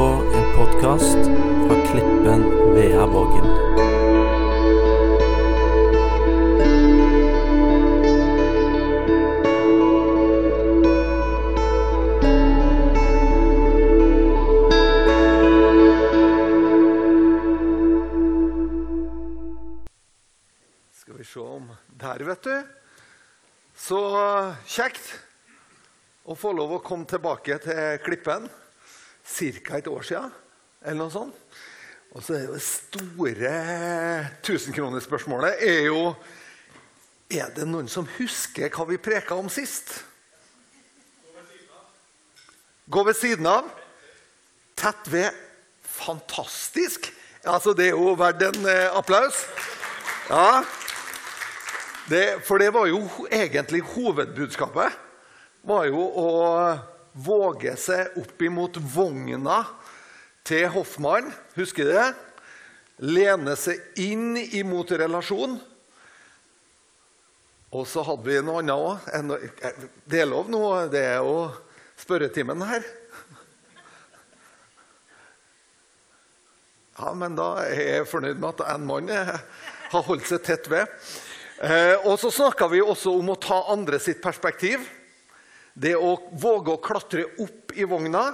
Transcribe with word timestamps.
på 0.00 0.06
en 0.06 0.56
podkast 0.56 1.18
fra 1.68 1.86
Klippen 1.92 2.42
Vea 2.74 3.06
Vågen. 3.06 3.44
Skal 20.92 21.18
vi 21.18 21.24
se 21.24 21.40
om 21.40 21.68
Der, 21.88 22.24
vet 22.24 22.42
du. 22.42 22.62
Så 23.76 24.00
kjekt 24.64 25.12
å 26.24 26.32
få 26.32 26.56
lov 26.56 26.78
å 26.78 26.82
komme 26.88 27.04
tilbake 27.04 27.60
til 27.68 28.00
Klippen. 28.08 28.48
Ca. 29.24 29.78
et 29.78 29.88
år 29.90 30.02
siden, 30.06 30.32
eller 30.82 30.98
noe 31.04 31.12
sånt. 31.12 31.36
Og 32.10 32.24
så 32.26 32.34
er 32.34 32.46
det 32.50 32.62
store 32.64 33.50
tusenkronerspørsmålet 34.42 35.62
er 35.62 35.84
jo 35.86 36.14
Er 37.30 37.52
det 37.54 37.68
noen 37.68 37.86
som 37.86 38.08
husker 38.16 38.72
hva 38.74 38.88
vi 38.88 38.96
preka 38.98 39.36
om 39.38 39.46
sist? 39.48 40.00
Gå 42.90 43.04
ved 43.06 43.14
siden 43.14 43.46
av. 43.46 43.68
Tett 44.74 45.06
ved. 45.12 45.30
Fantastisk! 45.86 47.12
Altså, 47.44 47.70
det 47.72 47.86
er 47.86 47.94
jo 47.94 48.16
verdt 48.18 48.42
en 48.48 48.66
eh, 48.66 48.96
applaus. 48.98 49.44
Ja. 50.26 50.64
Det, 52.10 52.40
for 52.44 52.58
det 52.58 52.72
var 52.74 52.88
jo 52.90 53.04
egentlig 53.30 53.84
hovedbudskapet. 53.94 54.98
Var 55.62 55.86
jo 55.92 56.02
å 56.02 56.26
våge 57.12 57.74
seg 57.80 58.18
opp 58.20 58.42
imot 58.42 58.78
vogna 58.94 59.62
til 60.46 60.68
Hoffmann. 60.74 61.30
Husker 61.56 61.88
du 61.88 61.94
det? 61.94 62.08
Lene 63.00 63.56
seg 63.56 63.80
inn 64.00 64.36
imot 64.36 64.92
relasjon. 64.92 65.58
Og 67.70 67.86
så 67.86 68.02
hadde 68.02 68.26
vi 68.26 68.40
noe 68.42 68.60
annet 68.60 68.74
òg. 68.74 69.44
Det 70.04 70.22
er 70.22 70.30
lov 70.30 70.50
nå. 70.50 70.62
Det 70.90 71.02
er 71.12 71.20
jo 71.22 71.50
spørretimen 72.00 72.66
her. 72.66 72.86
Ja, 77.00 77.14
men 77.16 77.36
da 77.38 77.52
er 77.64 77.80
jeg 77.80 78.08
fornøyd 78.10 78.40
med 78.42 78.50
at 78.58 78.74
en 78.74 78.88
mann 78.88 79.08
har 79.10 80.06
holdt 80.06 80.26
seg 80.28 80.42
tett 80.44 80.66
ved. 80.68 80.90
Eh, 81.60 81.94
og 82.08 82.18
så 82.20 82.30
snakka 82.32 82.68
vi 82.72 82.82
også 82.82 83.12
om 83.16 83.32
å 83.32 83.38
ta 83.40 83.62
andre 83.72 84.00
sitt 84.02 84.20
perspektiv. 84.24 84.84
Det 85.74 85.94
å 85.96 86.16
våge 86.32 86.74
å 86.74 86.82
klatre 86.82 87.26
opp 87.42 87.74
i 87.76 87.86
vogna. 87.88 88.30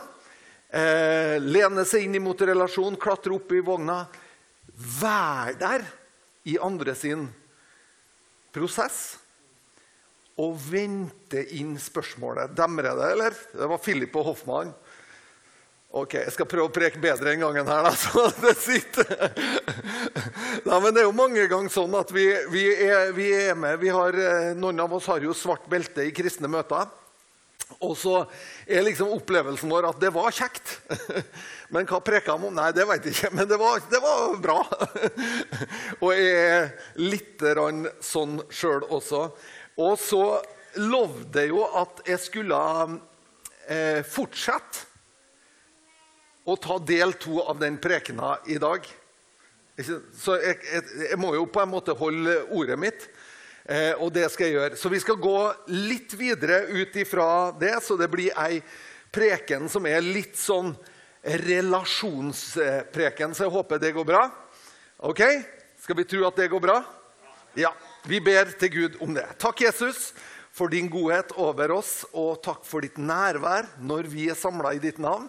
Eh, 0.70 1.36
lene 1.40 1.84
seg 1.86 2.06
inn 2.06 2.18
imot 2.18 2.42
relasjon, 2.48 2.98
klatre 3.00 3.36
opp 3.36 3.52
i 3.54 3.62
vogna. 3.64 4.02
Være 4.76 5.54
der 5.60 5.86
i 6.48 6.56
andre 6.62 6.94
sin 6.98 7.28
prosess. 8.54 9.18
Og 10.36 10.56
vente 10.60 11.46
inn 11.56 11.76
spørsmålet. 11.80 12.52
Demrer 12.56 12.96
det, 12.98 13.12
eller? 13.14 13.38
Det 13.52 13.70
var 13.72 13.80
Philip 13.80 14.16
og 14.20 14.32
Hoffmann. 14.32 14.74
Ok, 15.96 16.18
jeg 16.18 16.32
skal 16.34 16.48
prøve 16.50 16.68
å 16.68 16.74
preke 16.74 17.00
bedre 17.00 17.30
en 17.32 17.44
gangen 17.46 17.68
her, 17.70 17.86
da, 17.86 17.92
så 18.04 18.26
det 18.42 18.52
sitter. 18.58 19.30
Nei, 20.66 20.80
men 20.82 20.90
det 20.92 21.00
er 21.00 21.06
jo 21.06 21.14
mange 21.16 21.46
ganger 21.48 21.72
sånn 21.72 21.94
at 21.96 22.10
vi, 22.12 22.26
vi, 22.52 22.66
er, 22.84 23.14
vi 23.16 23.30
er 23.32 23.56
med. 23.56 23.78
Vi 23.80 23.92
har, 23.94 24.18
eh, 24.18 24.50
noen 24.58 24.82
av 24.82 24.92
oss 24.98 25.08
har 25.08 25.24
jo 25.24 25.32
svart 25.36 25.64
belte 25.72 26.04
i 26.04 26.12
kristne 26.12 26.50
møter. 26.52 26.90
Og 27.82 27.96
så 27.98 28.14
er 28.64 28.84
liksom 28.86 29.10
opplevelsen 29.16 29.70
vår 29.70 29.88
at 29.90 29.98
det 30.00 30.12
var 30.14 30.34
kjekt. 30.34 30.76
Men 31.74 31.88
hva 31.88 31.98
preka 32.04 32.36
han 32.36 32.46
om? 32.46 32.54
Nei, 32.54 32.70
det 32.76 32.86
vet 32.88 33.08
jeg 33.08 33.16
ikke. 33.16 33.32
Men 33.36 33.50
det 33.50 33.58
var, 33.60 33.82
det 33.90 34.00
var 34.02 34.36
bra. 34.42 34.60
Og 36.04 36.10
jeg 36.14 36.36
er 36.46 36.70
litt 37.02 37.42
sånn 38.06 38.38
sjøl 38.54 38.86
også. 38.86 39.26
Og 39.82 39.98
så 40.00 40.22
lovde 40.80 41.42
jeg 41.42 41.52
jo 41.52 41.64
at 41.80 42.04
jeg 42.06 42.22
skulle 42.22 42.60
eh, 43.66 44.00
fortsette 44.06 44.86
å 46.46 46.54
ta 46.62 46.78
del 46.78 47.16
to 47.18 47.40
av 47.42 47.58
den 47.58 47.80
prekena 47.82 48.36
i 48.46 48.60
dag. 48.62 48.86
Så 49.76 50.36
jeg, 50.38 50.60
jeg, 50.70 50.84
jeg 51.10 51.18
må 51.20 51.34
jo 51.34 51.48
på 51.50 51.60
en 51.60 51.72
måte 51.72 51.96
holde 51.98 52.38
ordet 52.54 52.78
mitt, 52.80 53.08
og 53.98 54.12
det 54.14 54.28
skal 54.30 54.46
jeg 54.46 54.54
gjøre. 54.54 54.76
Så 54.78 54.88
vi 54.92 55.00
skal 55.02 55.16
gå 55.18 55.38
litt 55.74 56.14
videre 56.14 56.70
ut 56.70 56.96
ifra 56.96 57.52
det, 57.58 57.82
så 57.82 57.96
det 57.98 58.06
blir 58.12 58.30
ei 58.38 58.62
preken 59.10 59.68
som 59.72 59.86
er 59.90 60.00
litt 60.04 60.36
sånn 60.38 60.76
relasjonspreken, 61.26 63.34
så 63.34 63.44
jeg 63.46 63.54
håper 63.56 63.78
det 63.82 63.92
går 63.96 64.06
bra. 64.06 64.30
Ok? 65.02 65.22
Skal 65.82 65.98
vi 65.98 66.04
tro 66.08 66.22
at 66.28 66.38
det 66.38 66.52
går 66.52 66.62
bra? 66.62 66.78
Ja. 67.58 67.72
Vi 68.06 68.20
ber 68.22 68.52
til 68.60 68.70
Gud 68.70 69.00
om 69.02 69.16
det. 69.16 69.26
Takk, 69.42 69.60
Jesus, 69.66 70.12
for 70.54 70.70
din 70.70 70.86
godhet 70.92 71.32
over 71.42 71.70
oss, 71.74 72.04
og 72.14 72.38
takk 72.44 72.62
for 72.68 72.80
ditt 72.84 72.98
nærvær 73.02 73.66
når 73.82 74.06
vi 74.12 74.28
er 74.30 74.38
samla 74.38 74.74
i 74.76 74.82
ditt 74.82 74.98
navn. 75.02 75.26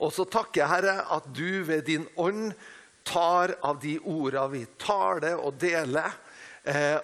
Og 0.00 0.12
så 0.12 0.24
takker 0.28 0.62
jeg, 0.62 0.68
Herre, 0.68 0.96
at 1.16 1.24
du 1.32 1.64
ved 1.64 1.86
din 1.88 2.04
ånd 2.20 2.52
tar 3.08 3.54
av 3.64 3.80
de 3.80 3.96
orda 4.04 4.44
vi 4.52 4.66
taler 4.80 5.40
og 5.40 5.56
deler, 5.60 6.12
eh, 6.12 6.29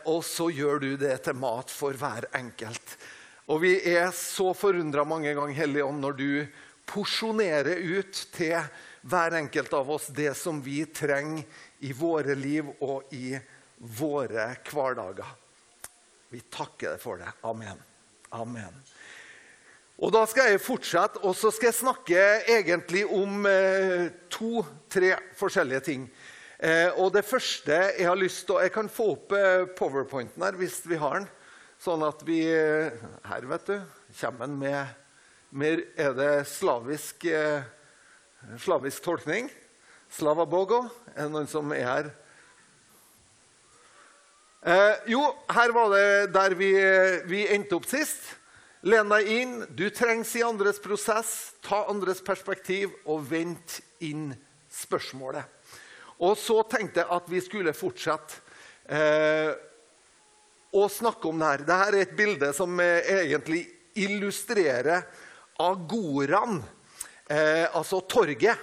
og 0.04 0.20
så 0.24 0.50
gjør 0.52 0.82
du 0.82 0.90
det 1.00 1.14
til 1.24 1.38
mat 1.40 1.72
for 1.72 1.96
hver 1.96 2.28
enkelt. 2.36 2.96
Og 3.48 3.62
vi 3.62 3.76
er 3.88 4.10
så 4.14 4.50
forundra 4.58 5.04
mange 5.06 5.32
ganger, 5.34 5.54
Hellige 5.54 5.86
Ånd, 5.86 6.02
når 6.02 6.18
du 6.18 6.30
porsjonerer 6.86 7.78
ut 7.98 8.20
til 8.34 8.58
hver 9.06 9.36
enkelt 9.38 9.74
av 9.74 9.90
oss 9.96 10.08
det 10.14 10.32
som 10.38 10.58
vi 10.62 10.80
trenger 10.90 11.44
i 11.86 11.92
våre 11.94 12.34
liv 12.38 12.68
og 12.82 13.12
i 13.14 13.36
våre 13.76 14.48
hverdager. 14.66 15.28
Vi 16.32 16.42
takker 16.50 16.94
deg 16.96 17.02
for 17.02 17.20
det. 17.22 17.30
Amen. 17.46 17.78
Amen. 18.34 18.80
Og 19.96 20.12
Da 20.12 20.26
skal 20.28 20.50
jeg 20.50 20.60
fortsette, 20.60 21.22
og 21.24 21.36
så 21.38 21.48
skal 21.54 21.70
jeg 21.70 21.78
snakke 21.78 22.24
egentlig 22.52 23.06
om 23.08 23.46
eh, 23.48 24.10
to-tre 24.28 25.14
forskjellige 25.38 25.84
ting. 25.86 26.02
Eh, 26.58 26.88
og 26.96 27.12
Det 27.12 27.24
første 27.24 27.74
jeg 27.98 28.06
har 28.08 28.16
lyst 28.16 28.46
til 28.48 28.62
Jeg 28.64 28.72
kan 28.72 28.88
få 28.88 29.10
opp 29.12 29.32
eh, 29.36 29.66
powerpointen 29.76 30.40
her 30.42 30.56
hvis 30.56 30.80
vi 30.88 30.96
har 30.96 31.20
den. 31.20 31.28
Sånn 31.76 32.04
at 32.06 32.22
vi 32.24 32.40
eh, 32.48 32.94
Her, 33.28 33.44
vet 33.44 33.66
du, 33.68 33.76
kommer 34.20 34.46
den 34.46 34.56
med, 34.58 34.94
med 35.50 35.82
Er 36.00 36.14
det 36.16 36.46
slavisk, 36.48 37.26
slavisk 38.64 39.04
tolkning? 39.04 39.50
Slavabogo? 40.08 40.86
Er 41.12 41.26
det 41.26 41.34
noen 41.34 41.50
som 41.50 41.74
er 41.76 41.84
her? 41.84 42.08
Eh, 44.66 45.12
jo, 45.12 45.20
her 45.52 45.74
var 45.76 45.92
det 45.92 46.32
der 46.34 46.56
vi, 46.56 46.70
vi 47.28 47.44
endte 47.52 47.76
opp 47.76 47.84
sist. 47.90 48.24
Len 48.86 49.12
deg 49.12 49.28
inn. 49.28 49.52
Du 49.76 49.90
trengs 49.90 50.32
i 50.38 50.44
andres 50.46 50.80
prosess. 50.80 51.52
Ta 51.60 51.84
andres 51.90 52.24
perspektiv 52.24 52.96
og 53.04 53.28
vent 53.28 53.80
inn 54.00 54.30
spørsmålet. 54.72 55.55
Og 56.24 56.36
så 56.40 56.62
tenkte 56.70 57.02
jeg 57.02 57.12
at 57.12 57.26
vi 57.28 57.40
skulle 57.44 57.76
fortsette 57.76 58.40
eh, 58.88 59.52
å 60.76 60.86
snakke 60.88 61.28
om 61.28 61.40
det 61.40 61.50
her. 61.50 61.64
Dette 61.66 61.88
er 61.90 61.98
et 62.00 62.16
bilde 62.16 62.52
som 62.56 62.80
eh, 62.80 63.12
egentlig 63.20 63.66
illustrerer 64.00 65.04
agoraen, 65.60 66.60
eh, 67.28 67.66
altså 67.76 68.00
torget. 68.08 68.56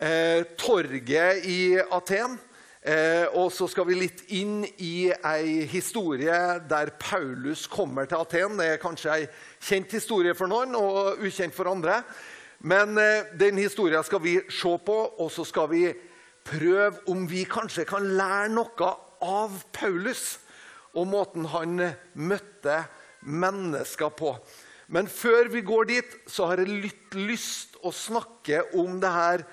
Eh, 0.00 0.42
torget 0.58 1.46
i 1.46 1.60
Aten. 1.78 2.38
Eh, 2.80 3.26
og 3.36 3.50
så 3.52 3.66
skal 3.68 3.84
vi 3.90 3.98
litt 4.00 4.22
inn 4.32 4.62
i 4.80 5.10
ei 5.12 5.66
historie 5.68 6.36
der 6.64 6.94
Paulus 6.96 7.66
kommer 7.68 8.08
til 8.08 8.22
Aten. 8.22 8.56
Det 8.56 8.68
er 8.72 8.80
kanskje 8.80 9.16
ei 9.18 9.26
kjent 9.60 9.92
historie 9.92 10.32
for 10.34 10.48
noen 10.48 10.72
og 10.78 11.20
ukjent 11.20 11.54
for 11.54 11.68
andre. 11.68 12.00
Men 12.64 12.96
eh, 12.98 13.28
den 13.36 13.60
historien 13.60 14.04
skal 14.04 14.22
vi 14.24 14.38
se 14.48 14.72
på, 14.86 14.96
og 15.20 15.28
så 15.32 15.44
skal 15.44 15.68
vi 15.70 15.84
prøve 16.46 17.02
om 17.10 17.26
vi 17.30 17.44
kanskje 17.48 17.86
kan 17.88 18.06
lære 18.16 18.50
noe 18.54 18.90
av 19.20 19.60
Paulus 19.76 20.38
og 20.96 21.06
måten 21.10 21.46
han 21.52 21.78
møtte 22.18 22.82
mennesker 23.26 24.12
på. 24.16 24.34
Men 24.90 25.06
før 25.06 25.50
vi 25.52 25.62
går 25.62 25.86
dit, 25.86 26.14
så 26.26 26.48
har 26.50 26.62
jeg 26.62 26.80
litt 26.86 27.14
lyst 27.14 27.76
å 27.86 27.92
snakke 27.94 28.64
om 28.80 28.98
det 29.02 29.12
her 29.14 29.44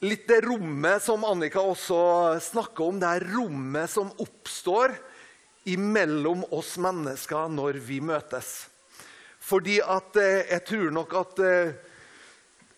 litt 0.00 0.26
det 0.30 0.40
rommet 0.46 1.02
som 1.04 1.26
Annika 1.28 1.62
også 1.62 2.00
snakker 2.42 2.88
om, 2.88 2.98
det 3.00 3.10
her 3.14 3.26
rommet 3.34 3.90
som 3.92 4.10
oppstår 4.22 4.96
imellom 5.68 6.46
oss 6.56 6.76
mennesker 6.80 7.52
når 7.52 7.78
vi 7.84 8.00
møtes. 8.02 8.70
Fordi 9.40 9.78
at 9.84 10.16
eh, 10.20 10.48
jeg 10.54 10.64
tror 10.68 10.90
nok 10.94 11.14
at 11.20 11.42
eh, 11.44 11.72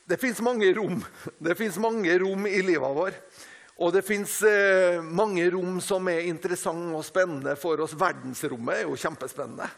det 0.09 0.19
fins 0.21 0.41
mange 0.43 0.69
rom. 0.75 1.01
Det 1.39 1.55
fins 1.59 1.79
mange 1.81 2.19
rom 2.23 2.47
i 2.47 2.61
livet 2.65 2.97
vårt. 2.97 3.41
Og 3.83 3.91
det 3.95 4.03
fins 4.07 4.35
eh, 4.47 5.01
mange 5.03 5.47
rom 5.51 5.79
som 5.83 6.07
er 6.11 6.29
interessante 6.29 6.93
og 6.95 7.07
spennende 7.07 7.55
for 7.59 7.81
oss. 7.83 7.95
Verdensrommet 7.99 8.83
er 8.83 8.85
jo 8.85 8.99
kjempespennende. 9.01 9.69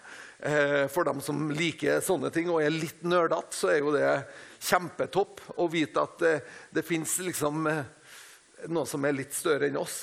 Eh, 0.45 0.83
for 0.93 1.07
dem 1.09 1.23
som 1.25 1.47
liker 1.55 2.03
sånne 2.05 2.33
ting 2.35 2.51
og 2.53 2.61
er 2.61 2.75
litt 2.75 3.05
nerdete, 3.07 3.55
så 3.57 3.71
er 3.73 3.79
jo 3.81 3.95
det 3.95 4.09
kjempetopp 4.65 5.41
å 5.57 5.69
vite 5.73 6.03
at 6.03 6.27
eh, 6.27 6.51
det 6.75 6.85
fins 6.85 7.17
liksom 7.25 7.69
eh, 7.71 7.85
noe 8.69 8.89
som 8.89 9.07
er 9.07 9.17
litt 9.17 9.37
større 9.37 9.71
enn 9.71 9.81
oss. 9.81 10.03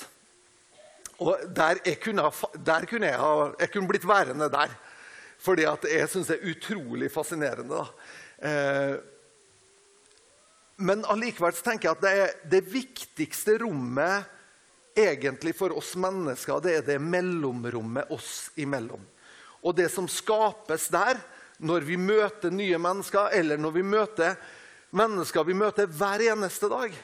Og 1.22 1.44
der, 1.54 1.78
jeg 1.86 2.00
kunne, 2.02 2.26
der 2.64 2.88
kunne 2.90 3.12
jeg, 3.12 3.20
ha, 3.20 3.52
jeg 3.60 3.70
kunne 3.74 3.92
blitt 3.92 4.08
værende 4.08 4.50
der. 4.50 4.72
Fordi 5.42 5.66
jeg 5.66 6.08
syns 6.10 6.30
det 6.30 6.40
er 6.40 6.50
utrolig 6.54 7.10
fascinerende. 7.12 7.84
Eh, 8.42 8.96
men 10.82 11.04
allikevel 11.08 11.54
tenker 11.62 11.88
jeg 11.88 11.96
at 11.96 12.04
det, 12.04 12.48
det 12.50 12.62
viktigste 12.72 13.56
rommet 13.62 14.28
egentlig 14.98 15.54
for 15.56 15.72
oss 15.78 15.94
mennesker, 15.96 16.60
det 16.60 16.74
er 16.80 16.88
det 16.90 16.98
mellomrommet 17.00 18.10
oss 18.12 18.50
imellom. 18.60 19.00
Og 19.62 19.76
det 19.78 19.88
som 19.94 20.08
skapes 20.10 20.88
der, 20.92 21.20
når 21.62 21.86
vi 21.86 21.96
møter 21.96 22.50
nye 22.52 22.78
mennesker, 22.82 23.30
eller 23.38 23.60
når 23.60 23.78
vi 23.78 23.86
møter 23.86 24.36
mennesker 24.92 25.46
vi 25.48 25.56
møter 25.56 25.88
hver 25.88 26.22
eneste 26.32 26.68
dag, 26.68 26.94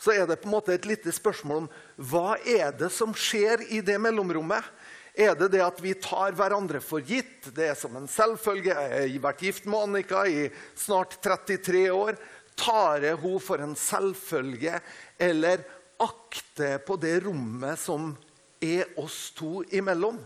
så 0.00 0.14
er 0.16 0.26
det 0.26 0.40
på 0.40 0.48
en 0.48 0.56
måte 0.56 0.74
et 0.74 0.88
lite 0.88 1.12
spørsmål 1.12 1.64
om 1.64 1.68
hva 2.10 2.38
er 2.40 2.72
det 2.76 2.88
som 2.94 3.12
skjer 3.14 3.66
i 3.68 3.82
det 3.84 3.98
mellomrommet. 4.00 4.64
Er 5.12 5.34
det 5.36 5.50
det 5.52 5.60
at 5.60 5.80
vi 5.82 5.92
tar 5.98 6.32
hverandre 6.38 6.80
for 6.80 7.04
gitt? 7.04 7.50
Det 7.52 7.66
er 7.68 7.76
som 7.76 7.96
en 7.98 8.08
selvfølge. 8.08 8.72
Jeg 8.72 9.12
har 9.12 9.24
vært 9.26 9.42
gift 9.44 9.66
med 9.68 9.84
Annika 9.84 10.22
i 10.24 10.46
snart 10.78 11.18
33 11.20 11.90
år. 11.92 12.16
Tar 12.60 13.06
jeg 13.06 13.16
henne 13.22 13.40
for 13.40 13.62
en 13.64 13.76
selvfølge, 13.78 14.80
eller 15.18 15.64
akter 16.00 16.78
på 16.84 16.96
det 17.00 17.16
rommet 17.24 17.80
som 17.80 18.12
er 18.60 18.98
oss 19.00 19.30
to 19.36 19.62
imellom? 19.72 20.20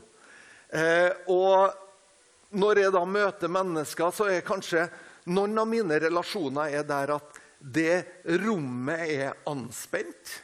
Eh, 0.74 1.10
og 1.30 1.70
når 2.58 2.82
jeg 2.82 2.94
da 2.94 3.04
møter 3.06 3.50
mennesker, 3.50 4.10
så 4.14 4.28
er 4.30 4.46
kanskje 4.46 4.88
noen 5.30 5.58
av 5.58 5.70
mine 5.70 5.98
relasjoner 6.02 6.74
er 6.80 6.86
der 6.88 7.14
at 7.16 7.38
det 7.58 8.26
rommet 8.44 9.06
er 9.08 9.38
anspent. 9.48 10.34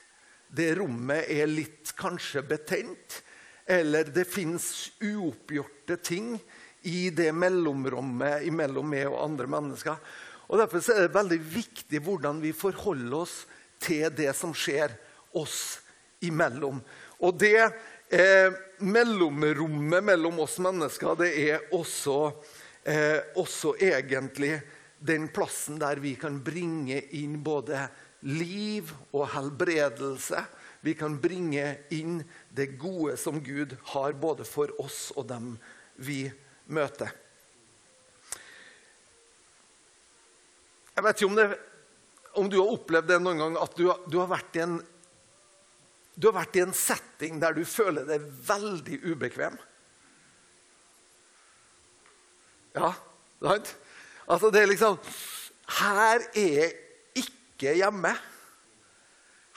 Det 0.49 0.73
rommet 0.79 1.29
er 1.31 1.51
litt 1.51 1.93
kanskje 1.99 2.43
betent. 2.47 3.21
Eller 3.71 4.09
det 4.11 4.25
fins 4.27 4.91
uoppgjorte 4.99 6.01
ting 6.03 6.33
i 6.91 7.11
det 7.15 7.29
mellomrommet 7.37 8.49
mellom 8.57 8.89
meg 8.91 9.11
og 9.11 9.21
andre 9.23 9.47
mennesker. 9.53 9.99
Og 10.51 10.59
Derfor 10.59 10.83
er 10.91 11.07
det 11.07 11.15
veldig 11.15 11.39
viktig 11.53 12.01
hvordan 12.03 12.41
vi 12.43 12.51
forholder 12.57 13.21
oss 13.23 13.45
til 13.81 14.09
det 14.13 14.33
som 14.35 14.51
skjer 14.57 14.97
oss 15.39 15.79
imellom. 16.27 16.81
Og 17.23 17.37
det 17.39 17.71
eh, 18.11 18.51
mellomrommet 18.83 20.05
mellom 20.05 20.43
oss 20.43 20.59
mennesker, 20.63 21.15
det 21.21 21.31
er 21.39 21.69
også, 21.77 22.33
eh, 22.83 23.23
også 23.39 23.77
egentlig 23.79 24.57
den 24.99 25.31
plassen 25.33 25.79
der 25.81 26.03
vi 26.03 26.17
kan 26.19 26.43
bringe 26.45 26.99
inn 27.17 27.39
både 27.47 27.87
liv 28.27 28.91
og 29.15 29.31
helbredelse. 29.37 30.43
Vi 30.83 30.97
kan 30.99 31.15
bringe 31.23 31.77
inn 31.95 32.25
det 32.51 32.73
gode 32.81 33.15
som 33.21 33.39
Gud 33.39 33.79
har 33.95 34.19
både 34.19 34.45
for 34.49 34.73
oss 34.83 35.09
og 35.15 35.29
dem 35.31 35.55
vi 35.95 36.25
møter. 36.67 37.15
Jeg 41.01 41.07
vet 41.07 41.21
ikke 41.21 41.29
om, 41.31 41.37
det, 41.39 41.45
om, 42.37 42.49
du 42.53 42.59
har 42.61 42.71
opplevd 42.75 43.07
det 43.09 43.17
noen 43.25 43.39
gang 43.41 43.55
at 43.57 43.73
du, 43.73 43.87
du 44.13 44.19
har 44.21 44.43
en 44.61 44.75
du 46.13 46.27
har 46.29 46.35
vært 46.37 46.57
i 46.59 46.61
en 46.61 46.75
setting 46.77 47.39
der 47.41 47.55
du 47.57 47.63
føler 47.65 48.05
deg 48.05 48.27
veldig 48.45 48.99
ubekvem. 49.09 49.55
Ja, 52.77 52.91
sant? 53.41 53.71
Altså, 54.27 54.51
det 54.53 54.61
er 54.61 54.69
liksom 54.69 54.99
Her 55.79 56.21
er 56.37 56.51
jeg 56.69 56.75
ikke 57.23 57.73
hjemme. 57.79 58.13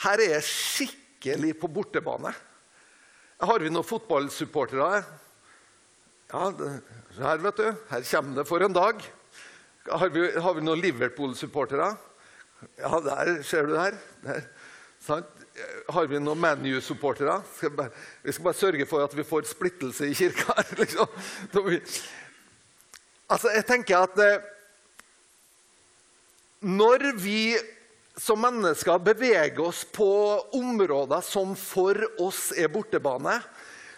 Her 0.06 0.24
er 0.24 0.38
jeg 0.38 0.48
skikkelig 0.48 1.58
på 1.60 1.68
bortebane. 1.76 2.32
Har 3.44 3.60
vi 3.60 3.74
noen 3.74 3.90
fotballsupportere? 3.90 5.04
Ja, 6.32 6.48
her, 7.20 7.44
vet 7.50 7.60
du. 7.60 7.68
Her 7.92 8.08
kommer 8.14 8.40
det 8.40 8.48
for 8.48 8.64
en 8.64 8.80
dag. 8.80 9.04
Har 9.90 10.10
vi, 10.10 10.40
har 10.40 10.54
vi 10.54 10.62
noen 10.64 10.80
Liverpool-supportere? 10.80 11.90
Ja, 12.80 13.00
der 13.04 13.42
ser 13.44 13.68
du 13.68 13.74
der. 13.76 13.98
der. 14.24 14.46
Har 15.92 16.08
vi 16.08 16.22
noen 16.24 16.40
ManU-supportere? 16.40 17.42
Vi 18.24 18.32
skal 18.32 18.46
bare 18.46 18.56
sørge 18.56 18.88
for 18.88 19.04
at 19.04 19.16
vi 19.18 19.26
får 19.28 19.50
splittelse 19.52 20.08
i 20.08 20.16
kirka. 20.16 20.56
Liksom. 20.80 21.12
Altså, 23.28 23.52
jeg 23.52 23.68
tenker 23.68 24.08
at 24.08 24.24
eh, 24.24 24.50
Når 26.64 27.10
vi 27.20 27.58
som 28.16 28.40
mennesker 28.40 29.04
beveger 29.04 29.60
oss 29.66 29.84
på 29.84 30.08
områder 30.56 31.24
som 31.26 31.58
for 31.60 31.98
oss 32.22 32.54
er 32.56 32.72
bortebane, 32.72 33.42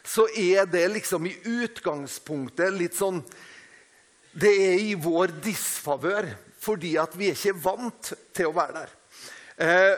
så 0.02 0.26
er 0.34 0.66
det 0.66 0.88
liksom 0.94 1.28
i 1.28 1.36
utgangspunktet 1.46 2.74
litt 2.74 2.96
sånn 2.98 3.20
Det 4.36 4.52
er 4.52 4.82
i 4.84 4.96
vår 5.00 5.32
disfavør, 5.40 6.28
fordi 6.60 6.98
at 7.00 7.14
vi 7.16 7.30
er 7.32 7.38
ikke 7.38 7.56
vant 7.64 8.12
til 8.36 8.50
å 8.50 8.56
være 8.56 8.82
der. 8.82 8.90
Eh, 9.64 9.96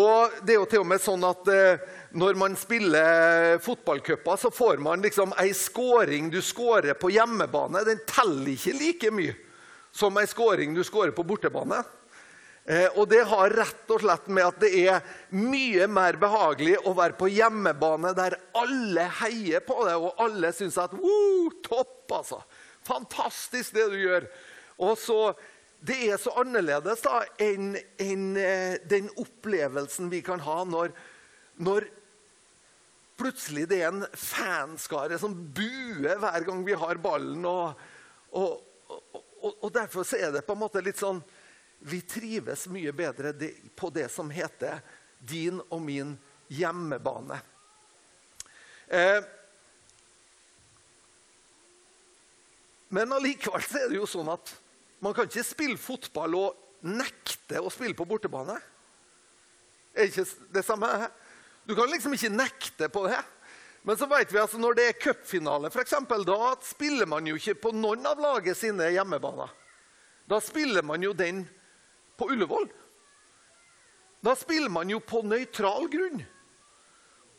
og 0.00 0.38
det 0.46 0.54
er 0.54 0.60
jo 0.60 0.68
til 0.70 0.84
og 0.84 0.88
med 0.88 1.02
sånn 1.04 1.26
at 1.28 1.50
eh, 1.52 1.82
når 2.16 2.38
man 2.40 2.56
spiller 2.56 3.58
fotballcuper, 3.60 4.40
så 4.40 4.48
får 4.54 4.80
man 4.80 5.04
liksom 5.04 5.34
ei 5.42 5.50
scoring 5.52 6.30
du 6.32 6.40
scorer 6.40 6.96
på 6.96 7.10
hjemmebane. 7.12 7.84
Den 7.84 8.00
teller 8.08 8.54
ikke 8.54 8.76
like 8.78 9.12
mye 9.12 9.36
som 9.92 10.16
ei 10.16 10.24
scoring 10.30 10.72
du 10.72 10.80
scorer 10.86 11.12
på 11.12 11.26
bortebane. 11.26 11.82
Eh, 12.64 12.86
og 12.94 13.08
det 13.10 13.24
har 13.26 13.52
rett 13.52 13.92
og 13.92 14.00
slett 14.00 14.32
med 14.32 14.46
at 14.46 14.64
det 14.64 14.72
er 14.86 15.04
mye 15.34 15.90
mer 15.90 16.16
behagelig 16.20 16.76
å 16.86 16.96
være 16.96 17.18
på 17.18 17.30
hjemmebane 17.32 18.12
der 18.16 18.36
alle 18.56 19.06
heier 19.20 19.64
på 19.66 19.80
deg, 19.88 19.96
og 19.98 20.24
alle 20.24 20.52
syns 20.54 20.78
at 20.80 20.96
topp, 21.68 22.04
altså. 22.20 22.42
Fantastisk 22.86 23.74
det 23.76 23.86
du 23.92 23.98
gjør. 24.00 24.28
Og 24.80 24.98
så 24.98 25.20
det 25.80 25.96
er 26.12 26.18
så 26.20 26.34
annerledes 26.40 27.00
da, 27.04 27.22
enn 27.40 27.72
en, 28.00 28.24
eh, 28.36 28.76
den 28.84 29.08
opplevelsen 29.20 30.10
vi 30.12 30.20
kan 30.24 30.42
ha 30.44 30.58
når, 30.68 30.92
når 31.56 31.86
plutselig 33.20 33.66
det 33.70 33.78
er 33.80 33.88
en 33.88 34.04
fanskare 34.12 35.16
som 35.20 35.32
buer 35.56 36.20
hver 36.20 36.44
gang 36.44 36.64
vi 36.66 36.76
har 36.76 37.00
ballen. 37.00 37.44
Og, 37.48 37.80
og, 38.36 38.60
og, 39.40 39.54
og 39.54 39.72
Derfor 39.72 40.04
er 40.18 40.34
det 40.36 40.44
på 40.44 40.56
en 40.56 40.64
måte 40.66 40.84
litt 40.84 41.00
sånn 41.00 41.22
Vi 41.80 42.02
trives 42.04 42.66
mye 42.68 42.92
bedre 42.92 43.32
på 43.72 43.88
det 43.88 44.10
som 44.12 44.28
heter 44.28 44.82
din 45.16 45.62
og 45.70 45.80
min 45.80 46.12
hjemmebane. 46.52 47.38
Eh, 48.92 49.24
men 52.90 53.12
allikevel 53.14 53.64
er 53.78 53.88
det 53.90 53.98
jo 54.00 54.08
sånn 54.08 54.30
at 54.32 54.52
man 55.00 55.14
kan 55.16 55.28
ikke 55.28 55.46
spille 55.46 55.80
fotball 55.80 56.36
og 56.36 56.86
nekte 56.86 57.60
å 57.60 57.70
spille 57.72 57.96
på 57.96 58.06
bortebane. 58.08 58.56
Er 59.94 60.08
ikke 60.10 60.26
det 60.54 60.64
samme? 60.66 60.88
Du 61.66 61.76
kan 61.78 61.90
liksom 61.90 62.14
ikke 62.16 62.32
nekte 62.32 62.88
på 62.92 63.04
det. 63.08 63.20
Men 63.82 63.96
så 63.96 64.08
vet 64.10 64.32
vi 64.32 64.40
altså 64.42 64.58
når 64.60 64.76
det 64.76 64.86
er 64.88 64.98
cupfinale, 65.00 65.70
da 65.70 66.40
spiller 66.66 67.08
man 67.08 67.26
jo 67.26 67.38
ikke 67.38 67.56
på 67.62 67.72
noen 67.72 68.04
av 68.06 68.20
laget 68.20 68.58
sine 68.58 68.90
hjemmebaner. 68.92 69.48
Da 70.28 70.40
spiller 70.44 70.84
man 70.84 71.02
jo 71.02 71.14
den 71.16 71.46
på 72.18 72.28
Ullevål. 72.30 72.68
Da 74.20 74.34
spiller 74.36 74.68
man 74.68 74.90
jo 74.92 75.00
på 75.00 75.22
nøytral 75.24 75.88
grunn. 75.88 76.20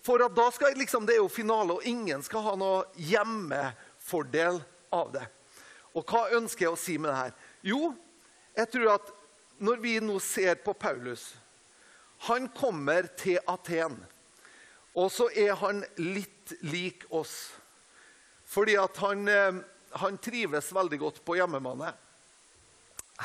For 0.01 0.23
at 0.25 0.33
da 0.33 0.47
skal 0.49 0.73
liksom, 0.73 1.05
Det 1.05 1.13
er 1.13 1.21
jo 1.21 1.29
finale, 1.29 1.77
og 1.77 1.85
ingen 1.85 2.23
skal 2.25 2.41
ha 2.41 2.55
noe 2.57 2.87
hjemmefordel 2.97 4.57
av 4.91 5.11
det. 5.13 5.27
Og 5.97 6.05
hva 6.07 6.27
ønsker 6.37 6.67
jeg 6.67 6.73
å 6.73 6.79
si 6.79 6.97
med 6.97 7.11
det 7.11 7.17
her? 7.17 7.33
Jo, 7.67 7.91
jeg 8.55 8.71
tror 8.71 8.93
at 8.95 9.11
når 9.61 9.81
vi 9.83 9.95
nå 10.01 10.17
ser 10.23 10.57
på 10.63 10.73
Paulus 10.73 11.35
Han 12.27 12.47
kommer 12.53 13.07
til 13.17 13.39
Aten. 13.49 13.95
Og 14.93 15.07
så 15.09 15.25
er 15.33 15.55
han 15.57 15.79
litt 15.97 16.51
lik 16.61 17.07
oss. 17.09 17.49
Fordi 18.45 18.75
at 18.77 18.97
han, 19.01 19.27
eh, 19.27 19.57
han 19.97 20.19
trives 20.21 20.69
veldig 20.75 20.99
godt 21.01 21.21
på 21.25 21.39
hjemmebane. 21.39 21.89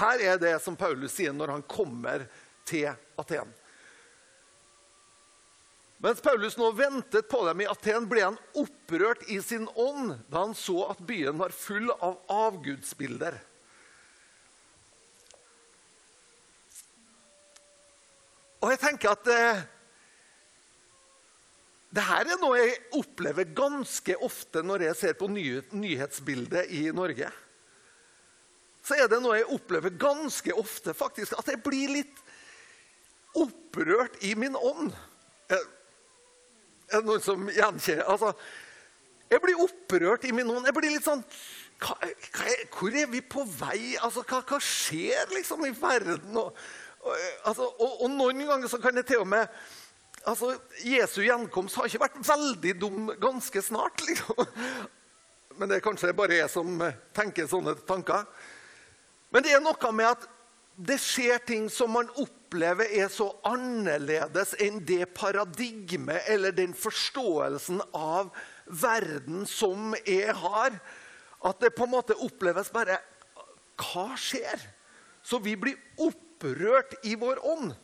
Her 0.01 0.25
er 0.25 0.41
det 0.41 0.55
som 0.65 0.79
Paulus 0.81 1.13
sier 1.13 1.37
når 1.37 1.53
han 1.59 1.67
kommer 1.69 2.25
til 2.65 2.89
Aten. 3.21 3.53
Mens 6.05 6.21
Paulus 6.21 6.59
nå 6.61 6.71
ventet 6.77 7.29
på 7.29 7.41
dem 7.47 7.63
i 7.65 7.69
Aten, 7.71 8.05
ble 8.09 8.25
han 8.27 8.41
opprørt 8.59 9.25
i 9.33 9.39
sin 9.43 9.65
ånd 9.81 10.13
da 10.29 10.45
han 10.45 10.57
så 10.57 10.91
at 10.91 11.01
byen 11.09 11.39
var 11.41 11.55
full 11.57 11.89
av 11.97 12.19
avgudsbilder. 12.33 13.39
Og 18.61 18.73
jeg 18.73 18.83
tenker 18.83 19.15
at 19.15 19.31
eh, 19.31 19.65
det 21.97 22.05
her 22.05 22.29
er 22.29 22.41
noe 22.43 22.61
jeg 22.61 22.79
opplever 22.99 23.49
ganske 23.57 24.17
ofte 24.27 24.61
når 24.67 24.89
jeg 24.89 25.01
ser 25.01 25.17
på 25.17 25.29
nyhetsbildet 25.31 26.73
i 26.77 26.89
Norge. 26.93 27.31
Så 28.85 28.99
er 28.99 29.09
det 29.11 29.23
noe 29.23 29.39
jeg 29.39 29.49
opplever 29.55 29.95
ganske 29.99 30.53
ofte, 30.55 30.93
faktisk, 30.95 31.35
at 31.39 31.49
jeg 31.51 31.63
blir 31.65 31.95
litt 31.95 32.21
opprørt 33.37 34.21
i 34.27 34.35
min 34.39 34.59
ånd. 34.59 34.93
Er 36.91 37.03
det 37.03 37.09
noen 37.09 37.23
som 37.25 37.49
gjenkjenner 37.51 38.07
altså, 38.07 38.33
Jeg 39.31 39.43
blir 39.43 39.63
opprørt 39.65 40.27
i 40.29 40.35
min 40.35 40.51
ånd. 40.51 40.69
Jeg 40.69 40.77
blir 40.77 40.93
litt 40.95 41.07
sånn 41.07 41.25
hva, 41.83 41.97
hva 41.99 42.53
Hvor 42.73 42.95
er 42.97 43.09
vi 43.13 43.23
på 43.23 43.45
vei? 43.59 43.97
Altså, 44.01 44.23
hva, 44.27 44.43
hva 44.47 44.61
skjer 44.63 45.35
liksom 45.35 45.67
i 45.67 45.75
verden? 45.77 46.37
Og, 46.39 46.55
og, 47.03 47.17
altså, 47.45 47.67
og, 47.67 47.99
og 48.07 48.15
noen 48.15 48.47
ganger 48.47 48.71
så 48.71 48.81
kan 48.83 48.97
det 48.97 49.07
til 49.11 49.25
og 49.25 49.31
med 49.35 49.51
altså, 50.27 50.55
Jesu 50.85 51.21
gjenkomst 51.25 51.79
har 51.79 51.91
ikke 51.91 52.05
vært 52.07 52.23
veldig 52.29 52.77
dum 52.81 53.11
ganske 53.23 53.63
snart. 53.63 54.03
Liksom. 54.07 54.47
Men 55.57 55.71
det 55.71 55.79
er 55.79 55.85
kanskje 55.85 56.15
bare 56.17 56.41
jeg 56.41 56.53
som 56.53 56.81
tenker 57.17 57.49
sånne 57.51 57.77
tanker. 57.89 58.27
Men 59.33 59.45
det 59.45 59.55
er 59.57 59.63
noe 59.65 59.93
med 59.93 60.11
at 60.15 60.27
det 60.77 60.99
skjer 61.01 61.41
ting 61.49 61.71
som 61.73 61.95
man 61.97 62.11
opplever 62.13 62.46
er 62.63 63.09
så 63.13 63.29
annerledes 63.45 64.55
enn 64.63 64.81
det 64.87 65.15
paradigmet 65.15 66.29
eller 66.29 66.53
den 66.53 66.75
forståelsen 66.75 67.81
av 67.93 68.31
verden 68.67 69.45
som 69.47 69.95
jeg 70.07 70.35
har, 70.35 70.79
at 71.45 71.61
det 71.61 71.75
på 71.77 71.85
en 71.85 71.95
måte 71.95 72.17
oppleves 72.17 72.73
bare 72.73 72.99
Hva 73.77 74.15
skjer? 74.17 74.57
Så 75.21 75.37
vi 75.45 75.53
blir 75.57 75.77
opprørt 76.01 76.95
i 77.05 77.13
vår 77.19 77.43
ånd. 77.45 77.75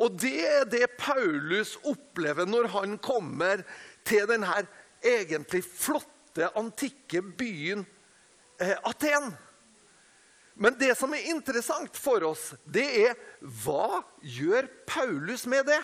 Og 0.00 0.14
det 0.16 0.38
er 0.46 0.64
det 0.64 0.86
Paulus 0.96 1.74
opplever 1.84 2.48
når 2.48 2.70
han 2.72 2.96
kommer 3.02 3.60
til 4.08 4.24
denne 4.30 4.62
egentlig 5.02 5.60
flotte, 5.66 6.48
antikke 6.56 7.20
byen 7.36 7.84
eh, 8.56 8.78
Aten. 8.88 9.34
Men 10.54 10.76
det 10.78 10.94
som 10.98 11.12
er 11.14 11.30
interessant 11.32 11.96
for 11.96 12.24
oss, 12.28 12.52
det 12.64 12.84
er 13.06 13.18
hva 13.40 14.02
gjør 14.20 14.68
Paulus 14.88 15.46
med 15.48 15.66
det? 15.70 15.80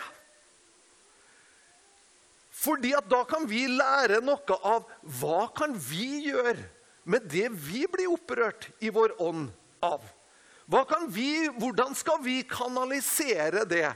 Fordi 2.59 2.91
at 2.97 3.07
Da 3.09 3.23
kan 3.27 3.47
vi 3.47 3.65
lære 3.71 4.19
noe 4.25 4.59
av 4.67 4.89
hva 5.19 5.47
kan 5.55 5.73
vi 5.73 6.27
gjøre 6.27 6.59
med 7.09 7.25
det 7.31 7.47
vi 7.55 7.85
blir 7.89 8.11
opprørt 8.11 8.69
i 8.83 8.91
vår 8.93 9.15
ånd 9.23 9.47
av. 9.81 10.03
Vi, 11.09 11.49
hvordan 11.57 11.95
skal 11.97 12.19
vi 12.21 12.43
kanalisere 12.45 13.63
det 13.65 13.87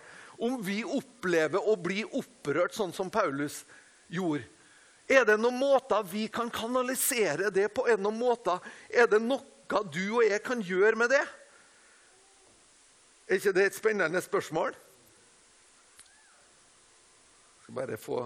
om 0.42 0.58
vi 0.64 0.80
opplever 0.82 1.62
å 1.62 1.76
bli 1.78 2.02
opprørt 2.08 2.74
sånn 2.74 2.94
som 2.96 3.12
Paulus 3.14 3.62
gjorde? 4.10 4.48
Er 5.06 5.28
det 5.28 5.36
noen 5.38 5.60
måter 5.60 6.02
vi 6.08 6.26
kan 6.32 6.50
kanalisere 6.50 7.52
det 7.54 7.68
på? 7.76 7.86
Er 7.86 8.00
det 8.00 8.06
noen 8.08 8.18
måter? 8.18 8.64
Er 8.90 9.06
det 9.12 9.20
noe 9.22 9.44
du 9.70 10.18
og 10.18 10.26
jeg 10.26 10.44
kan 10.44 10.62
gjøre 10.62 10.96
med 10.96 11.10
det? 11.14 11.24
Er 13.28 13.40
ikke 13.40 13.54
det 13.56 13.66
et 13.66 13.76
spennende 13.76 14.22
spørsmål? 14.22 14.76
Jeg 17.54 17.64
skal 17.64 17.76
bare 17.76 17.98
få 17.98 18.20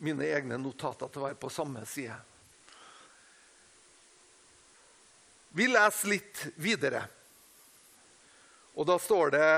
mine 0.00 0.24
egne 0.24 0.56
notater 0.58 1.08
til 1.12 1.20
å 1.20 1.26
være 1.28 1.40
på 1.40 1.52
samme 1.52 1.84
side. 1.86 2.16
Vi 5.52 5.66
leser 5.66 6.12
litt 6.14 6.44
videre. 6.62 7.02
Og 8.78 8.86
da 8.88 8.96
står 9.02 9.34
det 9.34 9.50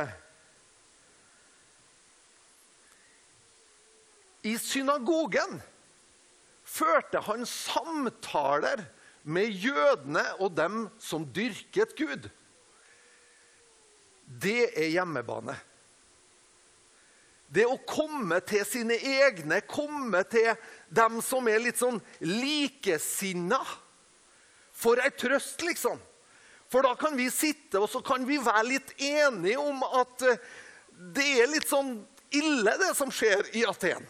I 4.50 4.56
synagogen 4.58 5.60
førte 6.66 7.20
han 7.28 7.44
samtaler 7.46 8.82
med 9.22 9.50
jødene 9.50 10.24
og 10.40 10.54
dem 10.56 10.86
som 11.00 11.26
dyrket 11.34 11.94
Gud. 11.98 12.28
Det 14.26 14.72
er 14.72 14.90
hjemmebane. 14.94 15.54
Det 17.52 17.66
å 17.68 17.76
komme 17.84 18.38
til 18.48 18.64
sine 18.64 18.96
egne, 18.96 19.60
komme 19.68 20.22
til 20.32 20.54
dem 20.88 21.20
som 21.24 21.48
er 21.52 21.60
litt 21.60 21.80
sånn 21.80 22.00
likesinna. 22.24 23.60
For 24.72 25.02
ei 25.04 25.12
trøst, 25.12 25.60
liksom. 25.66 26.00
For 26.72 26.86
da 26.86 26.94
kan 26.96 27.18
vi 27.18 27.28
sitte 27.28 27.82
og 27.82 27.90
så 27.92 28.00
kan 28.04 28.24
vi 28.24 28.38
være 28.40 28.64
litt 28.70 28.94
enige 28.96 29.60
om 29.60 29.82
at 30.00 30.24
eh, 30.24 30.40
det 31.12 31.28
er 31.42 31.50
litt 31.52 31.68
sånn 31.68 31.98
ille, 32.32 32.72
det 32.80 32.94
som 32.96 33.12
skjer 33.12 33.50
i 33.60 33.66
Aten. 33.68 34.06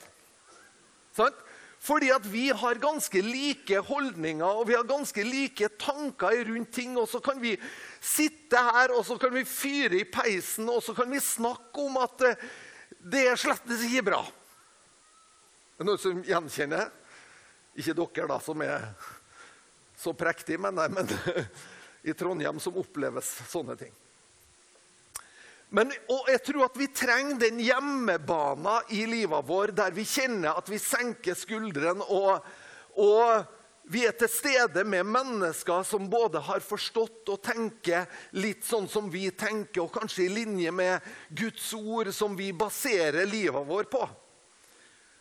Sant? 1.16 1.40
Fordi 1.82 2.12
at 2.14 2.26
vi 2.30 2.44
har 2.54 2.78
ganske 2.78 3.20
like 3.26 3.80
holdninger 3.88 4.46
og 4.46 4.68
vi 4.68 4.76
har 4.76 4.86
ganske 4.86 5.24
like 5.26 5.66
tanker 5.82 6.44
rundt 6.46 6.70
ting. 6.74 6.94
Og 6.98 7.08
så 7.10 7.18
kan 7.20 7.40
vi 7.42 7.56
sitte 7.98 8.60
her 8.68 8.94
og 8.94 9.02
så 9.06 9.16
kan 9.18 9.34
vi 9.34 9.42
fyre 9.48 9.98
i 9.98 10.06
peisen 10.06 10.70
og 10.70 10.78
så 10.86 10.94
kan 10.94 11.10
vi 11.10 11.18
snakke 11.18 11.82
om 11.82 11.98
at 11.98 12.22
eh, 12.28 12.44
det 13.02 13.24
er 13.26 13.40
slett 13.40 13.66
ikke 13.74 14.04
bra. 14.12 14.20
Det 15.72 15.82
er 15.82 15.88
noen 15.88 15.98
som 15.98 16.22
gjenkjenner? 16.22 16.92
Ikke 17.74 17.96
dere, 17.98 18.28
da, 18.30 18.38
som 18.44 18.62
er 18.62 18.86
så 19.98 20.12
prektige, 20.14 20.60
men, 20.62 20.78
men 20.92 21.10
i 22.08 22.14
Trondheim 22.14 22.62
som 22.62 22.78
oppleves 22.78 23.32
sånne 23.50 23.74
ting. 23.80 23.94
Men, 25.72 25.88
og 26.12 26.28
jeg 26.28 26.42
tror 26.44 26.66
at 26.66 26.76
vi 26.76 26.90
trenger 26.92 27.38
den 27.40 27.60
hjemmebana 27.64 28.82
i 28.92 29.06
livet 29.08 29.48
vår 29.48 29.72
der 29.76 29.94
vi 29.96 30.04
kjenner 30.04 30.58
at 30.60 30.68
vi 30.68 30.76
senker 30.80 31.38
skuldrene 31.38 32.04
og, 32.12 32.44
og, 33.00 33.48
vi 33.92 34.04
er 34.06 34.14
til 34.14 34.30
stede 34.30 34.84
med 34.86 35.08
mennesker 35.10 35.82
som 35.84 36.06
både 36.10 36.40
har 36.46 36.62
forstått 36.62 37.32
og 37.34 37.40
tenker 37.42 38.06
litt 38.38 38.62
sånn 38.64 38.86
som 38.88 39.08
vi 39.10 39.24
tenker, 39.34 39.82
og 39.82 39.90
kanskje 39.92 40.28
i 40.28 40.34
linje 40.36 40.70
med 40.70 41.02
Guds 41.34 41.66
ord 41.74 42.12
som 42.14 42.36
vi 42.38 42.52
baserer 42.54 43.26
livet 43.26 43.66
vår 43.66 43.88
på. 43.90 44.04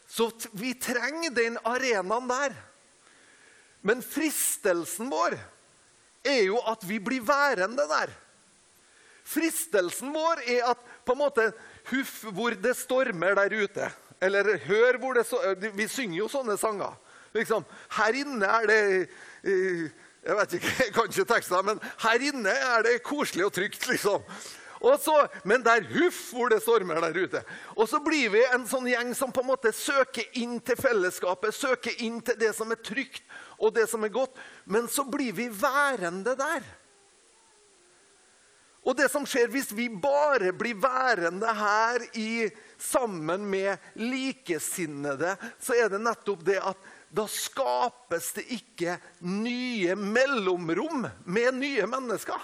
Så 0.05 0.29
vi 0.53 0.75
trenger 0.77 1.33
den 1.33 1.57
arenaen 1.65 2.29
der. 2.29 2.55
Men 3.81 4.05
fristelsen 4.05 5.09
vår 5.09 5.39
er 6.21 6.43
jo 6.45 6.61
at 6.69 6.85
vi 6.85 7.01
blir 7.01 7.25
værende 7.25 7.87
der. 7.89 8.13
Fristelsen 9.31 10.11
vår 10.13 10.43
er 10.49 10.71
at 10.73 10.87
på 11.07 11.15
en 11.15 11.21
måte 11.23 11.51
Huff 11.91 12.21
hvor 12.35 12.53
det 12.53 12.75
stormer 12.77 13.35
der 13.39 13.55
ute. 13.63 13.89
Eller 14.21 14.57
hør 14.67 14.99
hvor 15.01 15.17
det 15.17 15.25
stormer 15.25 15.75
Vi 15.77 15.87
synger 15.89 16.19
jo 16.19 16.29
sånne 16.31 16.57
sanger. 16.61 16.93
Liksom, 17.33 17.63
her 17.97 18.17
inne 18.19 18.47
er 18.47 18.67
det 18.67 18.81
Jeg 19.41 20.37
vet 20.37 20.57
ikke, 20.57 20.73
jeg 20.85 20.95
kan 20.95 21.07
ikke 21.09 21.29
tekstene, 21.33 21.61
men 21.71 21.85
her 22.03 22.25
inne 22.31 22.51
er 22.53 22.83
det 22.85 22.99
koselig 23.05 23.47
og 23.47 23.55
trygt, 23.55 23.87
liksom. 23.89 24.25
Så, 25.01 25.13
men 25.45 25.61
det 25.61 25.73
er 25.77 25.87
huff 25.93 26.19
hvor 26.33 26.49
det 26.49 26.61
stormer 26.63 26.97
der 27.03 27.17
ute. 27.17 27.41
Og 27.77 27.85
så 27.89 27.99
blir 28.01 28.31
vi 28.33 28.41
en 28.49 28.65
sånn 28.69 28.87
gjeng 28.89 29.11
som 29.17 29.33
på 29.33 29.43
en 29.43 29.51
måte 29.51 29.73
søker 29.77 30.25
inn 30.41 30.57
til 30.65 30.77
fellesskapet, 30.79 31.53
søker 31.53 32.01
inn 32.01 32.17
til 32.25 32.37
det 32.41 32.49
som 32.57 32.73
er 32.73 32.81
trygt 32.81 33.21
og 33.61 33.75
det 33.75 33.85
som 33.89 34.01
er 34.05 34.13
godt. 34.13 34.37
Men 34.65 34.89
så 34.89 35.05
blir 35.05 35.35
vi 35.37 35.49
værende 35.53 36.33
der. 36.37 36.65
Og 38.81 38.97
det 38.97 39.11
som 39.13 39.27
skjer 39.29 39.51
hvis 39.53 39.69
vi 39.77 39.85
bare 39.93 40.49
blir 40.57 40.79
værende 40.81 41.51
her 41.53 42.01
i, 42.17 42.49
sammen 42.81 43.45
med 43.45 43.77
likesinnede, 43.93 45.35
så 45.61 45.75
er 45.77 45.91
det 45.93 46.01
nettopp 46.01 46.41
det 46.47 46.57
at 46.57 46.89
da 47.13 47.27
skapes 47.29 48.31
det 48.39 48.47
ikke 48.55 48.95
nye 49.27 49.93
mellomrom 49.99 51.05
med 51.29 51.59
nye 51.59 51.85
mennesker. 51.85 52.39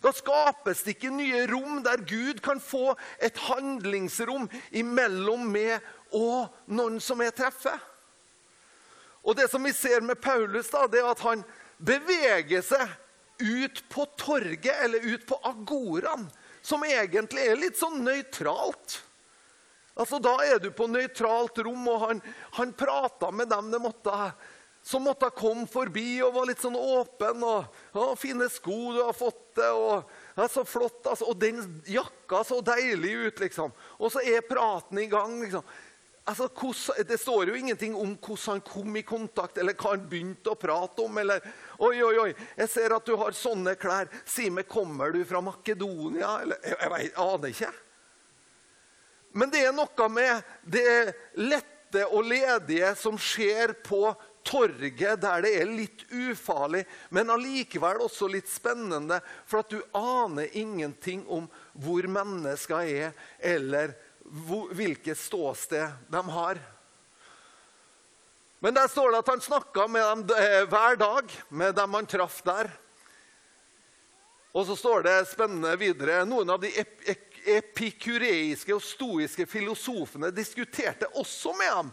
Da 0.00 0.10
skapes 0.16 0.80
det 0.82 0.96
ikke 0.96 1.12
nye 1.12 1.44
rom 1.50 1.82
der 1.84 2.00
Gud 2.08 2.40
kan 2.42 2.60
få 2.60 2.96
et 3.20 3.36
handlingsrom 3.46 4.48
imellom 4.72 5.44
meg 5.52 5.84
og 6.16 6.48
noen 6.72 6.98
som 7.04 7.20
jeg 7.22 7.36
treffer. 7.36 7.76
Og 9.20 9.36
Det 9.36 9.50
som 9.52 9.62
vi 9.62 9.72
ser 9.76 10.00
med 10.00 10.16
Paulus, 10.20 10.72
da, 10.72 10.86
det 10.88 11.02
er 11.04 11.10
at 11.12 11.20
han 11.20 11.44
beveger 11.76 12.64
seg 12.64 12.88
ut 13.40 13.82
på 13.88 14.06
torget 14.20 14.84
eller 14.84 15.06
ut 15.14 15.26
på 15.26 15.40
agoraen, 15.48 16.28
som 16.62 16.84
egentlig 16.84 17.46
er 17.48 17.60
litt 17.60 17.78
sånn 17.80 18.02
nøytralt. 18.04 19.00
Altså, 20.00 20.20
Da 20.22 20.36
er 20.46 20.60
du 20.62 20.70
på 20.72 20.88
nøytralt 20.88 21.58
rom, 21.64 21.88
og 21.88 22.00
han, 22.06 22.22
han 22.56 22.72
prata 22.72 23.30
med 23.30 23.50
dem 23.50 23.70
det 23.72 23.80
måtte, 23.82 24.14
som 24.82 25.04
måtte 25.04 25.28
komme 25.36 25.66
forbi 25.68 26.22
og 26.24 26.34
var 26.38 26.48
litt 26.48 26.62
sånn 26.62 26.78
åpen. 26.78 27.42
og 27.44 27.64
ja, 27.92 28.06
'Fine 28.16 28.48
sko 28.48 28.94
du 28.96 29.02
har 29.02 29.12
fått 29.12 29.54
det.' 29.56 29.72
og 29.72 30.08
ja, 30.36 30.48
'Så 30.48 30.64
flott.' 30.64 31.06
Altså, 31.06 31.28
og 31.28 31.36
den 31.40 31.82
jakka 31.84 32.44
så 32.44 32.62
deilig 32.64 33.14
ut, 33.26 33.40
liksom. 33.40 33.72
Og 33.98 34.12
så 34.12 34.24
er 34.24 34.40
praten 34.40 34.98
i 34.98 35.06
gang. 35.06 35.40
liksom. 35.42 35.64
Altså, 36.24 36.48
hos, 36.54 36.90
det 37.08 37.18
står 37.20 37.48
jo 37.48 37.54
ingenting 37.54 37.96
om 37.96 38.16
hvordan 38.16 38.60
han 38.60 38.60
kom 38.60 38.96
i 38.96 39.02
kontakt, 39.02 39.58
eller 39.58 39.74
hva 39.74 39.96
han 39.96 40.08
begynte 40.08 40.52
å 40.52 40.58
prate 40.58 41.02
om. 41.02 41.18
eller 41.18 41.40
Oi, 41.80 41.96
oi, 42.04 42.16
oi, 42.20 42.32
jeg 42.58 42.68
ser 42.68 42.92
at 42.92 43.06
du 43.08 43.14
har 43.16 43.32
sånne 43.32 43.72
klær. 43.80 44.10
Si 44.28 44.50
meg, 44.52 44.66
kommer 44.68 45.14
du 45.14 45.22
fra 45.24 45.40
Makedonia? 45.40 46.34
Eller, 46.44 46.58
jeg, 46.60 46.76
jeg, 46.76 47.06
jeg 47.06 47.14
aner 47.24 47.54
ikke. 47.54 47.70
Men 49.40 49.52
det 49.52 49.62
er 49.64 49.72
noe 49.72 50.08
med 50.12 50.50
det 50.66 51.14
lette 51.40 52.04
og 52.10 52.26
ledige 52.28 52.90
som 52.98 53.16
skjer 53.18 53.72
på 53.86 54.10
torget, 54.46 55.20
der 55.22 55.44
det 55.44 55.52
er 55.60 55.70
litt 55.70 56.04
ufarlig, 56.12 56.84
men 57.12 57.32
allikevel 57.32 58.04
også 58.04 58.28
litt 58.30 58.50
spennende. 58.50 59.20
For 59.48 59.62
at 59.62 59.72
du 59.72 59.80
aner 59.96 60.52
ingenting 60.58 61.24
om 61.28 61.48
hvor 61.72 62.08
mennesker 62.10 62.84
er, 62.84 63.16
eller 63.38 63.96
hvilket 64.76 65.18
ståsted 65.18 66.12
de 66.12 66.22
har. 66.36 66.60
Men 68.60 68.76
der 68.76 68.88
står 68.88 69.10
det 69.10 69.18
at 69.22 69.28
han 69.32 69.40
snakka 69.40 69.86
med 69.88 70.04
dem 70.04 70.36
eh, 70.36 70.66
hver 70.68 70.96
dag, 71.00 71.32
med 71.48 71.74
dem 71.74 71.94
han 71.96 72.06
traff 72.06 72.42
der. 72.44 72.68
Og 74.52 74.66
så 74.66 74.76
står 74.76 75.06
det 75.06 75.16
spennende 75.30 75.72
videre 75.80 76.24
Noen 76.28 76.50
av 76.52 76.60
de 76.60 76.72
epikureiske 77.48 78.74
og 78.74 78.84
stoiske 78.84 79.46
filosofene 79.48 80.32
diskuterte 80.34 81.08
også 81.16 81.54
med 81.56 81.72
ham. 81.72 81.92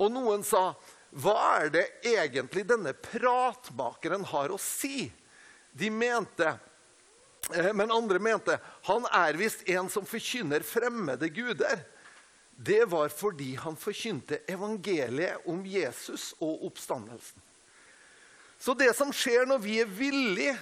Og 0.00 0.12
noen 0.14 0.44
sa, 0.46 0.72
'Hva 1.12 1.36
er 1.60 1.68
det 1.68 1.86
egentlig 2.08 2.64
denne 2.64 2.94
pratmakeren 2.96 4.24
har 4.24 4.48
å 4.48 4.58
si?' 4.58 5.12
De 5.76 5.90
mente, 5.90 6.58
eh, 7.54 7.72
Men 7.72 7.90
andre 7.90 8.18
mente, 8.18 8.60
'Han 8.82 9.04
er 9.12 9.36
visst 9.36 9.68
en 9.68 9.88
som 9.88 10.06
forkynner 10.06 10.62
fremmede 10.62 11.28
guder.' 11.28 11.91
Det 12.64 12.84
var 12.84 13.08
fordi 13.08 13.54
han 13.58 13.76
forkynte 13.76 14.38
evangeliet 14.50 15.48
om 15.50 15.64
Jesus 15.66 16.30
og 16.38 16.68
oppstandelsen. 16.68 17.40
Så 18.62 18.74
det 18.78 18.92
som 18.94 19.10
skjer 19.10 19.48
når 19.50 19.58
vi 19.64 19.80
er 19.82 19.88
villige 19.90 20.54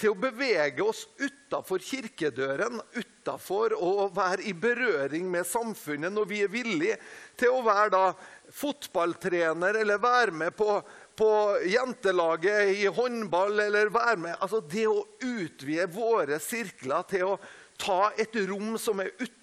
til 0.00 0.14
å 0.14 0.18
bevege 0.18 0.80
oss 0.82 1.02
utafor 1.20 1.82
kirkedøren, 1.84 2.80
utafor 2.96 3.74
å 3.76 4.08
være 4.14 4.46
i 4.48 4.54
berøring 4.56 5.28
med 5.30 5.44
samfunnet 5.46 6.14
når 6.14 6.30
vi 6.30 6.40
er 6.46 6.50
villige 6.50 6.96
til 7.38 7.52
å 7.52 7.60
være 7.66 7.92
da 7.92 8.06
fotballtrener 8.62 9.76
eller 9.82 10.00
være 10.00 10.38
med 10.40 10.56
på, 10.56 10.78
på 11.14 11.30
jentelaget 11.68 12.72
i 12.80 12.88
håndball 12.88 13.60
eller 13.68 13.92
være 13.92 14.24
med 14.24 14.40
altså 14.40 14.62
Det 14.64 14.88
å 14.88 15.04
utvide 15.20 15.86
våre 15.92 16.40
sirkler 16.40 17.06
til 17.12 17.34
å 17.34 17.38
ta 17.76 18.08
et 18.16 18.40
rom 18.48 18.74
som 18.80 19.04
er 19.04 19.12
utafor 19.20 19.41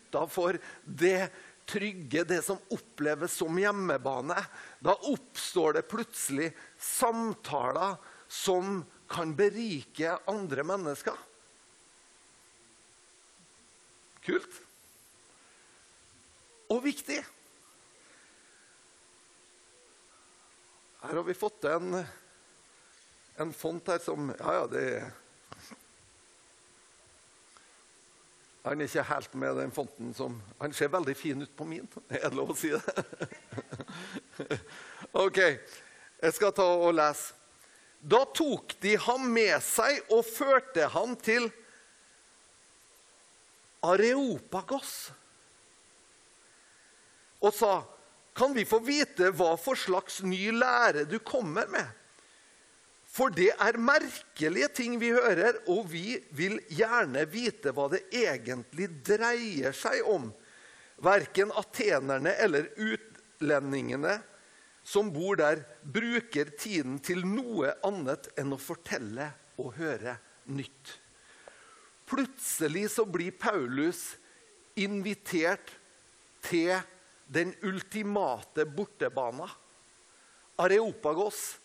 det 0.83 1.29
trygge, 1.69 2.23
det 2.23 2.41
som 2.45 2.57
oppleves 2.73 3.33
som 3.37 3.59
hjemmebane. 3.59 4.37
Da 4.79 4.95
oppstår 4.95 5.77
det 5.77 5.87
plutselig 5.89 6.51
samtaler 6.77 7.97
som 8.27 8.83
kan 9.09 9.35
berike 9.35 10.17
andre 10.29 10.63
mennesker. 10.65 11.17
Kult. 14.25 14.61
Og 16.69 16.83
viktig. 16.85 17.21
Her 20.99 21.15
har 21.15 21.23
vi 21.25 21.33
fått 21.37 21.63
en, 21.69 22.03
en 23.39 23.53
font 23.55 23.87
her 23.87 24.01
som 24.03 24.29
Ja, 24.35 24.53
ja, 24.59 24.67
det 24.67 24.85
Han 28.69 28.83
er 28.83 28.85
ikke 28.85 29.03
helt 29.09 29.35
med 29.41 29.55
den 29.57 29.71
fonten 29.73 30.11
som 30.13 30.35
Han 30.59 30.73
ser 30.77 30.91
veldig 30.93 31.15
fin 31.17 31.41
ut 31.41 31.55
på 31.57 31.65
min. 31.65 31.87
Er 32.05 32.27
det 32.29 32.37
lov 32.37 32.51
å 32.53 32.57
si 32.57 32.69
det? 32.69 33.29
OK. 35.25 35.39
Jeg 36.19 36.35
skal 36.37 36.53
ta 36.53 36.67
og 36.77 36.93
lese. 36.93 37.33
Da 37.99 38.21
tok 38.29 38.75
de 38.79 38.93
ham 39.01 39.25
med 39.33 39.57
seg 39.65 40.13
og 40.13 40.21
førte 40.23 40.85
ham 40.93 41.17
til 41.19 41.49
Areopagos 43.83 45.09
og 47.39 47.53
sa, 47.55 47.83
'Kan 48.35 48.53
vi 48.53 48.65
få 48.67 48.79
vite 48.83 49.31
hva 49.31 49.57
for 49.57 49.75
slags 49.75 50.21
ny 50.21 50.51
lære 50.51 51.05
du 51.09 51.19
kommer 51.19 51.67
med?' 51.67 51.95
For 53.09 53.33
det 53.33 53.49
er 53.57 53.79
merkelige 53.81 54.69
ting 54.77 54.99
vi 55.01 55.09
hører, 55.15 55.63
og 55.71 55.87
vi 55.89 56.19
vil 56.37 56.59
gjerne 56.69 57.25
vite 57.29 57.73
hva 57.73 57.87
det 57.91 58.03
egentlig 58.13 58.89
dreier 59.05 59.73
seg 59.73 60.05
om. 60.05 60.29
Verken 61.01 61.53
atenerne 61.57 62.35
eller 62.43 62.69
utlendingene 62.77 64.19
som 64.89 65.11
bor 65.13 65.37
der, 65.39 65.61
bruker 65.83 66.49
tiden 66.57 66.97
til 67.03 67.21
noe 67.27 67.75
annet 67.85 68.29
enn 68.39 68.55
å 68.55 68.61
fortelle 68.61 69.29
og 69.61 69.75
høre 69.77 70.15
nytt. 70.49 70.95
Plutselig 72.09 72.87
så 72.95 73.05
blir 73.05 73.35
Paulus 73.37 74.15
invitert 74.79 75.75
til 76.45 76.73
den 77.29 77.51
ultimate 77.61 78.65
bortebana. 78.65 79.45
Areopagos. 80.59 81.58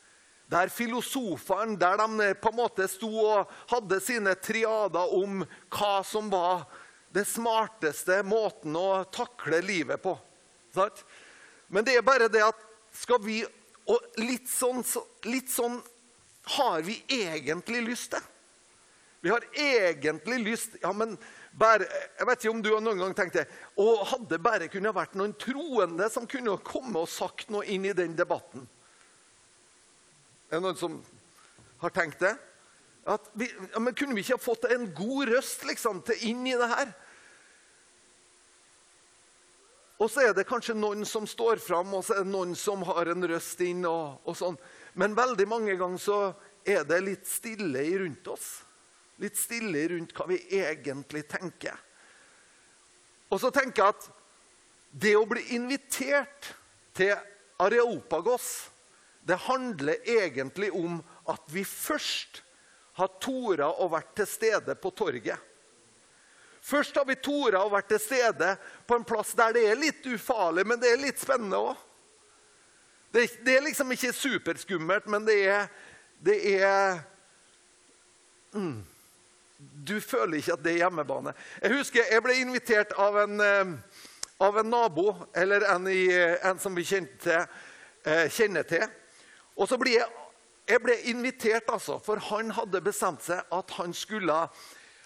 Der 0.51 0.69
filosofene 0.69 1.79
der 1.81 1.97
de 2.03 2.31
på 2.41 2.53
en 2.53 2.59
måte 2.59 2.87
sto 2.91 3.09
og 3.09 3.51
hadde 3.71 4.01
sine 4.05 4.35
triader 4.37 5.15
om 5.17 5.43
hva 5.73 5.95
som 6.05 6.29
var 6.33 6.67
det 7.15 7.25
smarteste 7.31 8.21
måten 8.27 8.75
å 8.77 9.05
takle 9.15 9.63
livet 9.65 10.03
på. 10.03 10.17
Men 11.69 11.87
det 11.87 11.97
er 11.97 12.07
bare 12.07 12.29
det 12.29 12.43
at 12.45 12.61
skal 12.95 13.23
vi 13.23 13.45
Og 13.85 14.01
litt 14.17 14.47
sånn, 14.49 14.79
litt 15.29 15.51
sånn 15.53 15.75
har 16.57 16.81
vi 16.87 16.95
egentlig 17.05 17.83
lyst 17.85 18.15
til. 18.15 18.23
Vi 19.21 19.29
har 19.29 19.45
egentlig 19.53 20.39
lyst 20.41 20.79
ja, 20.81 20.89
men 20.93 21.19
bare, 21.53 21.85
Jeg 22.19 22.29
vet 22.31 22.39
ikke 22.41 22.55
om 22.55 22.63
du 22.65 22.71
noen 22.73 23.03
gang 23.03 23.13
tenkt 23.17 23.37
det. 23.37 23.45
Og 23.77 24.07
hadde 24.09 24.41
bare 24.41 24.71
kunne 24.73 24.95
vært 24.97 25.19
noen 25.21 25.35
troende 25.37 26.09
som 26.13 26.25
kunne 26.25 26.57
komme 26.65 27.05
og 27.05 27.13
sagt 27.13 27.53
noe 27.53 27.65
inn 27.69 27.85
i 27.85 27.93
den 27.93 28.17
debatten. 28.17 28.65
Er 30.51 30.59
det 30.59 30.65
noen 30.65 30.79
som 30.79 30.99
har 31.83 31.95
tenkt 31.95 32.21
det? 32.23 32.35
Vi, 33.33 33.49
ja, 33.73 33.81
men 33.81 33.95
Kunne 33.95 34.17
vi 34.17 34.25
ikke 34.25 34.39
ha 34.39 34.43
fått 34.43 34.69
en 34.73 34.87
god 34.97 35.29
røst 35.35 35.65
liksom, 35.69 36.01
til 36.09 36.31
inn 36.31 36.47
i 36.49 36.57
det 36.57 36.69
her? 36.71 36.93
Og 40.01 40.11
så 40.11 40.25
er 40.25 40.35
det 40.37 40.47
kanskje 40.49 40.75
noen 40.77 41.05
som 41.07 41.27
står 41.29 41.61
fram, 41.63 41.93
og 41.95 42.03
så 42.05 42.17
er 42.17 42.25
det 42.25 42.33
noen 42.33 42.55
som 42.59 42.83
har 42.89 43.13
en 43.13 43.29
røst 43.31 43.61
inn. 43.65 43.85
og, 43.89 44.19
og 44.27 44.37
sånn. 44.37 44.59
Men 44.99 45.17
veldig 45.17 45.47
mange 45.49 45.77
ganger 45.81 46.03
så 46.03 46.19
er 46.67 46.85
det 46.89 47.01
litt 47.05 47.29
stille 47.29 47.85
rundt 48.03 48.29
oss. 48.33 48.49
Litt 49.23 49.39
stille 49.39 49.87
rundt 49.93 50.13
hva 50.17 50.27
vi 50.29 50.41
egentlig 50.59 51.25
tenker. 51.31 51.79
Og 53.31 53.41
så 53.41 53.51
tenker 53.55 53.83
jeg 53.83 53.95
at 53.95 54.11
det 55.05 55.15
å 55.19 55.27
bli 55.27 55.43
invitert 55.57 56.53
til 56.95 57.15
Areopagos, 57.63 58.69
det 59.25 59.41
handler 59.47 59.97
egentlig 60.05 60.71
om 60.73 60.99
at 61.33 61.43
vi 61.53 61.65
først 61.65 62.43
har 62.99 63.17
tora 63.21 63.71
å 63.81 63.89
vært 63.91 64.13
til 64.21 64.29
stede 64.29 64.77
på 64.77 64.93
torget. 64.95 65.41
Først 66.65 66.97
har 66.97 67.05
vi 67.09 67.17
tora 67.21 67.61
og 67.65 67.75
vært 67.75 67.91
til 67.93 68.01
stede 68.01 68.55
på 68.89 68.97
en 68.97 69.05
plass 69.05 69.35
der 69.37 69.57
det 69.57 69.65
er 69.69 69.81
litt 69.81 70.07
ufarlig, 70.09 70.65
men 70.69 70.81
det 70.81 70.93
er 70.93 71.03
litt 71.03 71.21
spennende 71.21 71.61
òg. 71.61 71.83
Det, 73.15 73.27
det, 73.47 73.57
er 73.57 73.67
liksom 73.67 73.93
ikke 73.95 74.13
superskummelt, 74.17 75.07
men 75.13 75.27
det 75.27 75.37
er, 75.47 75.69
det 76.25 76.39
er 76.57 76.97
mm, 78.53 78.81
Du 79.87 80.01
føler 80.01 80.41
ikke 80.41 80.57
at 80.57 80.65
det 80.65 80.73
er 80.73 80.83
hjemmebane. 80.83 81.35
Jeg 81.63 81.79
husker 81.79 82.11
jeg 82.11 82.25
ble 82.25 82.41
invitert 82.41 82.97
av 83.01 83.21
en, 83.23 83.39
eh, 83.41 84.01
av 84.43 84.59
en 84.61 84.71
nabo, 84.73 85.15
eller 85.37 85.65
en, 85.75 85.87
i, 85.89 86.09
en 86.43 86.61
som 86.61 86.75
vi 86.77 86.85
kjente, 86.89 87.45
eh, 88.05 88.27
kjenner 88.33 88.67
til. 88.69 88.89
Og 89.57 89.69
så 89.71 89.79
ble 89.79 89.97
jeg, 89.97 90.07
jeg 90.69 90.81
ble 90.83 90.97
invitert, 91.11 91.69
altså, 91.69 91.99
for 92.03 92.23
han 92.31 92.51
hadde 92.57 92.81
bestemt 92.85 93.23
seg 93.27 93.45
at 93.53 93.77
han 93.79 93.95
skulle 93.95 94.47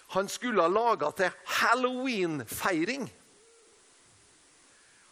han 0.09 0.29
skulle 0.29 0.63
ha 0.63 0.69
laga 0.73 1.11
til 1.13 1.29
halloween-feiring. 1.45 3.03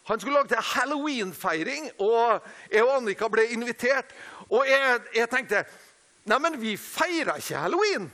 Han 0.08 0.20
skulle 0.20 0.40
lage 0.40 0.56
til 0.56 0.64
halloween-feiring, 0.72 1.92
og 2.02 2.48
jeg 2.72 2.82
og 2.84 2.96
Annika 2.96 3.28
ble 3.30 3.44
invitert. 3.54 4.16
Og 4.50 4.66
jeg, 4.66 5.02
jeg 5.16 5.30
tenkte 5.30 5.66
Neimen, 6.28 6.58
vi 6.60 6.74
feirer 6.76 7.38
ikke 7.40 7.62
halloween. 7.62 8.10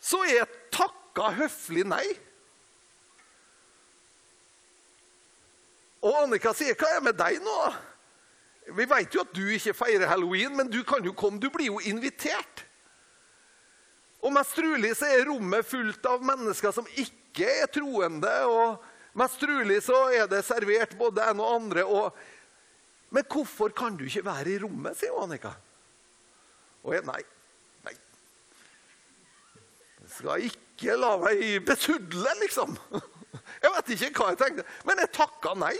Så 0.00 0.24
jeg 0.26 0.48
takka 0.74 1.28
høflig 1.36 1.84
nei. 1.86 2.06
Og 6.02 6.22
Annika 6.22 6.52
sier, 6.54 6.74
'Hva 6.74 6.88
er 6.88 7.00
det 7.00 7.04
med 7.04 7.18
deg 7.18 7.42
nå?' 7.42 7.74
Vi 8.76 8.84
vet 8.84 9.14
jo 9.14 9.22
at 9.24 9.32
du 9.32 9.46
ikke 9.48 9.72
feirer 9.72 10.10
halloween, 10.10 10.56
men 10.56 10.68
du 10.68 10.82
kan 10.84 11.04
jo 11.04 11.14
komme. 11.16 11.40
Du 11.40 11.48
blir 11.50 11.70
jo 11.70 11.78
invitert. 11.88 12.64
Og 14.20 14.32
mest 14.34 14.56
trolig 14.58 14.90
så 14.98 15.08
er 15.08 15.24
rommet 15.28 15.66
fullt 15.66 16.04
av 16.10 16.24
mennesker 16.26 16.74
som 16.74 16.88
ikke 17.00 17.48
er 17.62 17.70
troende. 17.72 18.34
og 18.44 18.82
Mest 19.16 19.40
trolig 19.40 19.80
så 19.86 20.02
er 20.12 20.28
det 20.30 20.44
servert 20.44 20.96
både 20.98 21.30
en 21.30 21.40
og 21.40 21.54
andre. 21.54 21.84
Og... 21.86 22.18
Men 23.10 23.24
hvorfor 23.24 23.72
kan 23.72 23.96
du 23.96 24.04
ikke 24.04 24.26
være 24.26 24.52
i 24.52 24.60
rommet, 24.60 24.98
sier 24.98 25.16
Annika. 25.16 25.54
Og 26.84 26.92
jeg 26.92 27.06
nei. 27.08 27.22
Nei. 27.86 27.94
skal 30.12 30.44
ikke 30.44 30.98
la 30.98 31.14
meg 31.22 31.64
besudle, 31.64 32.34
liksom. 32.42 32.76
Jeg 33.34 33.72
vet 33.74 33.94
ikke 33.94 34.10
hva 34.22 34.32
jeg 34.32 34.40
tenkte, 34.40 34.64
men 34.88 35.02
jeg 35.02 35.12
takka 35.14 35.54
nei. 35.58 35.74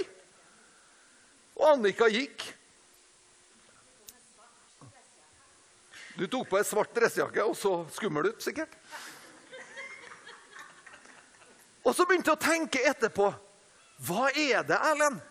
Og 1.58 1.66
Annika 1.72 2.08
gikk. 2.12 2.44
Du 6.18 6.26
tok 6.26 6.48
på 6.50 6.58
ei 6.58 6.66
svart 6.66 6.94
dressjakke 6.96 7.44
og 7.46 7.54
så 7.56 7.72
skummel 7.94 8.32
ut, 8.32 8.42
sikkert. 8.42 8.74
Og 11.86 11.94
så 11.94 12.04
begynte 12.04 12.34
jeg 12.34 12.38
å 12.38 12.42
tenke 12.42 12.82
etterpå. 12.90 13.30
Hva 14.04 14.28
er 14.34 14.66
det, 14.66 14.76
Erlend? 14.76 15.22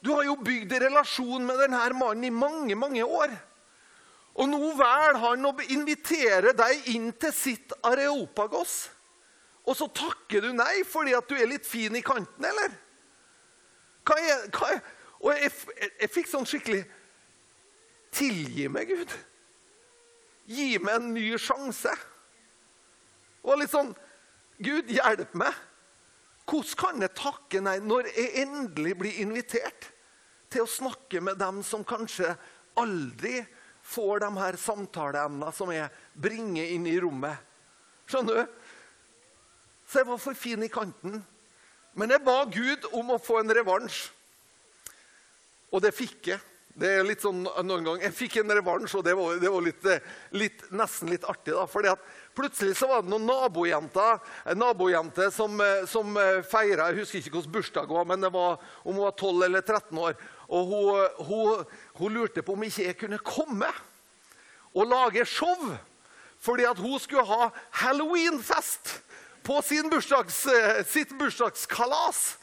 Du 0.00 0.12
har 0.14 0.24
jo 0.26 0.36
bygd 0.40 0.72
en 0.74 0.84
relasjon 0.86 1.44
med 1.46 1.58
denne 1.60 1.80
mannen 1.98 2.26
i 2.26 2.32
mange, 2.34 2.74
mange 2.78 3.04
år. 3.04 3.32
Og 4.38 4.46
nå 4.46 4.58
velger 4.78 5.18
han 5.24 5.48
å 5.48 5.54
invitere 5.74 6.52
deg 6.56 6.92
inn 6.94 7.10
til 7.18 7.34
sitt 7.34 7.74
areopagos. 7.82 8.86
Og 9.68 9.76
så 9.76 9.88
takker 9.92 10.46
du 10.46 10.52
nei 10.56 10.80
fordi 10.88 11.14
at 11.16 11.28
du 11.28 11.36
er 11.36 11.50
litt 11.50 11.66
fin 11.68 11.96
i 11.96 12.04
kanten, 12.04 12.44
eller? 12.48 12.72
Hva 14.08 14.16
er, 14.22 14.46
hva 14.56 14.70
er? 14.72 14.80
Og 15.18 15.32
jeg, 15.34 15.50
jeg, 15.76 15.90
jeg 16.04 16.12
fikk 16.14 16.30
sånn 16.30 16.48
skikkelig 16.48 16.84
Tilgi 18.14 18.64
meg, 18.72 18.88
Gud. 18.88 19.10
Gi 20.48 20.78
meg 20.80 20.94
en 20.96 21.10
ny 21.12 21.26
sjanse. 21.36 21.92
Og 23.44 23.60
litt 23.60 23.72
sånn 23.72 23.90
Gud, 24.64 24.88
hjelp 24.90 25.34
meg. 25.38 25.52
Hvordan 26.48 26.78
kan 26.80 27.04
jeg 27.04 27.16
takke 27.18 27.60
nei 27.60 27.76
når 27.84 28.08
jeg 28.08 28.46
endelig 28.46 28.94
blir 28.98 29.20
invitert 29.20 29.90
til 30.48 30.64
å 30.64 30.70
snakke 30.72 31.20
med 31.20 31.36
dem 31.38 31.60
som 31.66 31.84
kanskje 31.86 32.32
aldri 32.80 33.42
får 33.84 34.24
de 34.24 34.30
her 34.38 34.56
samtaleemnene 34.60 35.52
som 35.52 35.70
jeg 35.74 35.92
bringer 36.16 36.72
inn 36.72 36.88
i 36.88 36.96
rommet? 37.04 37.36
Skjønner 38.08 38.40
du? 38.40 38.57
Så 39.88 40.02
jeg 40.02 40.08
var 40.10 40.20
for 40.20 40.36
fin 40.36 40.62
i 40.62 40.68
kanten. 40.68 41.22
Men 41.96 42.12
jeg 42.12 42.24
ba 42.24 42.42
Gud 42.52 42.84
om 42.92 43.14
å 43.14 43.22
få 43.22 43.40
en 43.40 43.56
revansj. 43.56 44.04
Og 45.72 45.82
det 45.84 45.96
fikk 45.96 46.32
jeg. 46.34 46.44
Det 46.78 46.90
er 46.94 47.06
litt 47.06 47.24
sånn 47.24 47.40
noen 47.42 47.82
gang, 47.82 48.02
Jeg 48.04 48.14
fikk 48.14 48.36
en 48.38 48.52
revansj, 48.54 48.92
og 49.00 49.02
det 49.02 49.16
var, 49.18 49.40
det 49.42 49.50
var 49.50 49.64
litt, 49.64 49.86
litt, 50.30 50.60
nesten 50.70 51.10
litt 51.10 51.24
artig. 51.26 51.56
da, 51.56 51.64
fordi 51.66 51.90
at 51.90 52.04
Plutselig 52.38 52.76
så 52.78 52.86
var 52.86 53.02
det 53.02 53.10
noen 53.10 53.26
nabojenter 53.26 54.20
en 54.52 54.60
nabojente 54.62 55.24
som, 55.34 55.58
som 55.90 56.14
feira 56.46 56.92
Jeg 56.92 57.00
husker 57.00 57.18
ikke 57.18 57.32
hvilken 57.34 57.54
bursdag 57.56 57.88
det 57.88 57.96
var, 57.96 58.06
men 58.06 58.22
det 58.22 58.30
var 58.30 58.60
om 58.84 58.94
hun 58.94 59.02
var 59.08 59.16
12 59.18 59.42
eller 59.48 59.64
13 59.64 59.98
år. 59.98 60.14
Og 60.46 60.70
hun, 60.70 61.26
hun, 61.26 61.64
hun 61.98 62.14
lurte 62.14 62.44
på 62.46 62.54
om 62.54 62.62
ikke 62.68 62.86
jeg 62.86 62.98
kunne 63.00 63.18
komme 63.26 63.72
og 64.70 64.86
lage 64.86 65.26
show. 65.26 65.72
Fordi 66.38 66.68
at 66.68 66.78
hun 66.78 66.94
skulle 67.02 67.26
ha 67.26 67.50
halloweenfest 67.82 69.00
på 69.48 69.62
bursdags, 69.88 70.46
sitt 70.92 71.14
bursdagskalas. 71.18 72.38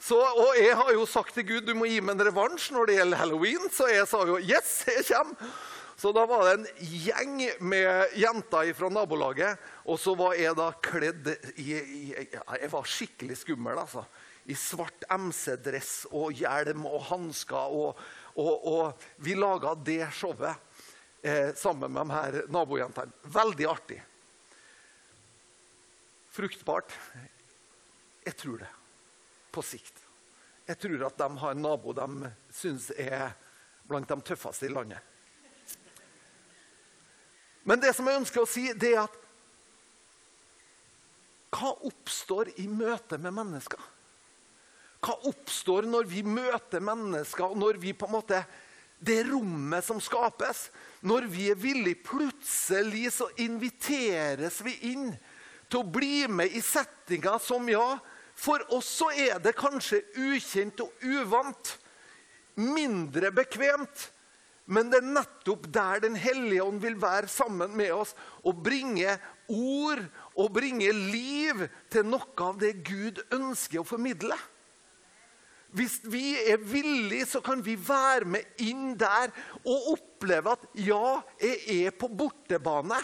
Så, 0.00 0.16
og 0.16 0.56
jeg 0.56 0.72
har 0.74 0.88
jo 0.96 1.04
sagt 1.06 1.36
til 1.36 1.44
Gud 1.46 1.66
du 1.68 1.74
må 1.76 1.86
gi 1.86 2.00
meg 2.00 2.16
en 2.16 2.24
revansj 2.30 2.70
når 2.74 2.88
det 2.88 2.96
gjelder 2.96 3.20
halloween. 3.20 3.68
Så 3.70 3.86
jeg 3.92 4.08
sa 4.08 4.24
jo 4.26 4.38
yes, 4.40 4.72
jeg 4.88 5.04
kommer. 5.12 5.52
Så 6.00 6.14
da 6.16 6.22
var 6.24 6.46
det 6.46 6.52
en 6.54 6.66
gjeng 6.80 7.34
med 7.68 8.14
jenter 8.16 8.72
fra 8.72 8.88
nabolaget. 8.88 9.60
Og 9.84 10.00
så 10.00 10.14
var 10.16 10.38
jeg 10.40 10.56
da 10.56 10.70
kledd 10.80 11.28
i, 11.60 11.76
i 11.76 12.04
Jeg 12.16 12.72
var 12.72 12.88
skikkelig 12.88 13.36
skummel, 13.42 13.82
altså. 13.84 14.06
I 14.48 14.56
svart 14.56 15.04
MC-dress 15.12 16.08
og 16.08 16.32
hjelm 16.40 16.88
og 16.88 17.04
hansker. 17.12 17.76
Og, 17.76 18.00
og, 18.40 18.54
og, 18.72 19.08
vi 19.20 19.36
laga 19.36 19.76
det 19.76 20.06
showet 20.16 20.56
eh, 21.20 21.52
sammen 21.54 21.92
med 21.92 22.08
de 22.08 22.16
her 22.16 22.40
nabojentene. 22.48 23.20
Veldig 23.36 23.68
artig. 23.68 24.00
Fruktbart? 26.40 26.92
Jeg 28.24 28.36
tror 28.40 28.62
det 28.62 28.68
på 29.52 29.60
sikt. 29.66 29.98
Jeg 30.64 30.78
tror 30.80 31.02
at 31.10 31.18
de 31.18 31.26
har 31.42 31.52
en 31.52 31.60
nabo 31.60 31.92
de 31.92 32.30
syns 32.54 32.86
er 32.94 33.34
blant 33.84 34.08
de 34.08 34.16
tøffeste 34.24 34.64
i 34.64 34.72
landet. 34.72 35.02
Men 37.68 37.82
det 37.82 37.92
som 37.92 38.08
jeg 38.08 38.22
ønsker 38.22 38.40
å 38.40 38.48
si, 38.48 38.70
det 38.72 38.94
er 38.94 39.02
at 39.02 39.18
hva 41.58 41.74
oppstår 41.90 42.54
i 42.62 42.64
møte 42.70 43.18
med 43.20 43.36
mennesker? 43.36 43.82
Hva 45.04 45.18
oppstår 45.28 45.90
når 45.90 46.08
vi 46.08 46.22
møter 46.24 46.80
mennesker, 46.80 47.52
når 47.58 47.82
vi 47.82 47.92
på 47.92 48.08
en 48.08 48.16
måte 48.16 48.44
Det 49.00 49.22
rommet 49.24 49.80
som 49.80 49.96
skapes, 49.96 50.66
når 51.00 51.24
vi 51.32 51.46
er 51.48 51.56
villige, 51.56 52.02
plutselig 52.04 53.06
så 53.14 53.30
inviteres 53.40 54.58
vi 54.60 54.74
inn 54.90 55.06
til 55.70 55.82
å 55.82 55.92
bli 55.98 56.26
med 56.28 56.52
i 56.52 56.62
settinger 56.64 57.38
som 57.42 57.68
ja, 57.70 57.98
for 58.40 58.62
oss 58.74 58.88
så 59.00 59.10
er 59.12 59.40
det 59.42 59.56
kanskje 59.58 60.02
ukjent 60.18 60.80
og 60.82 61.04
uvant. 61.04 61.76
Mindre 62.60 63.30
bekvemt. 63.34 64.08
Men 64.70 64.90
det 64.90 65.00
er 65.00 65.12
nettopp 65.16 65.66
der 65.72 66.02
Den 66.04 66.14
hellige 66.18 66.62
ånd 66.62 66.78
vil 66.82 66.94
være 67.00 67.30
sammen 67.30 67.72
med 67.74 67.90
oss 67.90 68.14
og 68.46 68.60
bringe 68.62 69.16
ord 69.50 70.04
og 70.38 70.52
bringe 70.54 70.92
liv 70.94 71.64
til 71.90 72.06
noe 72.06 72.46
av 72.46 72.60
det 72.60 72.76
Gud 72.86 73.18
ønsker 73.34 73.82
å 73.82 73.88
formidle. 73.88 74.36
Hvis 75.74 76.00
vi 76.10 76.34
er 76.50 76.62
villige, 76.62 77.28
så 77.30 77.40
kan 77.42 77.62
vi 77.62 77.76
være 77.78 78.26
med 78.26 78.62
inn 78.62 78.96
der 78.98 79.30
og 79.62 79.92
oppleve 79.94 80.54
at 80.56 80.64
ja, 80.82 81.20
jeg 81.42 81.86
er 81.86 81.94
på 81.94 82.10
bortebane. 82.10 82.98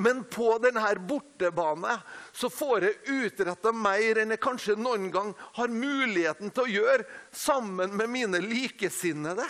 Men 0.00 0.22
på 0.24 0.54
denne 0.58 0.94
bortebane 1.04 1.98
så 2.32 2.48
får 2.48 2.86
jeg 2.86 3.16
utretta 3.26 3.72
mer 3.76 4.22
enn 4.22 4.32
jeg 4.32 4.40
kanskje 4.40 4.78
noen 4.80 5.10
gang 5.12 5.34
har 5.58 5.72
muligheten 5.72 6.52
til 6.56 6.64
å 6.64 6.72
gjøre 6.72 7.04
sammen 7.36 7.92
med 7.98 8.08
mine 8.08 8.40
likesinnede. 8.40 9.44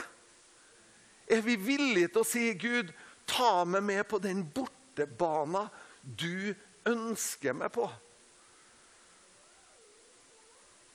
Er 1.31 1.45
vi 1.47 1.55
villige 1.55 2.11
til 2.11 2.25
å 2.25 2.27
si, 2.27 2.45
'Gud, 2.59 2.91
ta 3.31 3.63
meg 3.65 3.87
med 3.87 4.03
på 4.11 4.19
den 4.19 4.43
bortebana 4.43 5.69
du 6.03 6.51
ønsker 6.91 7.55
meg 7.55 7.71
på'? 7.79 7.87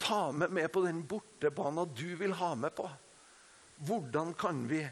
Ta 0.04 0.32
meg 0.36 0.52
med 0.52 0.68
på 0.74 0.84
den 0.84 1.00
bortebana 1.08 1.88
du 1.88 2.10
vil 2.20 2.36
ha 2.44 2.52
meg 2.60 2.76
på. 2.76 2.90
Hvordan 3.88 4.36
kan 4.36 4.68
vi 4.68 4.84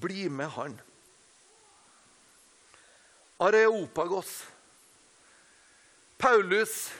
bli 0.00 0.28
med 0.28 0.52
Han? 0.60 0.76
Areopagos. 3.42 4.46
Paulus 6.16 6.92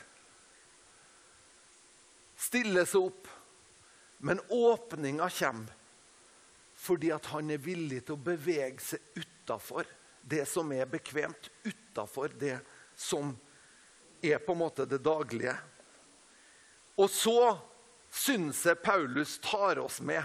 stiller 2.37 2.85
seg 2.85 3.09
opp, 3.09 3.29
men 4.19 4.43
åpninga 4.49 5.31
kommer 5.31 5.81
fordi 6.85 7.15
han 7.15 7.53
er 7.55 7.63
villig 7.65 8.03
til 8.05 8.19
å 8.19 8.25
bevege 8.27 8.83
seg 8.85 9.01
utafor 9.17 9.87
det 10.21 10.43
som 10.49 10.69
er 10.75 10.89
bekvemt, 10.91 11.49
utafor 11.65 12.35
det 12.37 12.59
som 12.97 13.31
er 14.21 14.43
på 14.43 14.53
en 14.53 14.61
måte 14.61 14.85
det 14.89 15.01
daglige. 15.05 15.55
Og 17.01 17.09
så 17.11 17.55
syns 18.13 18.61
jeg 18.69 18.83
Paulus 18.85 19.39
tar 19.43 19.81
oss 19.81 20.03
med. 20.05 20.23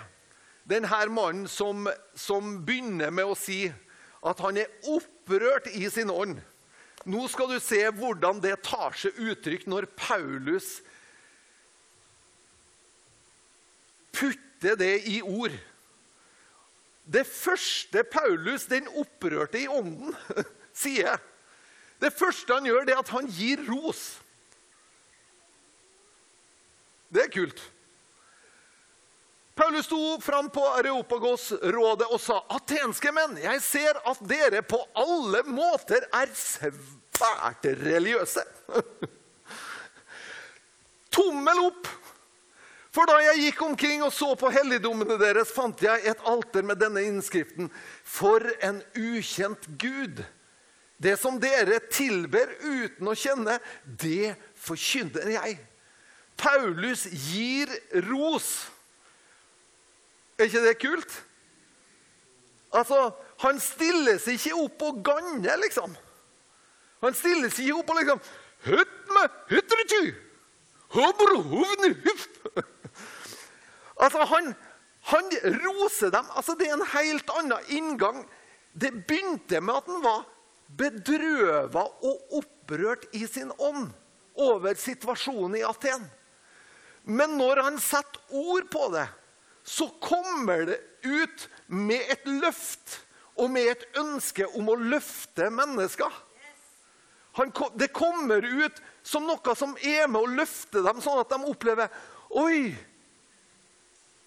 Denne 0.68 1.00
mannen 1.10 1.48
som, 1.48 1.88
som 2.14 2.60
begynner 2.66 3.12
med 3.12 3.32
å 3.32 3.38
si 3.40 3.70
at 4.26 4.42
han 4.44 4.60
er 4.60 4.72
opprørt 4.92 5.70
i 5.72 5.86
sin 5.92 6.12
ånd. 6.12 6.40
Nå 7.08 7.26
skal 7.32 7.54
du 7.54 7.60
se 7.64 7.80
hvordan 7.96 8.42
det 8.44 8.58
tar 8.68 8.96
seg 9.00 9.16
uttrykk 9.24 9.66
når 9.72 9.88
Paulus 10.00 10.80
putter 14.16 14.76
det 14.80 14.96
i 15.08 15.22
ord. 15.24 15.56
Det 17.10 17.24
første 17.26 18.04
Paulus, 18.04 18.68
den 18.70 18.90
opprørte 19.00 19.62
i 19.64 19.68
ånden, 19.72 20.14
sier 20.84 21.18
Det 22.00 22.14
første 22.16 22.56
han 22.56 22.64
gjør, 22.64 22.86
det 22.88 22.94
er 22.94 23.02
at 23.02 23.10
han 23.12 23.26
gir 23.28 23.60
ros. 23.68 24.22
Det 27.12 27.26
er 27.26 27.34
kult. 27.34 27.60
Paulus 29.60 29.86
sto 29.86 30.22
fram 30.22 30.50
på 30.50 30.62
Areopagos-rådet 30.68 32.06
og 32.08 32.22
sa 32.24 32.38
atenske 32.56 33.12
menn, 33.12 33.34
jeg 33.44 33.60
ser 33.60 33.98
at 34.08 34.22
dere 34.24 34.62
på 34.64 34.78
alle 34.96 35.42
måter 35.52 36.06
er 36.16 36.32
svært 36.32 37.68
religiøse. 37.82 38.46
Tommel 41.18 41.60
opp! 41.66 41.92
For 42.96 43.12
da 43.12 43.20
jeg 43.26 43.50
gikk 43.50 43.66
omkring 43.68 44.08
og 44.08 44.16
så 44.16 44.32
på 44.40 44.54
helligdommene 44.56 45.20
deres, 45.20 45.52
fant 45.52 45.84
jeg 45.84 46.08
et 46.08 46.24
alter 46.24 46.64
med 46.64 46.80
denne 46.80 47.04
innskriften. 47.12 47.68
For 48.08 48.48
en 48.64 48.80
ukjent 48.96 49.68
Gud! 49.76 50.24
Det 50.96 51.20
som 51.20 51.36
dere 51.36 51.84
tilber 51.92 52.56
uten 52.64 53.12
å 53.12 53.20
kjenne, 53.28 53.60
det 53.84 54.38
forkynner 54.56 55.36
jeg. 55.36 55.60
Paulus 56.40 57.10
gir 57.12 57.76
ros. 58.08 58.70
Er 60.40 60.48
ikke 60.48 60.64
det 60.64 60.78
kult? 60.80 61.16
Altså, 62.72 63.12
Han 63.40 63.60
stiller 63.64 64.18
seg 64.20 64.36
ikke 64.36 64.56
opp 64.60 64.82
og 64.84 65.04
ganner, 65.04 65.56
liksom. 65.62 65.94
Han 67.04 67.16
stiller 67.16 67.52
seg 67.52 67.70
ikke 67.70 67.80
opp 67.80 67.94
og 67.94 68.00
liksom! 68.02 68.22
Altså, 74.00 74.24
han, 74.32 74.54
han 75.12 75.32
roser 75.64 76.12
dem. 76.12 76.28
Altså, 76.36 76.56
det 76.60 76.68
er 76.68 76.76
en 76.78 76.92
helt 76.94 77.32
annen 77.36 77.72
inngang. 77.76 78.22
Det 78.72 78.92
begynte 79.08 79.60
med 79.62 79.76
at 79.76 79.90
han 79.92 80.04
var 80.04 80.22
bedrøva 80.80 81.84
og 82.06 82.36
opprørt 82.40 83.08
i 83.18 83.26
sin 83.28 83.52
ånd 83.58 83.90
over 84.40 84.78
situasjonen 84.80 85.58
i 85.60 85.66
Aten. 85.68 86.06
Men 87.04 87.38
når 87.40 87.64
han 87.66 87.80
setter 87.82 88.22
ord 88.36 88.68
på 88.72 88.88
det, 88.94 89.08
så 89.64 89.90
kommer 90.02 90.66
det 90.70 90.80
ut 91.06 91.46
med 91.68 92.02
et 92.12 92.26
løft 92.28 93.00
og 93.40 93.52
med 93.54 93.70
et 93.72 93.86
ønske 94.00 94.48
om 94.58 94.72
å 94.72 94.78
løfte 94.80 95.50
mennesker. 95.54 96.12
Han, 97.40 97.54
det 97.80 97.92
kommer 97.96 98.44
ut 98.44 98.82
som 99.06 99.28
noe 99.28 99.56
som 99.56 99.76
er 99.80 100.10
med 100.12 100.22
å 100.22 100.34
løfte 100.42 100.82
dem, 100.84 101.00
sånn 101.02 101.22
at 101.22 101.32
de 101.32 101.40
opplever 101.48 101.92
Oi! 102.40 102.74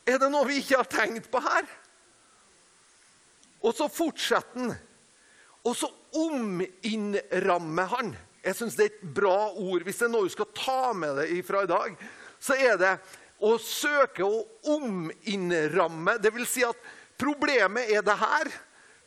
Er 0.02 0.18
det 0.18 0.30
noe 0.32 0.48
vi 0.48 0.58
ikke 0.58 0.80
har 0.80 0.88
tenkt 0.90 1.28
på 1.30 1.38
her? 1.42 1.66
Og 3.62 3.76
så 3.78 3.86
fortsetter 3.92 4.58
han. 4.58 4.72
Og 5.62 5.76
så 5.78 5.86
ominnrammer 6.18 7.90
han. 7.92 8.10
Jeg 8.42 8.58
syns 8.58 8.74
det 8.74 8.88
er 8.88 8.94
et 8.96 9.12
bra 9.14 9.52
ord. 9.54 9.84
Hvis 9.86 10.00
det 10.00 10.08
er 10.08 10.12
noe 10.16 10.26
du 10.26 10.34
skal 10.34 10.50
ta 10.56 10.90
med 10.98 11.14
deg 11.20 11.44
fra 11.46 11.62
i 11.62 11.70
dag, 11.70 11.94
så 12.42 12.56
er 12.58 12.80
det 12.80 12.96
å 13.42 13.56
søke 13.58 14.24
å 14.24 14.42
ominnramme. 14.76 16.16
Vil 16.22 16.46
si 16.46 16.64
at 16.66 16.78
problemet 17.18 17.90
er 17.90 18.04
det 18.06 18.16
her. 18.20 18.50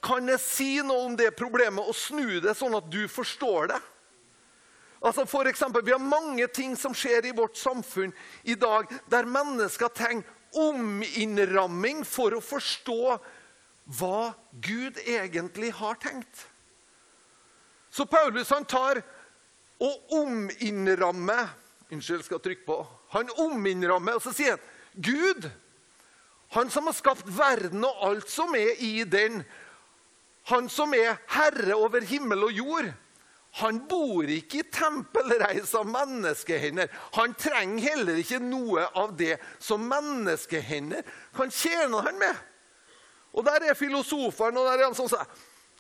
Kan 0.05 0.27
jeg 0.29 0.41
si 0.43 0.71
noe 0.85 1.07
om 1.07 1.15
det 1.17 1.31
problemet 1.37 1.87
og 1.87 1.95
snu 1.97 2.39
det 2.43 2.53
sånn 2.57 2.75
at 2.77 2.89
du 2.91 3.05
forstår 3.09 3.71
det? 3.73 3.81
Altså 5.05 5.25
for 5.29 5.47
eksempel, 5.47 5.83
Vi 5.85 5.91
har 5.91 6.01
mange 6.01 6.47
ting 6.47 6.75
som 6.75 6.93
skjer 6.93 7.25
i 7.25 7.35
vårt 7.35 7.57
samfunn 7.57 8.13
i 8.43 8.55
dag 8.55 8.89
der 9.11 9.25
mennesker 9.25 9.87
trenger 9.93 10.25
ominnramming 10.55 12.03
for 12.07 12.33
å 12.33 12.41
forstå 12.41 13.17
hva 13.99 14.33
Gud 14.63 14.97
egentlig 15.05 15.71
har 15.77 15.99
tenkt. 16.01 16.47
Så 17.91 18.05
Paulus 18.05 18.49
han 18.49 18.65
tar 18.65 19.03
og 19.79 20.15
ominnrammer 20.15 21.53
Unnskyld, 21.93 22.23
skal 22.25 22.39
trykke 22.41 22.65
på. 22.65 22.79
Han 23.15 23.31
ominnrammer, 23.39 24.17
og 24.17 24.23
så 24.23 24.33
sier 24.35 24.57
han 24.57 24.71
Gud, 24.95 25.47
han 26.55 26.69
som 26.71 26.87
har 26.87 26.95
skapt 26.95 27.27
verden 27.35 27.83
og 27.83 28.03
alt 28.05 28.29
som 28.31 28.53
er 28.55 28.77
i 28.83 29.03
den, 29.07 29.41
han 30.51 30.69
som 30.71 30.93
er 30.95 31.17
herre 31.33 31.75
over 31.75 32.05
himmel 32.05 32.45
og 32.47 32.53
jord, 32.55 32.91
han 33.55 33.79
bor 33.87 34.27
ikke 34.27 34.59
i 34.59 34.67
tempelreis 34.67 35.71
av 35.79 35.87
menneskehender. 35.87 36.89
Han 37.15 37.31
trenger 37.39 37.85
heller 37.85 38.17
ikke 38.19 38.41
noe 38.43 38.83
av 38.99 39.13
det 39.15 39.37
som 39.63 39.85
menneskehender 39.87 41.07
kan 41.37 41.53
tjene 41.55 42.01
han 42.03 42.19
med. 42.19 42.41
Og 43.31 43.45
Der 43.47 43.69
er 43.69 43.79
filosoferen 43.79 44.59
og 44.59 44.67
der 44.67 44.81
er 44.81 44.89
han 44.89 44.97
som 44.97 45.07
sier 45.11 45.23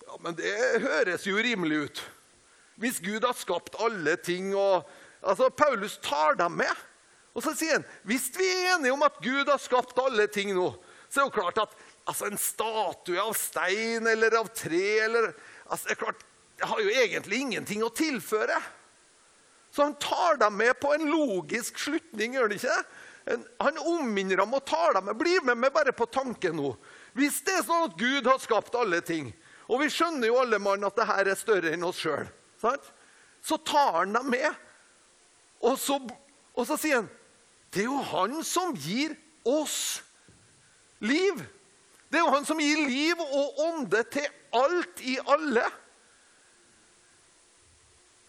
ja, 0.05 0.17
men 0.23 0.37
det 0.37 0.53
høres 0.85 1.27
jo 1.27 1.35
rimelig 1.35 1.77
ut. 1.83 2.01
Hvis 2.79 2.99
Gud 3.03 3.23
har 3.27 3.35
skapt 3.35 3.75
alle 3.83 4.15
ting 4.23 4.53
og, 4.55 4.87
altså 5.19 5.49
Paulus 5.49 5.97
tar 6.03 6.35
dem 6.39 6.59
med. 6.61 6.83
Og 7.35 7.43
så 7.43 7.51
sier 7.57 7.77
han 7.77 7.87
hvis 8.07 8.29
vi 8.37 8.47
er 8.47 8.75
enige 8.75 8.95
om 8.95 9.03
at 9.05 9.19
Gud 9.23 9.51
har 9.51 9.61
skapt 9.61 9.99
alle 10.01 10.27
ting 10.31 10.53
nå, 10.55 10.69
så 11.09 11.19
er 11.19 11.25
det 11.25 11.27
jo 11.29 11.35
klart 11.35 11.59
at 11.65 11.75
altså, 12.07 12.29
en 12.29 12.39
statue 12.39 13.19
av 13.21 13.35
stein 13.37 14.07
eller 14.09 14.39
av 14.39 14.49
tre 14.55 14.87
eller, 15.05 15.33
altså, 15.67 15.89
det 15.89 15.95
er 15.95 16.01
klart, 16.01 16.25
det 16.55 16.69
har 16.71 16.81
jo 16.81 16.95
egentlig 17.03 17.41
ingenting 17.43 17.83
å 17.83 17.91
tilføre. 17.93 18.57
Så 19.75 19.83
han 19.83 19.97
tar 19.99 20.39
dem 20.39 20.55
med 20.55 20.77
på 20.79 20.93
en 20.95 21.09
logisk 21.11 21.79
slutning, 21.83 22.37
gjør 22.37 22.47
han 22.47 22.55
ikke? 22.55 22.77
Han 23.59 23.79
omminner 23.81 24.39
dem 24.39 24.53
og 24.55 24.63
tar 24.69 24.95
dem 24.95 25.09
med. 25.09 25.17
Bli 25.19 25.33
med 25.43 25.59
meg 25.59 25.73
bare 25.75 25.91
på 25.97 26.07
tanken 26.07 26.55
nå. 26.55 26.71
Hvis 27.17 27.41
det 27.43 27.57
er 27.57 27.65
sånn 27.67 27.89
at 27.89 27.97
Gud 27.99 28.29
har 28.29 28.39
skapt 28.39 28.77
alle 28.79 29.01
ting, 29.03 29.33
og 29.65 29.81
vi 29.81 29.89
skjønner 29.91 30.29
jo 30.29 30.37
alle 30.39 30.61
mann 30.61 30.85
at 30.85 30.95
det 30.95 31.09
her 31.09 31.31
er 31.31 31.39
større 31.39 31.73
enn 31.73 31.83
oss 31.87 31.99
sjøl, 31.99 32.27
så 32.61 33.57
tar 33.67 33.91
han 33.97 34.15
dem 34.15 34.29
med. 34.31 34.47
Og 35.65 35.75
så, 35.81 35.97
og 36.53 36.67
så 36.69 36.77
sier 36.79 37.01
han 37.01 37.09
det 37.75 37.83
er 37.83 37.89
jo 37.91 37.99
han 38.07 38.39
som 38.47 38.71
gir 38.79 39.11
oss 39.43 39.99
liv. 41.03 41.41
Det 42.07 42.21
er 42.21 42.23
jo 42.23 42.31
han 42.31 42.45
som 42.47 42.61
gir 42.63 42.85
liv 42.87 43.19
og 43.19 43.59
ånde 43.65 43.99
til 44.07 44.29
alt 44.55 45.01
i 45.03 45.17
alle. 45.19 45.65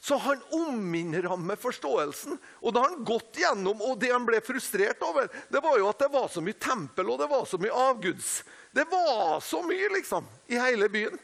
Så 0.03 0.19
han 0.23 0.43
ominnrammer 0.55 1.59
forståelsen. 1.63 2.35
Og 2.63 2.75
da 2.75 2.83
har 2.83 2.97
han 2.97 3.07
gått 3.07 3.39
gjennom, 3.39 3.79
og 3.83 4.01
det 4.03 4.11
han 4.11 4.27
ble 4.27 4.43
frustrert 4.43 5.03
over, 5.07 5.31
det 5.51 5.63
var 5.63 5.79
jo 5.79 5.89
at 5.91 6.03
det 6.03 6.11
var 6.11 6.27
så 6.31 6.43
mye 6.43 6.59
tempel 6.63 7.15
og 7.15 7.23
det 7.23 7.31
var 7.31 7.47
så 7.47 7.63
mye 7.63 7.81
avguds. 7.87 8.37
Det 8.75 8.85
var 8.91 9.39
så 9.47 9.63
mye, 9.67 9.89
liksom, 9.95 10.27
i 10.51 10.59
hele 10.59 10.91
byen. 10.91 11.19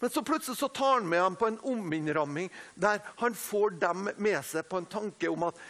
Men 0.00 0.12
så 0.12 0.24
plutselig 0.24 0.56
så 0.58 0.68
tar 0.68 0.98
han 0.98 1.08
med 1.08 1.20
ham 1.22 1.36
på 1.36 1.46
en 1.48 1.60
omminnramming 1.64 2.50
der 2.74 3.04
han 3.20 3.36
får 3.36 3.76
dem 3.80 4.08
med 4.16 4.40
seg 4.44 4.66
på 4.68 4.80
en 4.80 4.88
tanke 4.90 5.28
om 5.32 5.46
at 5.48 5.60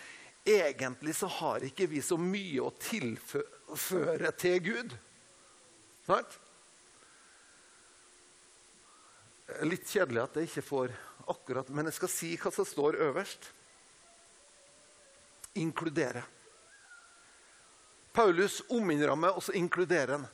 egentlig 0.44 1.14
så 1.16 1.26
har 1.26 1.64
ikke 1.64 1.88
vi 1.88 2.02
så 2.04 2.18
mye 2.20 2.62
å 2.62 2.72
tilføre 2.76 4.32
til 4.38 4.60
Gud. 4.64 4.94
Sant? 6.04 6.38
Litt 9.64 9.88
kjedelig 9.88 10.22
at 10.22 10.38
jeg 10.38 10.48
ikke 10.50 10.64
får 10.64 10.94
akkurat, 11.32 11.68
men 11.72 11.88
jeg 11.88 11.98
skal 11.98 12.12
si 12.12 12.30
hva 12.40 12.52
som 12.52 12.68
står 12.68 13.00
øverst. 13.08 13.50
Inkludere. 15.60 16.24
Paulus 18.14 18.60
ominnrammer, 18.70 19.34
og 19.34 19.42
så 19.42 19.54
inkluderer 19.58 20.18
han. 20.18 20.26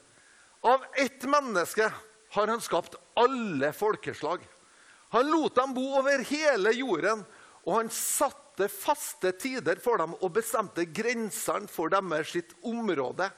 Av 0.61 0.85
ett 1.01 1.23
menneske 1.25 1.87
har 2.35 2.51
han 2.53 2.61
skapt 2.61 2.99
alle 3.19 3.73
folkeslag. 3.73 4.43
Han 5.11 5.31
lot 5.31 5.57
dem 5.57 5.73
bo 5.75 5.87
over 5.99 6.23
hele 6.29 6.75
jorden, 6.77 7.25
og 7.65 7.73
han 7.79 7.91
satte 7.95 8.50
faste 8.69 9.33
tider 9.33 9.81
for 9.81 10.03
dem 10.03 10.13
og 10.19 10.35
bestemte 10.37 10.85
grensene 10.85 11.71
for 11.71 11.93
deres 11.93 12.35
område. 12.67 13.31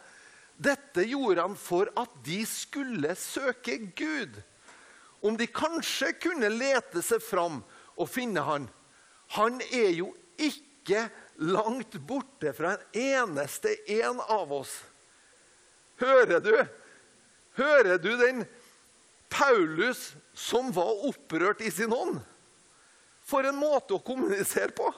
Dette 0.56 1.04
gjorde 1.06 1.44
han 1.44 1.54
for 1.58 1.90
at 1.98 2.10
de 2.24 2.42
skulle 2.46 3.14
søke 3.18 3.78
Gud 3.96 4.40
om 5.22 5.36
de 5.38 5.46
kanskje 5.46 6.10
kunne 6.18 6.50
lete 6.50 7.02
seg 7.04 7.22
fram 7.22 7.60
og 7.94 8.08
finne 8.10 8.42
han. 8.42 8.66
Han 9.38 9.60
er 9.70 9.92
jo 9.94 10.10
ikke 10.40 11.06
langt 11.42 11.94
borte 12.06 12.52
fra 12.56 12.74
en 12.74 12.98
eneste 12.98 13.74
en 14.00 14.18
av 14.26 14.50
oss. 14.52 14.72
Hører 16.02 16.42
du? 16.42 16.56
Hører 17.56 17.98
du 18.02 18.10
den 18.18 18.44
Paulus 19.32 20.12
som 20.34 20.72
var 20.74 21.06
opprørt 21.06 21.62
i 21.62 21.70
sin 21.70 21.92
ånd? 21.94 22.18
For 23.22 23.46
en 23.46 23.56
måte 23.56 23.94
å 23.96 24.02
kommunisere 24.02 24.74
på. 24.74 24.90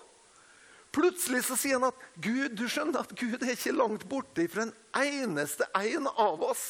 Plutselig 0.94 1.42
så 1.48 1.56
sier 1.58 1.80
han 1.80 1.88
at 1.90 2.02
Gud, 2.22 2.54
du 2.54 2.68
skjønner 2.70 3.02
at 3.02 3.14
Gud 3.18 3.42
er 3.42 3.54
ikke 3.56 3.74
langt 3.74 4.06
borte 4.06 4.46
fra 4.50 4.68
en 4.68 4.74
eneste 5.00 5.66
en 5.74 6.06
av 6.10 6.42
oss. 6.46 6.64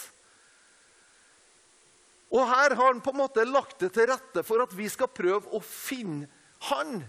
Og 2.34 2.42
her 2.48 2.74
har 2.74 2.88
han 2.88 3.02
på 3.04 3.12
en 3.12 3.20
måte 3.20 3.44
lagt 3.46 3.82
det 3.84 3.92
til 3.94 4.08
rette 4.10 4.42
for 4.46 4.64
at 4.64 4.72
vi 4.74 4.88
skal 4.90 5.12
prøve 5.12 5.52
å 5.54 5.60
finne 5.62 6.26
han. 6.70 7.02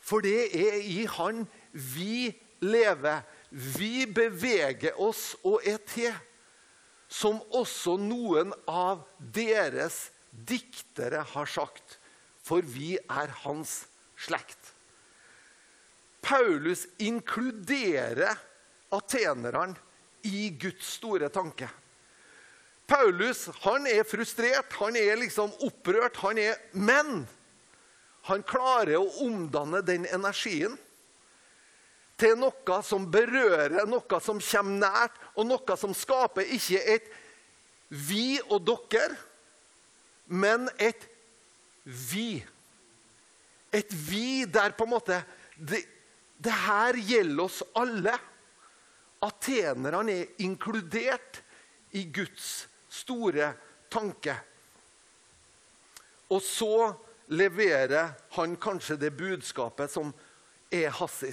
For 0.00 0.22
det 0.24 0.50
er 0.56 0.76
i 0.84 1.06
han 1.16 1.46
vi 1.72 2.28
lever, 2.60 3.24
vi 3.50 4.04
beveger 4.06 5.00
oss 5.00 5.32
og 5.40 5.64
er 5.66 5.80
til. 5.88 6.12
Som 7.10 7.40
også 7.56 7.96
noen 7.98 8.52
av 8.70 9.02
deres 9.18 10.12
diktere 10.30 11.24
har 11.32 11.48
sagt. 11.50 11.96
For 12.46 12.62
vi 12.62 12.94
er 13.00 13.32
hans 13.42 13.80
slekt. 14.20 14.59
Paulus 16.20 16.86
inkluderer 16.98 18.38
atenerne 18.90 19.74
i 20.22 20.50
Guds 20.50 20.86
store 20.98 21.30
tanke. 21.32 21.68
Paulus 22.90 23.46
han 23.62 23.86
er 23.86 24.04
frustrert, 24.04 24.72
han 24.80 24.96
er 24.98 25.20
liksom 25.20 25.52
opprørt, 25.62 26.18
han 26.24 26.38
er 26.42 26.58
Men 26.74 27.22
han 28.28 28.42
klarer 28.44 28.98
å 28.98 29.24
omdanne 29.24 29.80
den 29.86 30.04
energien 30.10 30.74
til 32.20 32.36
noe 32.36 32.80
som 32.84 33.06
berører, 33.08 33.86
noe 33.88 34.20
som 34.20 34.42
kommer 34.42 34.82
nært, 34.82 35.16
og 35.38 35.46
noe 35.48 35.76
som 35.80 35.94
skaper 35.96 36.50
ikke 36.52 36.82
et 36.96 37.06
vi 37.88 38.38
og 38.50 38.60
dere, 38.68 39.16
men 40.28 40.68
et 40.78 41.06
vi. 41.84 42.42
Et 43.72 43.94
vi 44.10 44.44
der 44.50 44.74
på 44.76 44.86
en 44.86 44.92
måte 44.96 45.22
Det, 45.60 45.82
det 46.40 46.56
her 46.56 46.96
gjelder 46.96 47.44
oss 47.44 47.60
alle. 47.76 48.16
Atenerne 49.20 50.14
er 50.22 50.40
inkludert 50.40 51.42
i 51.92 52.06
Guds 52.08 52.66
store 52.88 53.52
tanke. 53.92 54.34
Og 56.30 56.40
så 56.42 56.92
leverer 57.34 58.14
han 58.38 58.56
kanskje 58.56 58.96
det 59.02 59.12
budskapet 59.18 59.92
som 59.92 60.14
er 60.72 60.88
hans. 60.96 61.24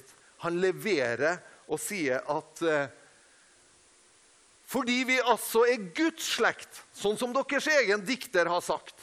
Han 0.43 0.59
leverer 0.61 1.39
og 1.67 1.79
sier 1.81 2.21
at 2.31 2.61
eh, 2.67 2.89
fordi 4.67 4.97
vi 5.07 5.15
altså 5.23 5.63
er 5.63 5.85
Guds 5.95 6.25
slekt, 6.35 6.81
sånn 6.91 7.15
som 7.19 7.31
deres 7.31 7.69
egen 7.71 8.01
dikter 8.03 8.49
har 8.51 8.59
sagt, 8.65 8.97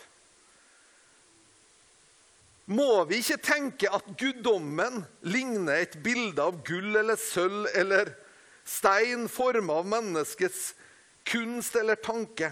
må 2.64 3.04
vi 3.08 3.18
ikke 3.20 3.40
tenke 3.44 3.90
at 3.92 4.06
guddommen 4.18 5.02
ligner 5.26 5.82
et 5.82 5.98
bilde 6.04 6.40
av 6.40 6.62
gull 6.64 6.96
eller 6.96 7.20
sølv 7.20 7.68
eller 7.76 8.14
stein 8.64 9.26
forma 9.28 9.80
av 9.82 9.88
menneskets 9.92 10.70
kunst 11.28 11.76
eller 11.76 12.00
tanke. 12.00 12.50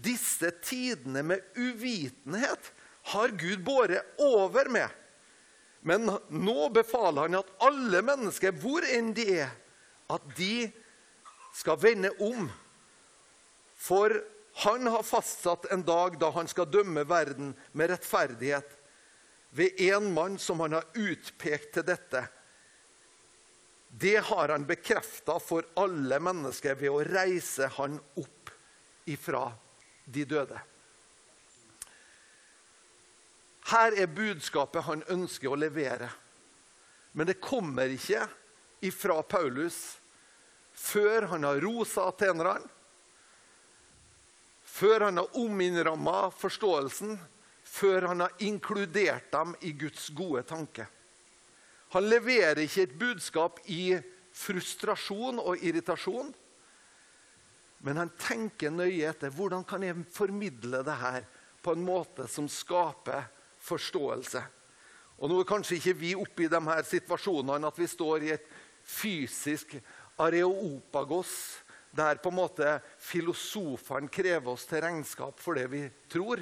Disse 0.00 0.52
tidene 0.64 1.22
med 1.24 1.44
uvitenhet 1.56 2.72
har 3.12 3.32
Gud 3.40 3.64
båret 3.64 4.20
over 4.20 4.68
med. 4.72 4.88
Men 5.80 6.04
nå 6.28 6.68
befaler 6.76 7.28
han 7.28 7.38
at 7.40 7.52
alle 7.64 8.02
mennesker, 8.04 8.52
hvor 8.60 8.84
enn 8.84 9.14
de 9.16 9.24
er, 9.40 9.54
at 10.12 10.24
de 10.36 10.68
skal 11.56 11.80
vende 11.80 12.10
om. 12.20 12.48
For 13.80 14.12
han 14.66 14.84
har 14.92 15.06
fastsatt 15.06 15.70
en 15.72 15.84
dag 15.86 16.18
da 16.20 16.28
han 16.34 16.48
skal 16.50 16.68
dømme 16.68 17.06
verden 17.08 17.54
med 17.72 17.92
rettferdighet 17.94 18.76
ved 19.50 19.80
en 19.80 20.12
mann 20.14 20.38
som 20.38 20.60
han 20.60 20.72
har 20.72 20.84
utpekt 20.94 21.74
til 21.74 21.86
dette. 21.86 22.24
Det 23.90 24.16
har 24.16 24.48
han 24.48 24.66
bekrefta 24.66 25.38
for 25.42 25.66
alle 25.74 26.20
mennesker 26.22 26.78
ved 26.78 26.90
å 26.90 27.04
reise 27.06 27.66
han 27.74 27.98
opp 28.20 28.52
ifra 29.10 29.48
de 30.04 30.24
døde. 30.24 30.60
Her 33.70 33.94
er 33.98 34.10
budskapet 34.10 34.86
han 34.86 35.02
ønsker 35.10 35.50
å 35.50 35.58
levere. 35.58 36.10
Men 37.12 37.26
det 37.26 37.40
kommer 37.42 37.90
ikke 37.90 38.28
ifra 38.86 39.18
Paulus 39.22 39.98
før 40.80 41.26
han 41.34 41.44
har 41.44 41.60
rosa 41.60 42.06
atenerne, 42.08 42.62
før 44.64 45.08
han 45.08 45.18
har 45.18 45.36
ominnramma 45.36 46.30
forståelsen, 46.38 47.18
før 47.70 48.08
han 48.10 48.24
har 48.24 48.42
inkludert 48.42 49.30
dem 49.32 49.54
i 49.66 49.72
Guds 49.78 50.08
gode 50.16 50.42
tanke. 50.48 50.86
Han 51.94 52.06
leverer 52.06 52.62
ikke 52.64 52.86
et 52.86 52.98
budskap 52.98 53.60
i 53.70 53.96
frustrasjon 54.34 55.40
og 55.42 55.62
irritasjon, 55.62 56.30
men 57.80 57.96
han 57.96 58.12
tenker 58.20 58.72
nøye 58.74 59.08
etter 59.08 59.32
hvordan 59.32 59.64
kan 59.66 59.82
jeg 59.86 60.02
formidle 60.12 60.82
det 60.86 60.96
her 61.00 61.24
på 61.64 61.74
en 61.74 61.84
måte 61.84 62.26
som 62.28 62.48
skaper 62.50 63.24
forståelse. 63.64 64.42
Og 65.20 65.28
Nå 65.28 65.40
er 65.40 65.48
kanskje 65.48 65.78
ikke 65.78 65.98
vi 66.00 66.12
oppe 66.16 66.46
i 66.46 66.52
de 66.52 66.60
her 66.64 66.84
situasjonene 66.86 67.68
at 67.68 67.80
vi 67.80 67.88
står 67.88 68.24
i 68.24 68.34
et 68.36 68.46
fysisk 68.86 69.74
areopagos, 70.20 71.32
der 71.90 72.20
på 72.22 72.30
en 72.30 72.38
måte 72.38 72.76
filosofene 73.02 74.08
krever 74.12 74.52
oss 74.52 74.68
til 74.68 74.84
regnskap 74.84 75.40
for 75.42 75.58
det 75.58 75.66
vi 75.72 75.82
tror. 76.12 76.40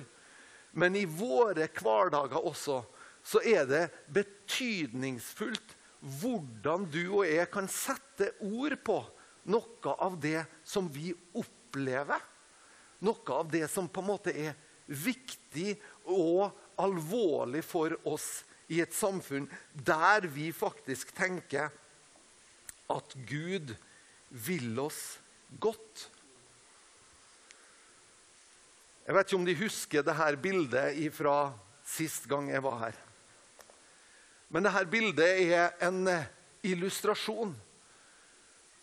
Men 0.79 0.97
i 0.97 1.05
våre 1.11 1.67
hverdager 1.75 2.47
også 2.47 2.83
så 3.27 3.43
er 3.45 3.67
det 3.69 3.83
betydningsfullt 4.14 5.75
hvordan 6.21 6.87
du 6.93 7.03
og 7.19 7.25
jeg 7.27 7.49
kan 7.51 7.67
sette 7.71 8.31
ord 8.47 8.77
på 8.87 8.99
noe 9.51 9.95
av 9.99 10.19
det 10.23 10.45
som 10.67 10.87
vi 10.93 11.11
opplever. 11.37 12.23
Noe 13.05 13.35
av 13.35 13.51
det 13.51 13.67
som 13.71 13.88
på 13.91 14.03
en 14.05 14.11
måte 14.12 14.35
er 14.35 14.55
viktig 14.88 15.75
og 16.14 16.49
alvorlig 16.81 17.64
for 17.67 17.97
oss 18.09 18.45
i 18.73 18.81
et 18.85 18.95
samfunn 18.95 19.49
der 19.73 20.29
vi 20.31 20.51
faktisk 20.55 21.12
tenker 21.17 21.73
at 22.88 23.17
Gud 23.29 23.75
vil 24.29 24.79
oss 24.81 25.19
godt. 25.61 26.09
Jeg 29.09 29.16
vet 29.16 29.31
ikke 29.31 29.37
om 29.40 29.44
de 29.49 29.53
husker 29.57 30.03
dette 30.05 30.25
bildet 30.44 31.14
fra 31.16 31.37
sist 31.88 32.27
gang 32.29 32.51
jeg 32.53 32.61
var 32.61 32.75
her. 32.83 32.97
Men 34.53 34.66
dette 34.68 34.83
bildet 34.92 35.38
er 35.47 35.71
en 35.87 36.03
illustrasjon 36.61 37.55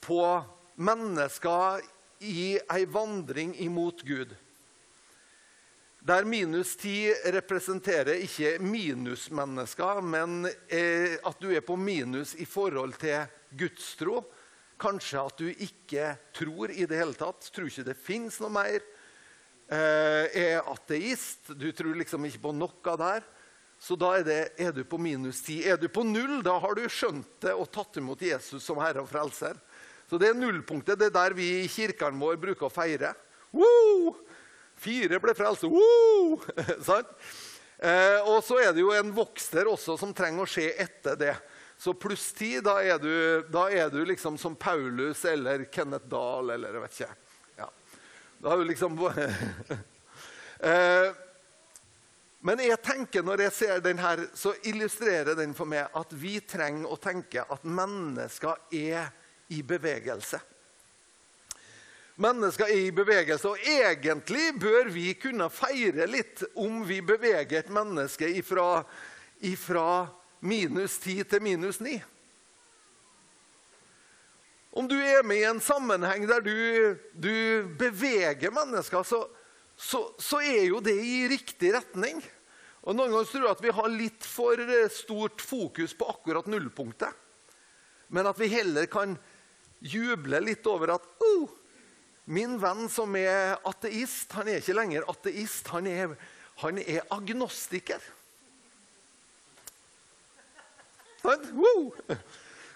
på 0.01 0.23
mennesker 0.81 1.85
i 2.25 2.55
ei 2.57 2.87
vandring 2.89 3.53
imot 3.67 4.01
Gud. 4.01 4.33
Der 6.01 6.25
minus 6.25 6.73
10 6.73 7.29
representerer 7.37 8.17
ikke 8.25 8.57
minusmennesker, 8.65 10.01
men 10.01 10.49
eh, 10.65 11.21
at 11.21 11.37
du 11.37 11.51
er 11.53 11.61
på 11.61 11.77
minus 11.77 12.33
i 12.41 12.49
forhold 12.49 12.97
til 12.97 13.29
gudstro. 13.53 14.23
Kanskje 14.81 15.21
at 15.21 15.37
du 15.37 15.47
ikke 15.53 16.11
tror 16.33 16.73
i 16.73 16.89
det 16.89 16.97
hele 16.97 17.13
tatt, 17.13 17.45
tror 17.53 17.69
ikke 17.69 17.91
det 17.93 17.99
fins 18.09 18.41
noe 18.41 18.53
mer. 18.57 18.81
Eh, 19.65 20.35
er 20.37 20.67
ateist, 20.69 21.55
du 21.57 21.71
tror 21.73 21.95
liksom 21.97 22.25
ikke 22.27 22.43
på 22.43 22.53
noe 22.53 22.97
der. 23.01 23.25
Så 23.81 23.97
da 23.99 24.11
er, 24.17 24.23
det, 24.25 24.37
er, 24.61 24.71
du 24.71 24.83
på 24.87 24.97
minus 25.01 25.41
10. 25.43 25.63
Er 25.73 25.79
du 25.81 25.87
på 25.91 26.05
null, 26.07 26.39
da 26.45 26.55
har 26.61 26.77
du 26.77 26.85
skjønt 26.89 27.41
det 27.43 27.53
og 27.53 27.69
tatt 27.73 27.97
imot 27.99 28.21
Jesus 28.23 28.63
som 28.63 28.79
Herre 28.81 29.03
og 29.03 29.09
Frelser. 29.09 29.57
Så 30.09 30.19
det 30.21 30.29
er 30.29 30.37
nullpunktet. 30.37 30.99
Det 30.99 31.09
er 31.09 31.17
der 31.17 31.35
vi 31.37 31.49
i 31.63 31.67
kirken 31.71 32.21
vår 32.21 32.37
bruker 32.41 32.69
å 32.69 32.73
feire. 32.73 33.11
Woo! 33.55 34.13
Fire 34.79 35.19
ble 35.23 35.33
frelst. 35.37 35.65
sånn? 36.85 37.11
eh, 37.89 38.21
og 38.21 38.41
så 38.45 38.61
er 38.61 38.73
det 38.75 38.83
jo 38.83 38.93
en 38.95 39.13
vokster 39.15 39.69
også 39.71 39.97
som 39.99 40.13
trenger 40.15 40.45
å 40.45 40.49
skje 40.49 40.69
etter 40.85 41.19
det. 41.19 41.35
Så 41.77 41.95
pluss 41.99 42.29
ti, 42.35 42.55
da 42.63 42.77
da 43.51 43.65
er 43.67 43.89
du 43.91 43.99
liksom 44.07 44.37
som 44.39 44.55
Paulus 44.55 45.25
eller 45.27 45.65
Kenneth 45.71 46.07
Dahl 46.07 46.53
eller 46.55 46.77
jeg 46.77 46.85
vet 46.85 46.99
ikke. 46.99 47.15
Da 48.37 48.49
har 48.49 48.57
du 48.57 48.63
liksom 48.63 48.97
eh, 50.59 51.11
Men 52.39 52.59
jeg 52.61 52.81
tenker 52.83 53.23
når 53.25 53.45
jeg 53.47 53.53
ser 53.57 53.83
den 53.83 53.99
her, 53.99 54.25
så 54.37 54.53
illustrerer 54.63 55.37
den 55.37 55.55
for 55.57 55.69
meg 55.69 55.89
at 55.97 56.11
vi 56.13 56.37
trenger 56.45 56.91
å 56.91 56.99
tenke 57.01 57.41
at 57.41 57.63
mennesker 57.65 58.67
er 58.75 59.09
i 59.49 59.61
bevegelse. 59.65 60.39
Mennesker 62.21 62.69
er 62.71 62.85
i 62.85 62.91
bevegelse, 62.95 63.49
og 63.49 63.59
egentlig 63.59 64.53
bør 64.61 64.87
vi 64.93 65.09
kunne 65.19 65.49
feire 65.51 66.05
litt 66.07 66.45
om 66.55 66.79
vi 66.87 67.01
beveger 67.03 67.59
et 67.59 67.71
menneske 67.73 68.29
ifra, 68.39 68.85
ifra 69.43 70.05
minus 70.39 70.95
10 71.01 71.25
til 71.33 71.43
minus 71.43 71.81
9. 71.83 71.97
Om 74.75 74.87
du 74.91 74.95
er 74.99 75.23
med 75.23 75.39
i 75.39 75.47
en 75.47 75.61
sammenheng 75.63 76.25
der 76.27 76.41
du, 76.43 76.55
du 77.15 77.35
beveger 77.79 78.51
mennesker, 78.51 79.05
så, 79.07 79.21
så, 79.77 80.01
så, 80.19 80.41
er 80.43 80.65
jo 80.67 80.81
det 80.83 80.97
i 80.99 81.29
riktig 81.31 81.71
retning. 81.77 82.19
Og 82.83 82.97
Noen 82.97 83.13
ganger 83.13 83.29
tror 83.29 83.45
jeg 83.47 83.55
at 83.55 83.63
vi 83.63 83.75
har 83.77 83.93
litt 83.93 84.27
for 84.27 84.59
stort 84.91 85.39
fokus 85.41 85.95
på 85.95 86.09
akkurat 86.11 86.49
nullpunktet. 86.51 87.23
Men 88.11 88.27
at 88.27 88.39
vi 88.39 88.51
heller 88.51 88.89
kan 88.91 89.15
juble 89.79 90.43
litt 90.43 90.67
over 90.69 90.97
at 90.97 91.07
oh, 91.23 91.47
Min 92.25 92.55
venn 92.57 92.87
som 92.89 93.13
er 93.19 93.59
ateist, 93.69 94.31
han 94.33 94.47
er 94.49 94.57
ikke 94.57 94.73
lenger 94.73 95.03
ateist, 95.11 95.67
han 95.69 95.85
er, 95.85 96.15
han 96.57 96.79
er 96.81 97.03
agnostiker. 97.13 98.01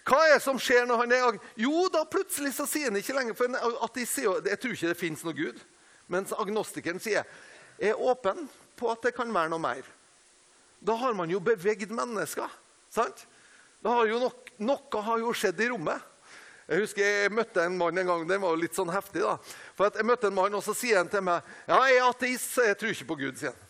Hva 0.08 0.20
er 0.26 0.38
det 0.38 0.44
som 0.44 0.60
skjer 0.62 0.88
når 0.88 1.04
han 1.04 1.14
er 1.14 1.40
Jo, 1.60 1.88
da 1.92 2.06
plutselig 2.08 2.54
så 2.56 2.66
sier 2.70 2.90
han 2.90 3.00
ikke 3.00 3.16
lenger 3.18 3.38
for 3.38 3.60
ateist 3.86 4.18
sier, 4.18 4.40
Jeg 4.46 4.60
tror 4.60 4.76
ikke 4.76 4.92
det 4.92 5.00
fins 5.00 5.24
noe 5.26 5.38
Gud. 5.38 5.60
Mens 6.10 6.34
agnostikeren 6.34 7.02
sier 7.02 7.28
er 7.80 8.00
åpen 8.02 8.48
på 8.80 8.90
at 8.92 9.04
det 9.06 9.16
kan 9.16 9.32
være 9.34 9.52
noe 9.54 9.62
mer. 9.62 9.86
Da 10.80 10.96
har 11.00 11.14
man 11.16 11.32
jo 11.32 11.40
bevegd 11.44 11.92
mennesker. 11.92 12.50
sant? 12.90 13.26
Da 13.84 13.90
Har 13.96 14.08
nok, 14.08 14.50
noe 14.58 15.02
har 15.04 15.20
jo 15.20 15.34
skjedd 15.34 15.60
i 15.62 15.70
rommet. 15.72 16.02
Jeg 16.70 16.84
husker 16.84 17.02
jeg 17.02 17.32
møtte 17.34 17.64
en 17.66 17.78
mann 17.78 17.98
en 17.98 18.08
gang. 18.08 18.28
Den 18.30 18.42
var 18.44 18.54
jo 18.54 18.62
litt 18.62 18.76
sånn 18.78 18.92
heftig. 18.94 19.24
da. 19.24 19.38
For 19.76 19.90
Jeg 19.96 20.06
møtte 20.06 20.28
en 20.28 20.36
mann, 20.36 20.54
og 20.54 20.64
så 20.64 20.76
sier 20.78 21.00
han 21.00 21.10
til 21.10 21.24
meg 21.26 21.42
ja, 21.68 21.80
jeg 21.88 21.98
er 21.98 22.10
ateist, 22.10 22.54
så 22.54 22.68
jeg 22.68 22.78
tror 22.78 22.94
ikke 22.94 23.10
på 23.10 23.20
Gud. 23.24 23.40
sier 23.40 23.56
han. 23.56 23.66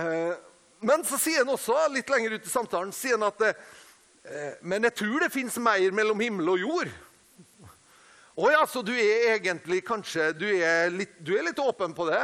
Eh, 0.00 0.34
men 0.80 1.04
så 1.04 1.18
sier 1.18 1.44
han 1.44 1.54
også, 1.54 1.76
litt 1.92 2.10
lenger 2.10 2.36
ut 2.36 2.46
i 2.46 2.52
samtalen, 2.52 2.92
sier 2.92 3.16
han 3.16 3.28
at 3.28 3.40
eh, 3.46 3.64
men 4.60 4.84
jeg 4.84 4.94
tror 5.00 5.22
det 5.24 5.32
fins 5.32 5.56
mer 5.62 5.94
mellom 5.96 6.20
himmel 6.20 6.52
og 6.52 6.60
jord. 6.60 6.90
Å 8.40 8.50
ja, 8.52 8.60
så 8.68 8.82
du 8.86 8.92
er 8.94 9.34
egentlig 9.34 9.82
kanskje 9.84 10.30
du 10.36 10.46
er, 10.48 10.90
litt, 10.92 11.16
du 11.24 11.34
er 11.36 11.44
litt 11.48 11.58
åpen 11.60 11.92
på 11.96 12.06
det? 12.08 12.22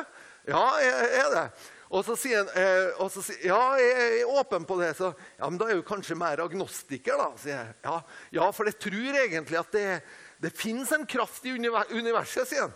Ja, 0.49 0.65
jeg 0.81 1.09
er 1.23 1.33
det. 1.35 1.47
Og 1.87 2.03
så 2.07 2.17
sier 2.19 2.43
han 2.43 2.49
eh, 2.59 3.11
så 3.13 3.23
sier, 3.23 3.43
ja, 3.47 3.59
jeg 3.79 4.23
er 4.23 4.31
åpen 4.39 4.65
på 4.67 4.79
det. 4.81 4.93
Så, 4.99 5.13
ja, 5.39 5.49
men 5.49 5.59
da 5.61 5.69
er 5.71 5.79
du 5.79 5.85
kanskje 5.87 6.19
mer 6.19 6.41
agnostiker, 6.43 7.19
da. 7.21 7.29
sier 7.41 7.59
jeg. 7.59 7.75
Ja, 7.87 7.99
ja 8.41 8.49
for 8.55 8.71
jeg 8.71 8.79
tror 8.83 9.21
egentlig 9.23 9.61
at 9.61 9.77
det, 9.77 9.87
det 10.43 10.55
fins 10.57 10.93
en 10.97 11.07
kraft 11.11 11.47
i 11.47 11.55
universet, 11.55 12.49
sier 12.49 12.67
han. 12.67 12.75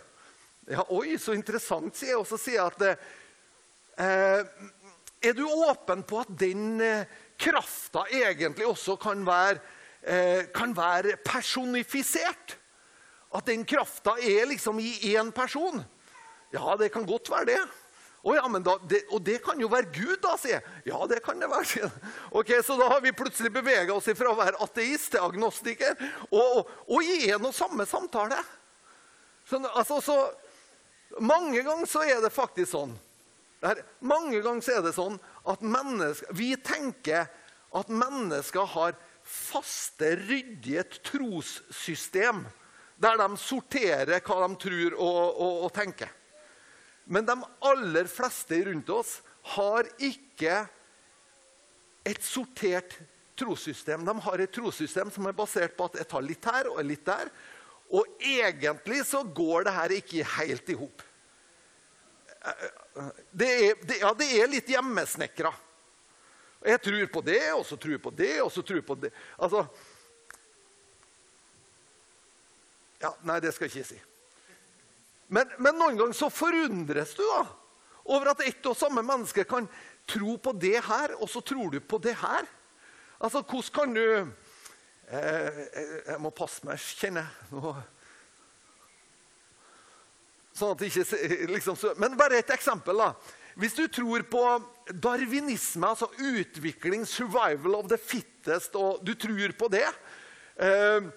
Ja, 0.69 0.85
Oi, 0.93 1.17
så 1.19 1.35
interessant, 1.35 1.97
sier 1.97 2.13
jeg. 2.13 2.21
Og 2.21 2.29
så 2.29 2.39
sier 2.39 2.61
jeg 2.61 2.69
at 2.69 2.85
eh, 4.05 4.69
er 5.21 5.35
du 5.37 5.43
åpen 5.49 6.05
på 6.07 6.21
at 6.23 6.31
den 6.39 6.79
eh, 6.85 7.19
krafta 7.41 8.05
egentlig 8.07 8.67
også 8.69 8.95
kan 9.01 9.25
være, 9.25 9.59
eh, 10.03 10.47
kan 10.53 10.75
være 10.77 11.17
personifisert? 11.25 12.57
At 13.33 13.47
den 13.47 13.65
krafta 13.65 14.17
er 14.19 14.49
liksom 14.49 14.79
i 14.79 15.15
én 15.15 15.31
person? 15.31 15.83
Ja, 16.51 16.75
det 16.77 16.91
kan 16.91 17.05
godt 17.07 17.29
være 17.31 17.45
det. 17.45 17.61
Oh, 18.23 18.35
ja, 18.35 18.59
da, 18.59 18.75
det, 18.85 18.99
og 19.09 19.23
det 19.25 19.39
kan 19.41 19.57
jo 19.59 19.67
være 19.71 19.89
Gud, 19.95 20.19
da, 20.21 20.35
sier 20.37 20.59
jeg. 20.59 20.81
Ja, 20.91 20.99
det 21.09 21.23
kan 21.25 21.39
det 21.41 21.49
være. 21.49 21.89
Ok, 22.37 22.51
Så 22.61 22.75
da 22.77 22.91
har 22.91 23.01
vi 23.01 23.15
plutselig 23.17 23.49
bevega 23.53 23.95
oss 23.95 24.11
fra 24.13 24.29
å 24.29 24.37
være 24.37 24.61
ateist 24.61 25.15
til 25.15 25.23
agnostiker. 25.25 25.95
Og, 26.29 26.59
og, 26.59 26.75
og 26.85 27.07
i 27.07 27.31
en 27.33 27.47
og 27.49 27.55
samme 27.55 27.87
samtale. 27.89 28.37
Så, 29.49 29.57
altså, 29.73 29.97
så, 30.05 30.17
mange 31.19 31.63
ganger 31.65 31.89
så 31.89 32.03
er 32.05 32.21
det 32.21 32.29
faktisk 32.33 32.75
sånn 32.75 32.93
der, 33.61 33.83
Mange 33.99 34.41
ganger 34.41 34.77
er 34.77 34.85
det 34.85 34.95
sånn 34.97 35.19
at 35.49 35.61
vi 36.35 36.55
tenker 36.57 37.29
at 37.71 37.93
mennesker 37.93 38.67
har 38.73 38.97
faste, 39.23 40.15
ryddige 40.27 40.83
trossystem 41.05 42.43
der 43.01 43.17
de 43.17 43.29
sorterer 43.41 44.21
hva 44.21 44.41
de 44.43 44.57
tror 44.61 44.97
og, 44.97 45.21
og, 45.41 45.53
og 45.65 45.71
tenker. 45.73 46.09
Men 47.05 47.25
de 47.25 47.35
aller 47.65 48.09
fleste 48.09 48.59
rundt 48.67 48.91
oss 48.93 49.15
har 49.55 49.87
ikke 49.97 50.61
et 52.05 52.21
sortert 52.25 52.93
trossystem. 53.37 54.05
De 54.05 54.13
har 54.25 54.43
et 54.43 54.53
trossystem 54.53 55.09
som 55.13 55.25
er 55.27 55.37
basert 55.37 55.73
på 55.77 55.89
at 55.89 55.97
jeg 56.01 56.09
tar 56.11 56.25
litt 56.25 56.49
her 56.49 56.69
og 56.69 56.83
litt 56.85 57.05
der. 57.07 57.31
Og 57.91 58.07
egentlig 58.21 59.01
så 59.09 59.23
går 59.25 59.67
det 59.67 59.75
her 59.75 59.95
ikke 59.97 60.27
helt 60.37 60.69
i 60.71 60.77
hop. 60.79 61.03
Det, 63.31 63.51
ja, 64.01 64.11
det 64.17 64.27
er 64.35 64.49
litt 64.51 64.69
hjemmesnekra. 64.71 65.51
Jeg 66.61 66.81
tror 66.83 67.07
på 67.09 67.23
det, 67.25 67.41
og 67.55 67.63
så 67.65 67.77
tror 67.79 67.95
jeg 67.95 68.03
på 68.03 68.13
det, 68.13 68.35
og 68.43 68.51
så 68.53 68.61
tror 68.61 68.81
jeg 68.81 68.85
på 68.85 68.99
det. 69.01 69.11
Altså 69.39 69.65
Ja, 73.01 73.09
Nei, 73.25 73.39
det 73.41 73.49
skal 73.55 73.65
jeg 73.65 73.81
ikke 73.81 73.87
si. 73.95 74.01
Men, 75.31 75.49
men, 75.57 75.77
noen 75.79 75.97
ganger 75.97 76.13
så 76.13 76.27
forundres 76.29 77.15
du 77.17 77.23
da, 77.23 77.45
over 78.13 78.33
at 78.33 78.43
ett 78.45 78.67
og 78.69 78.77
samme 78.77 79.01
menneske 79.05 79.45
kan 79.47 79.65
tro 80.09 80.35
på 80.37 80.53
det 80.59 80.75
her, 80.85 81.15
og 81.17 81.29
så 81.31 81.41
tror 81.41 81.71
du 81.73 81.79
på 81.79 81.97
det 82.03 82.13
her. 82.19 82.45
Altså, 83.21 83.41
hvordan 83.41 83.73
kan 83.73 83.95
du 83.95 84.05
eh, 85.07 85.59
Jeg 86.11 86.19
må 86.21 86.29
passe 86.35 86.65
meg, 86.67 86.77
kjenner 86.99 87.25
jeg. 87.25 87.73
Sånn 90.57 90.79
ikke 90.83 91.05
liksom, 91.55 91.77
Men 92.01 92.17
bare 92.19 92.41
et 92.41 92.53
eksempel. 92.53 92.97
da. 92.97 93.13
Hvis 93.59 93.75
du 93.75 93.85
tror 93.91 94.23
på 94.31 94.43
darwinisme, 94.91 95.87
altså 95.87 96.09
utvikling, 96.17 97.05
survival 97.05 97.75
of 97.79 97.91
the 97.91 97.99
fittest, 97.99 98.75
og 98.75 99.03
du 99.05 99.13
tror 99.19 99.55
på 99.59 99.69
det 99.71 99.85
eh, 100.55 101.11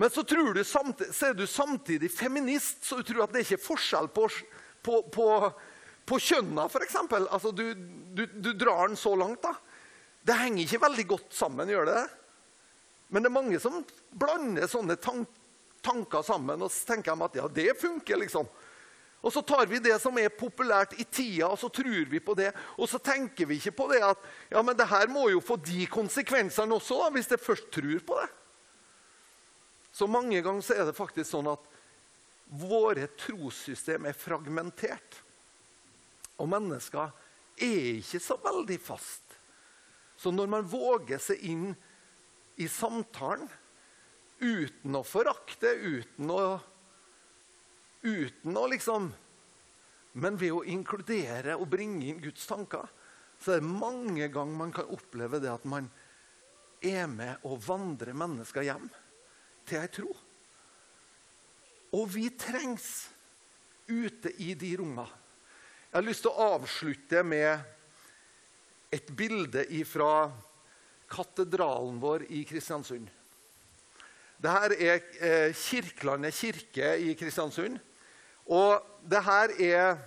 men 0.00 0.10
så, 0.10 0.22
du 0.22 0.64
samtidig, 0.64 1.14
så, 1.14 1.26
er 1.26 1.34
du 1.34 1.46
samtidig 1.46 2.08
feminist, 2.10 2.84
så 2.84 2.96
du 2.96 3.02
tror 3.04 3.26
at 3.26 3.34
det 3.34 3.42
ikke 3.44 3.58
er 3.58 3.66
forskjell 3.66 4.06
på, 4.08 4.22
på, 4.80 4.94
på, 5.12 5.26
på 6.08 6.20
kjønna, 6.24 6.64
f.eks. 6.70 6.96
Altså, 7.18 7.52
du, 7.52 7.74
du, 8.16 8.22
du, 8.24 8.48
drar 8.56 8.88
den 8.88 8.96
så 8.96 9.12
langt. 9.12 9.42
da. 9.44 9.52
Det 10.24 10.38
henger 10.40 10.64
ikke 10.64 10.80
veldig 10.86 11.04
godt 11.10 11.36
sammen, 11.36 11.68
gjør 11.68 11.90
det? 11.90 12.06
Men 13.12 13.26
det 13.26 13.28
er 13.28 13.34
mange 13.34 13.60
som 13.60 13.82
blander 14.16 14.70
sånne 14.72 14.96
tank, 15.04 15.28
tanker 15.84 16.24
sammen 16.26 16.62
og 16.62 16.72
så 16.72 16.92
tenker 16.92 17.16
de 17.16 17.26
at 17.26 17.38
ja, 17.40 17.46
det 17.60 17.70
funker. 17.80 18.20
liksom. 18.20 18.48
Og 19.20 19.32
så 19.32 19.42
tar 19.44 19.66
vi 19.68 19.82
det 19.84 19.98
som 20.00 20.16
er 20.16 20.32
populært 20.32 20.94
i 20.96 21.04
tida, 21.04 21.50
og 21.50 21.58
så 21.60 21.68
tror 21.68 22.06
vi 22.08 22.20
på 22.24 22.34
det. 22.38 22.50
Og 22.80 22.88
så 22.88 22.98
tenker 22.98 23.48
vi 23.48 23.58
ikke 23.60 23.74
på 23.82 23.88
det 23.92 24.00
at 24.04 24.28
ja, 24.48 24.62
men 24.64 24.76
det 24.76 24.88
her 24.88 25.10
må 25.12 25.28
jo 25.28 25.42
få 25.44 25.58
de 25.60 25.84
konsekvensene 25.92 26.76
også, 26.76 27.02
da, 27.02 27.10
hvis 27.12 27.28
jeg 27.30 27.42
først 27.42 27.68
tror 27.74 28.06
på 28.06 28.20
det. 28.22 28.30
Så 29.92 30.06
mange 30.08 30.40
ganger 30.40 30.64
så 30.64 30.78
er 30.78 30.88
det 30.88 30.96
faktisk 30.96 31.28
sånn 31.28 31.50
at 31.50 31.66
våre 32.60 33.10
trossystem 33.20 34.08
er 34.08 34.16
fragmentert. 34.16 35.20
Og 36.40 36.48
mennesker 36.48 37.12
er 37.60 38.00
ikke 38.00 38.22
så 38.22 38.38
veldig 38.40 38.78
fast. 38.80 39.36
Så 40.16 40.32
når 40.32 40.48
man 40.52 40.68
våger 40.68 41.20
seg 41.20 41.44
inn 41.44 41.70
i 42.60 42.68
samtalen 42.68 43.48
uten 44.40 44.96
å 44.96 45.02
forakte, 45.06 45.70
uten 45.76 46.30
å, 46.32 46.44
uten 48.02 48.56
å 48.56 48.68
liksom 48.72 49.10
Men 50.10 50.34
ved 50.34 50.50
å 50.50 50.64
inkludere 50.66 51.54
og 51.54 51.68
bringe 51.70 52.08
inn 52.10 52.18
Guds 52.18 52.42
tanker, 52.50 52.88
så 53.38 53.52
er 53.54 53.60
det 53.60 53.68
mange 53.70 54.26
ganger 54.26 54.56
man 54.58 54.72
kan 54.74 54.88
oppleve 54.90 55.38
det 55.38 55.52
at 55.52 55.62
man 55.70 55.86
er 56.82 57.06
med 57.06 57.44
og 57.46 57.60
vandrer 57.62 58.16
mennesker 58.18 58.66
hjem 58.66 58.88
til 59.68 59.78
ei 59.78 59.92
tro. 59.94 60.10
Og 61.94 62.10
vi 62.10 62.26
trengs 62.34 63.06
ute 63.86 64.34
i 64.42 64.54
de 64.58 64.72
rommene. 64.80 65.06
Jeg 65.90 65.98
har 65.98 66.06
lyst 66.06 66.22
til 66.26 66.34
å 66.34 66.50
avslutte 66.56 67.22
med 67.26 67.62
et 68.94 69.08
bilde 69.14 69.64
fra 69.86 70.30
katedralen 71.10 72.02
vår 72.02 72.28
i 72.30 72.44
Kristiansund. 72.46 73.08
Dette 74.40 74.76
er 74.80 75.02
eh, 75.20 75.50
Kirkelandet 75.52 76.32
kirke 76.32 76.94
i 76.96 77.12
Kristiansund. 77.18 77.76
Og 78.48 78.80
det 79.04 79.20
her 79.26 79.52
er 79.60 79.98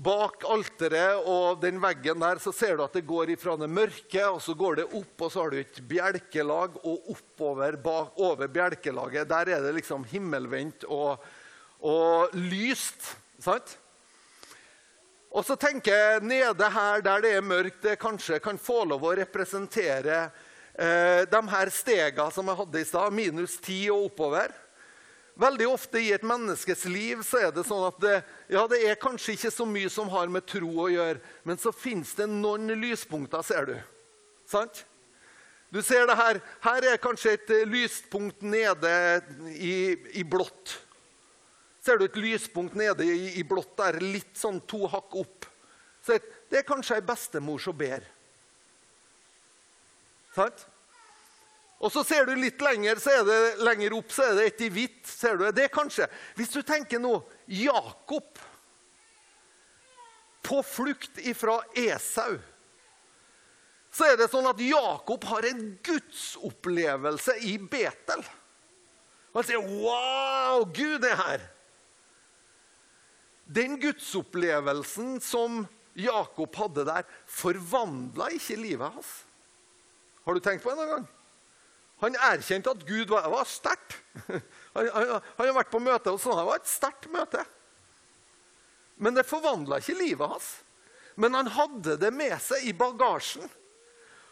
Bak 0.00 0.46
alteret 0.48 1.26
og 1.28 1.58
den 1.60 1.76
veggen 1.82 2.22
der 2.22 2.38
så 2.40 2.54
ser 2.56 2.78
du 2.78 2.86
at 2.86 2.94
det 2.96 3.02
går 3.04 3.34
ifra 3.34 3.52
det 3.60 3.68
mørke, 3.68 4.22
og 4.30 4.38
så 4.40 4.54
går 4.56 4.78
det 4.78 4.86
opp, 4.96 5.26
og 5.26 5.28
så 5.28 5.42
har 5.42 5.52
du 5.52 5.58
et 5.60 5.80
bjelkelag, 5.90 6.78
og 6.88 7.10
oppover 7.12 7.76
bak, 7.76 8.16
over 8.16 8.48
bjelkelaget 8.48 9.28
der 9.28 9.50
er 9.58 9.66
det 9.66 9.74
liksom 9.76 10.06
himmelvendt 10.08 10.86
og, 10.88 11.20
og 11.84 12.32
lyst. 12.32 13.12
Sant? 13.44 13.76
Og 15.30 15.44
så 15.44 15.58
tenker 15.60 15.92
jeg 15.92 16.24
nede 16.24 16.70
her 16.72 17.04
der 17.04 17.26
det 17.26 17.34
er 17.36 17.44
mørkt, 17.44 17.82
det 17.84 18.00
kanskje 18.00 18.40
kan 18.40 18.56
få 18.56 18.86
lov 18.88 19.04
å 19.04 19.12
representere 19.20 20.30
eh, 20.74 21.22
de 21.30 21.40
her 21.52 21.70
stegene 21.74 22.34
som 22.34 22.50
jeg 22.50 22.60
hadde 22.60 22.82
i 22.82 22.88
stad, 22.88 23.14
minus 23.14 23.56
10 23.60 23.78
og 23.94 24.10
oppover. 24.10 24.52
Veldig 25.40 25.68
ofte 25.70 26.00
i 26.02 26.10
et 26.12 26.24
menneskes 26.26 26.84
liv 26.90 27.22
så 27.24 27.46
er 27.46 27.54
det 27.54 27.64
sånn 27.64 27.86
at 27.86 28.00
det, 28.02 28.16
ja, 28.52 28.66
det 28.68 28.82
er 28.84 29.00
kanskje 29.00 29.38
ikke 29.38 29.52
så 29.54 29.64
mye 29.68 29.88
som 29.92 30.10
har 30.12 30.28
med 30.28 30.44
tro 30.48 30.68
å 30.84 30.90
gjøre, 30.92 31.22
men 31.48 31.60
så 31.60 31.72
fins 31.72 32.12
det 32.18 32.26
noen 32.28 32.74
lyspunkter, 32.82 33.44
ser 33.46 33.70
du. 33.70 33.76
Sant? 34.50 34.82
Du 35.70 35.78
ser 35.86 36.08
det 36.10 36.18
her. 36.18 36.40
Her 36.64 36.86
er 36.92 37.00
kanskje 37.00 37.36
et 37.36 37.52
eh, 37.54 37.66
lyspunkt 37.68 38.42
nede 38.42 38.92
i, 39.54 39.94
i 40.18 40.26
blått. 40.26 40.74
Ser 41.80 41.96
du 41.96 42.04
et 42.04 42.18
lyspunkt 42.20 42.74
nede 42.76 43.06
i, 43.06 43.38
i 43.40 43.44
blått 43.46 43.76
der, 43.78 44.00
litt 44.02 44.34
sånn 44.36 44.58
to 44.68 44.84
hakk 44.90 45.14
opp? 45.22 45.46
Så 46.04 46.18
det 46.50 46.60
er 46.60 46.66
kanskje 46.68 46.98
ei 46.98 47.06
bestemor 47.06 47.62
som 47.62 47.76
ber. 47.76 48.04
Sant? 50.40 50.66
Og 51.80 51.88
så 51.92 52.02
ser 52.04 52.26
du 52.28 52.34
litt 52.36 52.60
lenger, 52.60 53.00
så 53.00 53.20
er 53.20 53.22
det 53.24 53.40
lenger 53.64 53.94
opp 53.96 54.12
så 54.12 54.26
er 54.28 54.36
det 54.36 54.46
et 54.50 54.64
i 54.66 54.70
hvitt. 54.72 55.00
ser 55.08 55.38
du 55.40 55.46
det? 55.48 55.70
kanskje. 55.72 56.08
Hvis 56.36 56.52
du 56.52 56.60
tenker 56.62 57.00
nå 57.00 57.14
Jakob 57.46 58.40
på 60.44 60.60
flukt 60.66 61.20
ifra 61.24 61.60
Esau, 61.76 62.36
så 63.90 64.06
er 64.06 64.20
det 64.20 64.28
sånn 64.30 64.46
at 64.46 64.60
Jakob 64.62 65.24
har 65.26 65.48
en 65.48 65.64
gudsopplevelse 65.82 67.38
i 67.48 67.56
Betel. 67.58 68.22
Han 69.34 69.46
sier 69.46 69.62
'Wow, 69.62 70.64
Gud 70.74 71.04
er 71.04 71.16
her'. 71.16 71.48
Den 73.50 73.80
gudsopplevelsen 73.80 75.20
som 75.20 75.66
Jakob 75.94 76.54
hadde 76.54 76.84
der, 76.86 77.02
forvandla 77.26 78.28
ikke 78.36 78.56
livet 78.56 78.92
hans. 78.94 79.24
Har 80.26 80.36
du 80.36 80.42
tenkt 80.44 80.64
på 80.64 80.72
det 80.72 80.80
noen 80.80 80.92
gang? 80.94 81.08
Han 82.00 82.16
erkjente 82.30 82.72
at 82.72 82.84
Gud 82.88 83.12
var, 83.12 83.28
var 83.32 83.48
sterkt. 83.48 83.98
Han, 84.70 84.86
han, 84.86 85.08
han, 85.18 85.48
har 85.48 85.54
vært 85.56 85.70
på 85.72 85.80
møte 85.82 86.12
hos 86.14 86.22
sånn. 86.22 86.36
Det 86.38 86.46
var 86.46 86.60
et 86.60 86.68
sterkt 86.70 87.08
møte. 87.10 87.40
Men 89.02 89.16
det 89.16 89.24
forvandla 89.26 89.80
ikke 89.80 89.96
livet 89.98 90.30
hans. 90.30 90.50
Men 91.18 91.34
han 91.34 91.50
hadde 91.50 91.96
det 91.98 92.12
med 92.14 92.36
seg 92.38 92.68
i 92.68 92.74
bagasjen. 92.78 93.50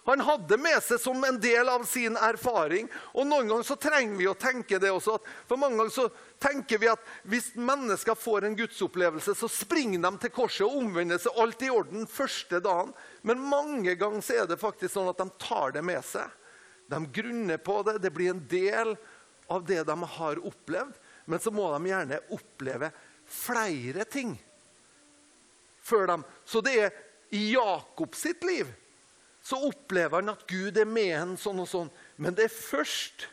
Han 0.09 0.23
hadde 0.25 0.57
med 0.57 0.79
seg 0.81 0.97
som 1.03 1.25
en 1.25 1.37
del 1.41 1.69
av 1.69 1.83
sin 1.85 2.15
erfaring. 2.17 2.87
Og 3.13 3.27
Noen 3.29 3.51
ganger 3.51 3.67
så 3.69 3.75
trenger 3.77 4.17
vi 4.17 4.29
å 4.31 4.37
tenke 4.41 4.79
det 4.81 4.89
også. 4.89 5.19
for 5.47 5.61
mange 5.61 5.77
ganger 5.77 5.93
så 5.93 6.07
tenker 6.41 6.81
vi 6.81 6.89
at 6.89 7.03
Hvis 7.29 7.51
mennesker 7.55 8.17
får 8.17 8.47
en 8.47 8.57
gudsopplevelse, 8.57 9.35
så 9.37 9.49
springer 9.53 10.01
de 10.01 10.13
til 10.23 10.33
korset 10.33 10.65
og 10.65 10.79
omvender 10.81 11.21
seg 11.21 11.37
alt 11.37 11.63
i 11.63 11.69
orden 11.69 12.09
første 12.09 12.61
dagen. 12.65 12.95
Men 13.21 13.45
mange 13.51 13.95
ganger 14.01 14.25
så 14.25 14.41
er 14.41 14.49
det 14.49 14.57
faktisk 14.57 14.95
sånn 14.95 15.13
at 15.13 15.21
de 15.21 15.29
tar 15.45 15.77
det 15.77 15.85
med 15.85 16.01
seg. 16.01 16.25
De 16.89 17.05
grunner 17.13 17.61
på 17.61 17.83
det. 17.85 17.99
Det 18.01 18.15
blir 18.17 18.33
en 18.33 18.43
del 18.49 18.97
av 19.53 19.69
det 19.69 19.85
de 19.85 20.01
har 20.17 20.41
opplevd. 20.41 20.97
Men 21.29 21.39
så 21.39 21.53
må 21.53 21.69
de 21.77 21.93
gjerne 21.93 22.25
oppleve 22.33 22.95
flere 23.29 24.09
ting 24.09 24.39
før 25.85 26.07
dem. 26.17 26.29
Så 26.49 26.65
det 26.65 26.79
er 26.81 27.01
i 27.29 27.51
Jakob 27.53 28.17
sitt 28.17 28.41
liv 28.49 28.73
så 29.49 29.57
opplever 29.65 30.21
han 30.21 30.29
at 30.35 30.45
Gud 30.51 30.77
er 30.77 30.89
med 30.89 31.15
ham 31.15 31.35
sånn 31.41 31.63
og 31.63 31.69
sånn. 31.71 31.89
Men 32.21 32.37
det 32.37 32.49
er 32.49 32.53
først 32.53 33.25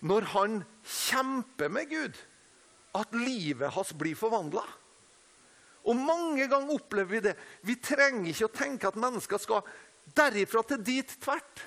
når 0.00 0.28
han 0.32 0.60
kjemper 0.86 1.72
med 1.74 1.90
Gud, 1.90 2.20
at 2.96 3.12
livet 3.12 3.74
hans 3.74 3.90
blir 3.98 4.16
forvandla. 4.16 4.62
Og 5.88 5.98
mange 5.98 6.46
ganger 6.48 6.78
opplever 6.78 7.10
vi 7.10 7.20
det. 7.26 7.34
Vi 7.68 7.76
trenger 7.84 8.30
ikke 8.30 8.48
å 8.48 8.54
tenke 8.54 8.88
at 8.88 9.00
mennesker 9.00 9.42
skal 9.42 9.66
derifra 10.16 10.64
til 10.70 10.80
dit 10.86 11.12
tvert. 11.20 11.66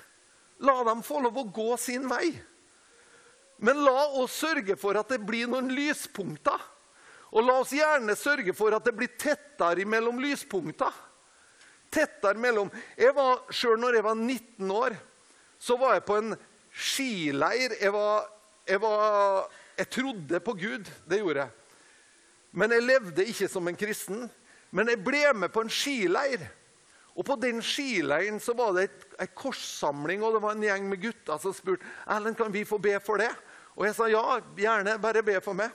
La 0.66 0.80
dem 0.88 1.04
få 1.06 1.20
lov 1.22 1.38
å 1.38 1.46
gå 1.46 1.76
sin 1.78 2.08
vei. 2.10 2.32
Men 3.62 3.84
la 3.86 4.08
oss 4.18 4.40
sørge 4.42 4.74
for 4.80 4.98
at 4.98 5.14
det 5.14 5.22
blir 5.22 5.46
noen 5.50 5.70
lyspunkter. 5.74 6.58
Og 7.32 7.46
la 7.46 7.60
oss 7.62 7.70
gjerne 7.74 8.18
sørge 8.18 8.54
for 8.56 8.74
at 8.74 8.86
det 8.88 8.96
blir 8.98 9.14
tettere 9.14 9.86
mellom 9.86 10.18
lyspunkter. 10.22 10.90
Tettere 11.92 12.40
mellom 12.40 12.70
Jeg 12.96 13.14
var 13.16 13.42
Sjøl 13.52 13.80
når 13.80 13.98
jeg 13.98 14.06
var 14.06 14.16
19 14.16 14.70
år, 14.72 14.96
så 15.60 15.76
var 15.78 15.98
jeg 15.98 16.06
på 16.08 16.16
en 16.18 16.36
skileir. 16.72 17.76
Jeg, 17.80 17.92
var, 17.92 18.24
jeg, 18.68 18.80
var, 18.82 19.50
jeg 19.78 19.90
trodde 19.92 20.40
på 20.40 20.54
Gud. 20.58 20.88
Det 21.08 21.20
gjorde 21.20 21.44
jeg. 21.44 21.50
Men 22.52 22.72
jeg 22.74 22.84
levde 22.84 23.28
ikke 23.28 23.48
som 23.48 23.68
en 23.68 23.78
kristen. 23.78 24.26
Men 24.72 24.88
jeg 24.88 25.04
ble 25.04 25.22
med 25.36 25.52
på 25.52 25.62
en 25.64 25.72
skileir. 25.72 26.48
Og 27.12 27.26
På 27.28 27.36
den 27.36 27.60
skileiren 27.60 28.40
så 28.40 28.54
var 28.56 28.72
det 28.72 28.88
en 29.20 29.28
korssamling, 29.36 30.22
og 30.24 30.32
det 30.34 30.42
var 30.42 30.56
en 30.56 30.64
gjeng 30.64 30.86
med 30.88 31.02
gutter 31.02 31.40
som 31.42 31.52
spurte 31.52 31.84
Erlend, 32.08 32.38
kan 32.38 32.52
vi 32.52 32.64
få 32.64 32.78
be 32.80 32.96
for 33.04 33.20
det. 33.20 33.28
Og 33.76 33.84
jeg 33.86 33.96
sa 33.96 34.08
ja, 34.08 34.40
gjerne. 34.56 34.96
Bare 35.00 35.22
be 35.24 35.36
for 35.44 35.56
meg. 35.56 35.72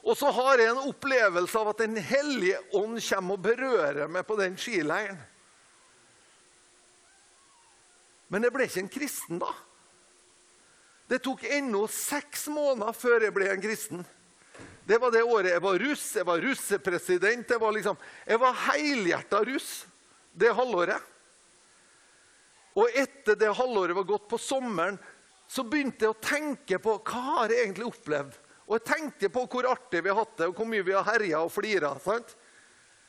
Og 0.00 0.16
så 0.16 0.30
har 0.32 0.60
jeg 0.60 0.70
en 0.72 0.86
opplevelse 0.88 1.58
av 1.60 1.72
at 1.72 1.82
Den 1.82 1.96
hellige 1.96 2.60
ånd 2.76 3.00
kommer 3.04 3.36
og 3.36 3.44
berører 3.44 4.08
meg 4.08 4.24
på 4.26 4.38
den 4.40 4.56
skileiren. 4.60 5.18
Men 8.30 8.46
jeg 8.46 8.54
ble 8.54 8.68
ikke 8.68 8.82
en 8.84 8.94
kristen 8.94 9.42
da. 9.42 9.50
Det 11.10 11.18
tok 11.24 11.42
ennå 11.50 11.82
seks 11.90 12.46
måneder 12.52 12.94
før 12.94 13.26
jeg 13.26 13.34
ble 13.34 13.48
en 13.50 13.62
kristen. 13.62 14.04
Det 14.86 14.98
var 15.02 15.10
det 15.14 15.24
året 15.26 15.52
jeg 15.52 15.62
var 15.62 15.78
russ, 15.82 16.04
jeg 16.16 16.26
var 16.26 16.42
russepresident. 16.42 17.50
Jeg 17.50 17.62
var, 17.62 17.74
liksom, 17.74 17.98
var 18.40 18.60
helhjerta 18.70 19.42
russ 19.46 19.72
det 20.32 20.52
halvåret. 20.54 21.08
Og 22.78 22.94
etter 22.94 23.36
det 23.38 23.50
halvåret 23.58 23.98
var 23.98 24.06
gått 24.06 24.28
på 24.30 24.38
sommeren, 24.38 24.98
så 25.50 25.64
begynte 25.66 26.06
jeg 26.06 26.14
å 26.14 26.22
tenke 26.22 26.78
på 26.78 26.94
hva 27.02 27.22
har 27.26 27.52
jeg 27.52 27.66
egentlig 27.66 27.90
opplevd. 27.90 28.36
Og 28.70 28.76
jeg 28.78 28.86
tenkte 28.86 29.32
på 29.34 29.42
hvor 29.50 29.66
artig 29.66 30.04
vi 30.04 30.12
har 30.12 30.20
hatt 30.20 30.36
det, 30.38 30.46
og 30.46 30.60
hvor 30.60 30.68
mye 30.70 30.84
vi 30.86 30.94
har 30.94 31.02
herja 31.08 31.40
og 31.42 31.50
flira. 31.50 31.90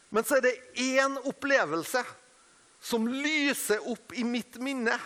Men 0.10 0.26
så 0.26 0.40
er 0.40 0.48
det 0.48 0.56
én 0.82 1.20
opplevelse 1.22 2.02
som 2.82 3.06
lyser 3.06 3.86
opp 3.92 4.16
i 4.18 4.26
mitt 4.26 4.58
minne. 4.58 4.98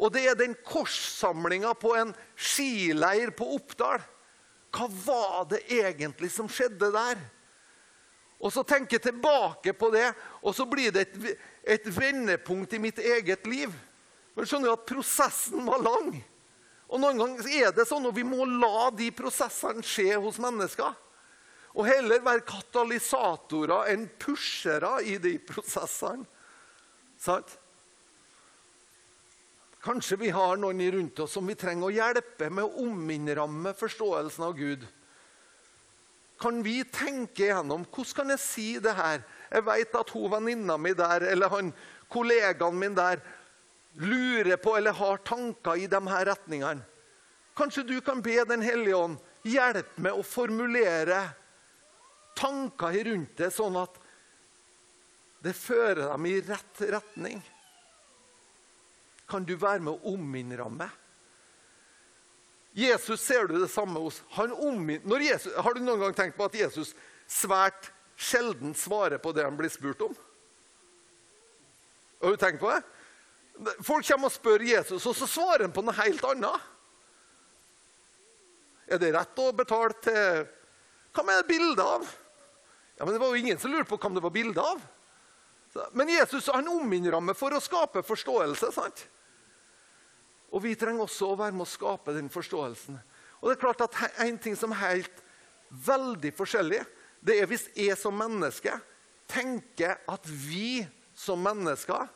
Og 0.00 0.14
det 0.14 0.24
er 0.30 0.38
den 0.38 0.56
korssamlinga 0.64 1.74
på 1.76 1.92
en 2.00 2.14
skileir 2.32 3.34
på 3.36 3.50
Oppdal. 3.58 4.00
Hva 4.72 4.88
var 5.04 5.44
det 5.52 5.60
egentlig 5.68 6.32
som 6.32 6.48
skjedde 6.48 6.88
der? 6.94 7.20
Og 8.42 8.50
så 8.50 8.64
tenker 8.66 8.96
jeg 8.96 9.10
tilbake 9.10 9.76
på 9.76 9.92
det, 9.92 10.08
og 10.40 10.56
så 10.56 10.64
blir 10.66 10.90
det 10.90 11.04
et, 11.04 11.42
et 11.76 11.84
vendepunkt 11.94 12.72
i 12.72 12.80
mitt 12.80 12.98
eget 12.98 13.44
liv. 13.46 13.70
Men 14.32 14.48
skjønner 14.48 14.72
du 14.72 14.74
at 14.74 14.88
prosessen 14.88 15.68
var 15.68 15.84
lang. 15.84 16.16
Og 16.92 17.00
Noen 17.00 17.20
ganger 17.20 17.48
er 17.48 17.72
det 17.72 17.86
sånn, 17.88 18.04
og 18.04 18.12
vi 18.16 18.24
må 18.26 18.44
la 18.44 18.90
de 18.92 19.08
prosessene 19.16 19.84
skje 19.86 20.12
hos 20.20 20.36
mennesker. 20.42 20.92
Og 21.72 21.88
heller 21.88 22.20
være 22.20 22.44
katalysatorer 22.44 23.88
enn 23.94 24.04
pushere 24.20 24.98
i 25.08 25.16
de 25.22 25.38
prosessene. 25.40 26.28
Sant? 27.22 27.54
Kanskje 29.82 30.18
vi 30.20 30.30
har 30.30 30.60
noen 30.60 30.82
rundt 30.94 31.22
oss 31.24 31.32
som 31.34 31.48
vi 31.48 31.56
trenger 31.58 31.88
å 31.88 31.94
hjelpe 31.94 32.50
med 32.52 32.68
å 32.68 32.84
ominnramme 32.84 33.72
forståelsen 33.74 34.44
av 34.46 34.52
Gud. 34.58 34.84
Kan 36.42 36.60
vi 36.62 36.82
tenke 36.86 37.48
gjennom 37.48 37.86
hvordan 37.88 38.14
kan 38.18 38.34
jeg 38.34 38.42
si 38.42 38.66
det 38.82 38.94
her? 38.98 39.24
Jeg 39.50 39.64
vet 39.66 39.96
at 39.98 40.12
hun 40.14 40.30
venninna 40.30 40.76
mi 40.78 40.92
der 40.98 41.26
eller 41.32 41.50
han 41.50 41.72
kollegaen 42.12 42.78
min 42.78 42.94
der 42.94 43.22
lurer 44.00 44.56
på 44.56 44.76
eller 44.76 44.92
har 44.92 45.16
tanker 45.16 45.76
i 45.76 45.86
de 45.86 46.00
her 46.06 46.26
retningene. 46.26 46.84
Kanskje 47.56 47.84
du 47.84 48.00
kan 48.00 48.22
be 48.24 48.44
Den 48.48 48.62
hellige 48.64 48.96
ånd 48.96 49.18
hjelpe 49.44 50.00
med 50.00 50.16
å 50.16 50.24
formulere 50.24 51.18
tanker 52.38 52.96
rundt 53.04 53.36
det, 53.36 53.50
sånn 53.52 53.76
at 53.76 53.98
det 55.42 55.52
fører 55.58 56.06
dem 56.06 56.26
i 56.30 56.38
rett 56.46 56.84
retning 56.94 57.42
kan 59.28 59.44
du 59.48 59.54
være 59.56 59.80
med 59.80 59.94
å 59.94 60.12
ominnramme. 60.12 60.88
Jesus 62.76 63.20
ser 63.20 63.48
du 63.48 63.58
det 63.60 63.68
samme 63.72 64.00
hos. 64.00 64.20
Jesus, 64.32 65.52
har 65.56 65.74
du 65.74 65.80
noen 65.80 66.00
gang 66.06 66.16
tenkt 66.16 66.38
på 66.38 66.48
at 66.48 66.56
Jesus 66.56 66.94
svært 67.28 67.90
sjelden 68.16 68.76
svarer 68.76 69.20
på 69.20 69.32
det 69.36 69.44
han 69.44 69.56
blir 69.56 69.72
spurt 69.72 70.04
om? 70.04 70.14
Har 72.22 72.36
du 72.36 72.40
tenkt 72.40 72.60
på 72.60 72.70
det? 72.72 72.80
Folk 73.84 74.06
kommer 74.06 74.30
og 74.30 74.34
spør 74.34 74.64
Jesus, 74.66 75.04
og 75.06 75.16
så 75.16 75.28
svarer 75.28 75.66
han 75.66 75.74
på 75.74 75.84
noe 75.84 75.96
helt 76.00 76.24
annet. 76.30 76.70
Er 78.92 79.00
det 79.00 79.12
rett 79.14 79.40
å 79.40 79.52
betale 79.56 79.96
til 80.04 80.42
Hva 81.12 81.24
med 81.28 81.46
bilde 81.48 81.84
av? 81.84 82.04
Ja, 82.96 83.04
men 83.04 83.14
Det 83.14 83.20
var 83.20 83.32
jo 83.32 83.40
ingen 83.40 83.58
som 83.60 83.72
lurte 83.72 83.88
på 83.90 83.98
hva 84.00 84.10
det 84.14 84.22
var 84.24 84.32
bilde 84.32 84.62
av. 84.62 84.80
Men 85.96 86.08
Jesus 86.12 86.48
han 86.52 86.68
ominnrammer 86.68 87.36
for 87.36 87.52
å 87.52 87.60
skape 87.60 88.02
forståelse. 88.04 88.72
sant? 88.72 89.06
Og 90.52 90.62
vi 90.62 90.74
trenger 90.76 91.06
også 91.06 91.32
å 91.32 91.38
være 91.40 91.56
med 91.56 91.64
å 91.64 91.72
skape 91.72 92.12
den 92.12 92.28
forståelsen. 92.32 92.98
Og 93.40 93.48
det 93.48 93.56
er 93.56 93.62
klart 93.64 93.84
at 93.84 94.20
En 94.20 94.38
ting 94.38 94.56
som 94.56 94.72
er 94.72 94.82
helt 94.84 95.22
veldig 95.70 96.32
forskjellig, 96.36 96.82
det 97.24 97.38
er 97.40 97.46
hvis 97.48 97.68
jeg 97.74 97.96
som 97.96 98.14
menneske 98.14 98.74
tenker 99.30 99.96
at 100.08 100.26
vi 100.26 100.84
som 101.14 101.40
mennesker 101.40 102.10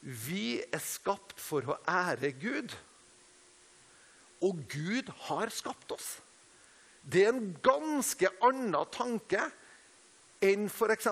Vi 0.00 0.60
er 0.72 0.80
skapt 0.82 1.40
for 1.40 1.66
å 1.68 1.76
ære 1.88 2.32
Gud. 2.40 2.72
Og 4.40 4.62
Gud 4.72 5.10
har 5.28 5.52
skapt 5.52 5.92
oss. 5.92 6.18
Det 7.04 7.26
er 7.26 7.34
en 7.34 7.52
ganske 7.64 8.28
annen 8.44 8.92
tanke 8.92 9.42
enn 10.44 10.68
f.eks. 10.68 11.08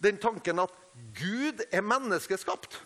den 0.00 0.18
tanken 0.20 0.60
at 0.64 0.72
Gud 1.16 1.60
er 1.70 1.84
menneskeskapt. 1.84 2.78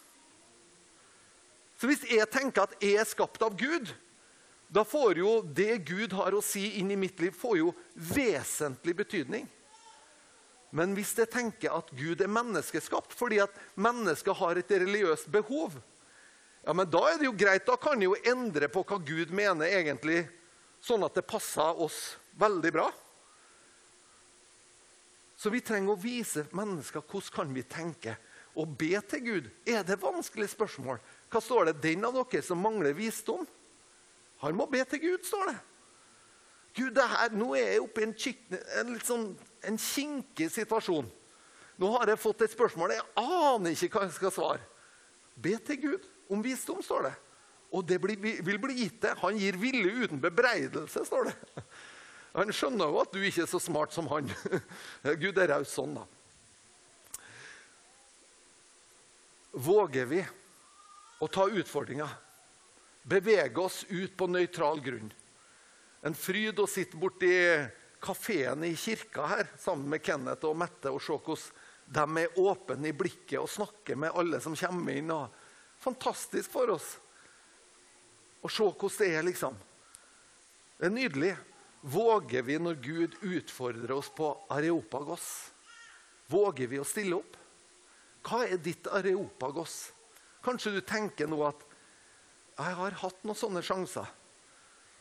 Så 1.78 1.88
hvis 1.88 2.02
jeg 2.10 2.26
tenker 2.30 2.66
at 2.66 2.74
jeg 2.82 2.98
er 3.00 3.08
skapt 3.08 3.42
av 3.42 3.54
Gud, 3.58 3.88
da 4.70 4.82
får 4.86 5.18
jo 5.22 5.30
det 5.42 5.80
Gud 5.88 6.12
har 6.14 6.34
å 6.34 6.42
si 6.44 6.76
inn 6.78 6.90
i 6.92 6.98
mitt 6.98 7.18
liv, 7.22 7.34
får 7.34 7.56
jo 7.58 7.72
vesentlig 7.94 8.94
betydning. 9.00 9.48
Men 10.70 10.94
hvis 10.94 11.16
jeg 11.18 11.30
tenker 11.32 11.74
at 11.74 11.90
Gud 11.98 12.20
er 12.22 12.30
menneskeskapt 12.30 13.14
fordi 13.18 13.40
at 13.42 13.54
mennesker 13.74 14.36
har 14.38 14.58
et 14.60 14.70
religiøst 14.70 15.30
behov, 15.32 15.74
ja, 16.62 16.74
men 16.76 16.88
da 16.92 17.00
er 17.08 17.18
det 17.18 17.26
jo 17.26 17.36
greit. 17.36 17.66
Da 17.66 17.76
kan 17.80 18.02
jeg 18.02 18.10
jo 18.10 18.32
endre 18.34 18.68
på 18.70 18.84
hva 18.86 18.98
Gud 19.02 19.32
mener 19.34 19.70
egentlig, 19.70 20.26
sånn 20.84 21.04
at 21.06 21.16
det 21.16 21.28
passer 21.28 21.80
oss 21.80 22.00
veldig 22.40 22.72
bra. 22.74 22.88
Så 25.40 25.48
vi 25.52 25.62
trenger 25.64 25.94
å 25.94 26.00
vise 26.00 26.44
mennesker 26.52 27.00
hvordan 27.00 27.32
kan 27.32 27.54
vi 27.56 27.64
tenke 27.64 28.18
og 28.60 28.74
be 28.76 28.92
til 29.08 29.24
Gud. 29.24 29.48
Er 29.64 29.86
det 29.86 29.96
vanskelige 30.02 30.52
spørsmål? 30.52 31.00
Hva 31.32 31.40
står 31.40 31.70
det? 31.70 31.80
Den 31.86 32.04
av 32.04 32.18
dere 32.18 32.44
som 32.44 32.60
mangler 32.60 32.92
visdom, 32.96 33.46
han 34.44 34.56
må 34.56 34.66
be 34.68 34.82
til 34.88 35.00
Gud, 35.00 35.24
står 35.24 35.52
det. 35.52 35.58
Gud, 36.76 36.98
her, 36.98 37.32
Nå 37.34 37.54
er 37.58 37.74
jeg 37.74 37.82
oppe 37.82 38.04
i 38.04 38.06
en, 38.06 38.14
en, 38.80 38.92
sånn, 39.04 39.26
en 39.66 39.78
kinkig 39.80 40.50
situasjon. 40.54 41.08
Nå 41.80 41.90
har 41.96 42.12
jeg 42.12 42.20
fått 42.20 42.44
et 42.44 42.52
spørsmål. 42.52 42.94
Jeg 42.94 43.06
aner 43.22 43.74
ikke 43.74 43.98
hva 43.98 44.06
jeg 44.06 44.16
skal 44.18 44.34
svare. 44.34 44.64
Be 45.40 45.56
til 45.64 45.80
Gud 45.80 46.08
om 46.30 46.42
visdom, 46.44 46.82
står 46.84 47.08
det. 47.08 47.14
Og 47.70 47.86
det 47.86 48.00
blir, 48.02 48.18
vil 48.44 48.58
bli 48.60 48.76
gitt 48.82 49.00
det. 49.02 49.14
Han 49.22 49.38
gir 49.38 49.58
ville 49.60 50.04
uten 50.04 50.20
bebreidelse, 50.22 51.04
står 51.06 51.30
det. 51.30 51.36
Han 52.38 52.52
skjønner 52.54 52.90
jo 52.90 53.00
at 53.02 53.14
du 53.14 53.22
ikke 53.26 53.42
er 53.42 53.50
så 53.50 53.58
smart 53.62 53.94
som 53.94 54.06
han. 54.10 54.28
Gud 55.22 55.38
er 55.38 55.50
raus 55.54 55.72
sånn, 55.74 55.96
da. 55.98 56.06
Våger 59.50 60.06
vi 60.06 60.20
å 61.20 61.26
ta 61.26 61.48
utfordringa. 61.50 62.06
Bevege 63.02 63.64
oss 63.64 63.82
ut 63.88 64.14
på 64.14 64.28
nøytral 64.30 64.78
grunn. 64.84 65.10
En 66.06 66.16
fryd 66.16 66.60
å 66.60 66.68
sitte 66.70 66.96
borti 67.00 67.32
kafeen 68.00 68.64
i 68.64 68.72
kirka 68.78 69.26
her 69.28 69.50
sammen 69.60 69.90
med 69.92 70.04
Kenneth 70.04 70.48
og 70.48 70.56
Mette 70.56 70.92
og 70.92 71.02
se 71.04 71.16
hvordan 71.16 72.16
de 72.16 72.22
er 72.22 72.38
åpne 72.40 72.88
i 72.88 72.96
blikket 72.96 73.40
og 73.42 73.50
snakker 73.50 73.98
med 73.98 74.16
alle 74.16 74.40
som 74.40 74.56
kommer 74.56 74.96
inn. 74.96 75.12
Og 75.12 75.28
fantastisk 75.82 76.52
for 76.52 76.72
oss 76.76 76.94
å 78.40 78.48
se 78.48 78.64
hvordan 78.64 78.98
det 79.02 79.10
er, 79.12 79.26
liksom. 79.26 79.56
Det 80.80 80.88
er 80.88 80.94
nydelig. 80.94 81.34
Våger 81.80 82.44
vi 82.44 82.58
når 82.60 82.80
Gud 82.84 83.16
utfordrer 83.24 83.92
oss 83.96 84.10
på 84.12 84.32
Areopagos? 84.52 85.26
Våger 86.28 86.68
vi 86.68 86.80
å 86.80 86.86
stille 86.88 87.16
opp? 87.16 87.36
Hva 88.24 88.44
er 88.46 88.60
ditt 88.60 88.88
Areopagos? 88.88 89.90
Kanskje 90.44 90.76
du 90.76 90.80
tenker 90.84 91.28
nå 91.28 91.40
at 91.44 91.64
jeg 92.60 92.76
har 92.76 92.96
hatt 93.00 93.24
noen 93.24 93.36
sånne 93.36 93.62
sjanser. 93.64 94.08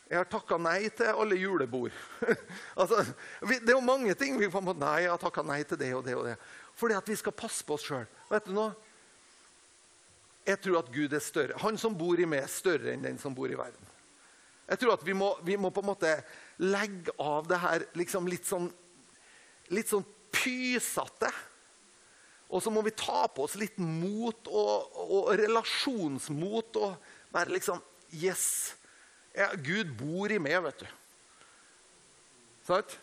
Jeg 0.10 0.18
har 0.18 0.26
takka 0.26 0.58
nei 0.58 0.90
til 0.98 1.12
alle 1.22 1.38
julebord. 1.38 1.94
altså, 2.82 3.04
vi, 3.46 3.60
det 3.62 3.70
er 3.70 3.78
jo 3.78 3.86
mange 3.86 4.16
ting 4.18 4.40
vi 4.42 4.50
får 4.50 4.64
på 4.66 4.74
Nei, 4.82 5.04
jeg 5.06 5.12
har 5.14 5.22
takka 5.22 5.44
nei 5.46 5.60
til 5.70 5.78
det 5.78 5.92
og 5.94 6.02
det 6.08 6.16
og 6.18 6.26
det. 6.26 6.34
Fordi 6.80 6.96
at 6.98 7.12
vi 7.12 7.18
skal 7.20 7.36
passe 7.38 7.66
på 7.66 7.76
oss 7.78 7.86
sjøl. 7.86 8.08
Vet 8.32 8.48
du 8.50 8.56
noe? 8.56 8.72
Jeg 10.50 10.58
tror 10.64 10.80
at 10.80 10.90
Gud 10.90 11.14
er 11.14 11.22
større. 11.22 11.60
Han 11.62 11.78
som 11.78 11.94
bor 11.98 12.18
i 12.18 12.26
meg, 12.26 12.42
er 12.42 12.50
større 12.50 12.96
enn 12.96 13.06
den 13.06 13.22
som 13.22 13.36
bor 13.38 13.52
i 13.52 13.60
verden. 13.60 13.86
Jeg 14.70 14.82
tror 14.82 14.96
at 14.96 15.06
vi 15.06 15.14
må, 15.18 15.30
vi 15.46 15.60
må 15.62 15.70
på 15.74 15.84
en 15.84 15.92
måte 15.92 16.16
legge 16.62 17.14
av 17.22 17.46
det 17.50 17.62
her 17.62 17.86
liksom 17.98 18.30
litt 18.30 18.50
sånn, 18.50 18.66
litt 19.74 19.94
sånn 19.94 20.06
pysete. 20.34 21.30
Og 22.50 22.66
så 22.66 22.74
må 22.74 22.82
vi 22.86 22.96
ta 22.98 23.28
på 23.30 23.46
oss 23.46 23.60
litt 23.62 23.78
mot 23.78 24.50
og, 24.50 25.00
og 25.06 25.32
relasjonsmot 25.38 26.82
og 26.82 27.16
være 27.36 27.60
liksom 27.60 27.86
Yes! 28.10 28.79
Ja, 29.38 29.52
Gud 29.56 29.92
bor 30.00 30.32
i 30.32 30.40
meg, 30.42 30.58
vet 30.66 30.84
du. 30.84 30.90
Sant? 32.68 32.98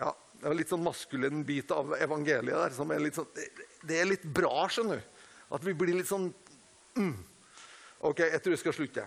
Ja, 0.00 0.14
Det 0.40 0.48
er 0.48 0.56
litt 0.56 0.70
sånn 0.72 0.84
maskulin 0.84 1.42
bit 1.44 1.72
av 1.74 1.92
evangeliet 2.00 2.56
der 2.56 2.72
som 2.72 2.90
er 2.94 3.02
litt 3.02 3.18
sånn 3.18 3.28
Det, 3.36 3.48
det 3.84 3.98
er 4.00 4.08
litt 4.08 4.22
bra, 4.24 4.64
skjønner 4.72 5.00
du. 5.00 5.20
At 5.50 5.66
vi 5.66 5.74
blir 5.74 5.98
litt 5.98 6.08
sånn 6.08 6.30
mm. 6.96 7.16
OK, 8.08 8.22
jeg 8.24 8.40
tror 8.40 8.54
jeg 8.54 8.62
skal 8.62 8.76
slutte. 8.76 9.06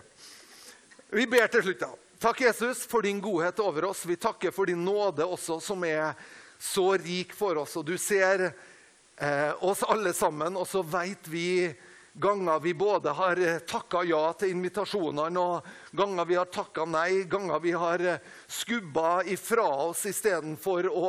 Vi 1.10 1.26
ber 1.30 1.48
til 1.50 1.64
slutt, 1.66 1.80
da. 1.80 1.90
Takk, 2.22 2.44
Jesus, 2.44 2.84
for 2.86 3.02
din 3.02 3.18
godhet 3.20 3.58
over 3.60 3.88
oss. 3.90 4.04
Vi 4.06 4.16
takker 4.16 4.54
for 4.54 4.70
din 4.70 4.84
nåde 4.86 5.26
også, 5.26 5.58
som 5.60 5.82
er 5.84 6.14
så 6.62 6.94
rik 7.00 7.34
for 7.36 7.58
oss. 7.60 7.74
Og 7.76 7.88
du 7.88 7.96
ser 7.98 8.46
eh, 8.46 9.50
oss 9.66 9.82
alle 9.90 10.14
sammen, 10.16 10.56
og 10.56 10.68
så 10.70 10.84
veit 10.86 11.26
vi 11.28 11.74
Ganger 12.16 12.60
vi 12.60 12.74
både 12.74 13.10
har 13.10 13.40
eh, 13.42 13.58
takka 13.58 14.04
ja 14.06 14.20
til 14.38 14.52
invitasjonene, 14.54 15.40
og 15.40 15.96
ganger 15.98 16.28
vi 16.28 16.36
har 16.38 16.46
takka 16.46 16.84
nei. 16.86 17.24
Ganger 17.26 17.58
vi 17.58 17.72
har 17.74 18.04
eh, 18.06 18.20
skubba 18.46 19.24
ifra 19.26 19.64
oss 19.88 20.04
istedenfor 20.06 20.86
å 20.94 21.08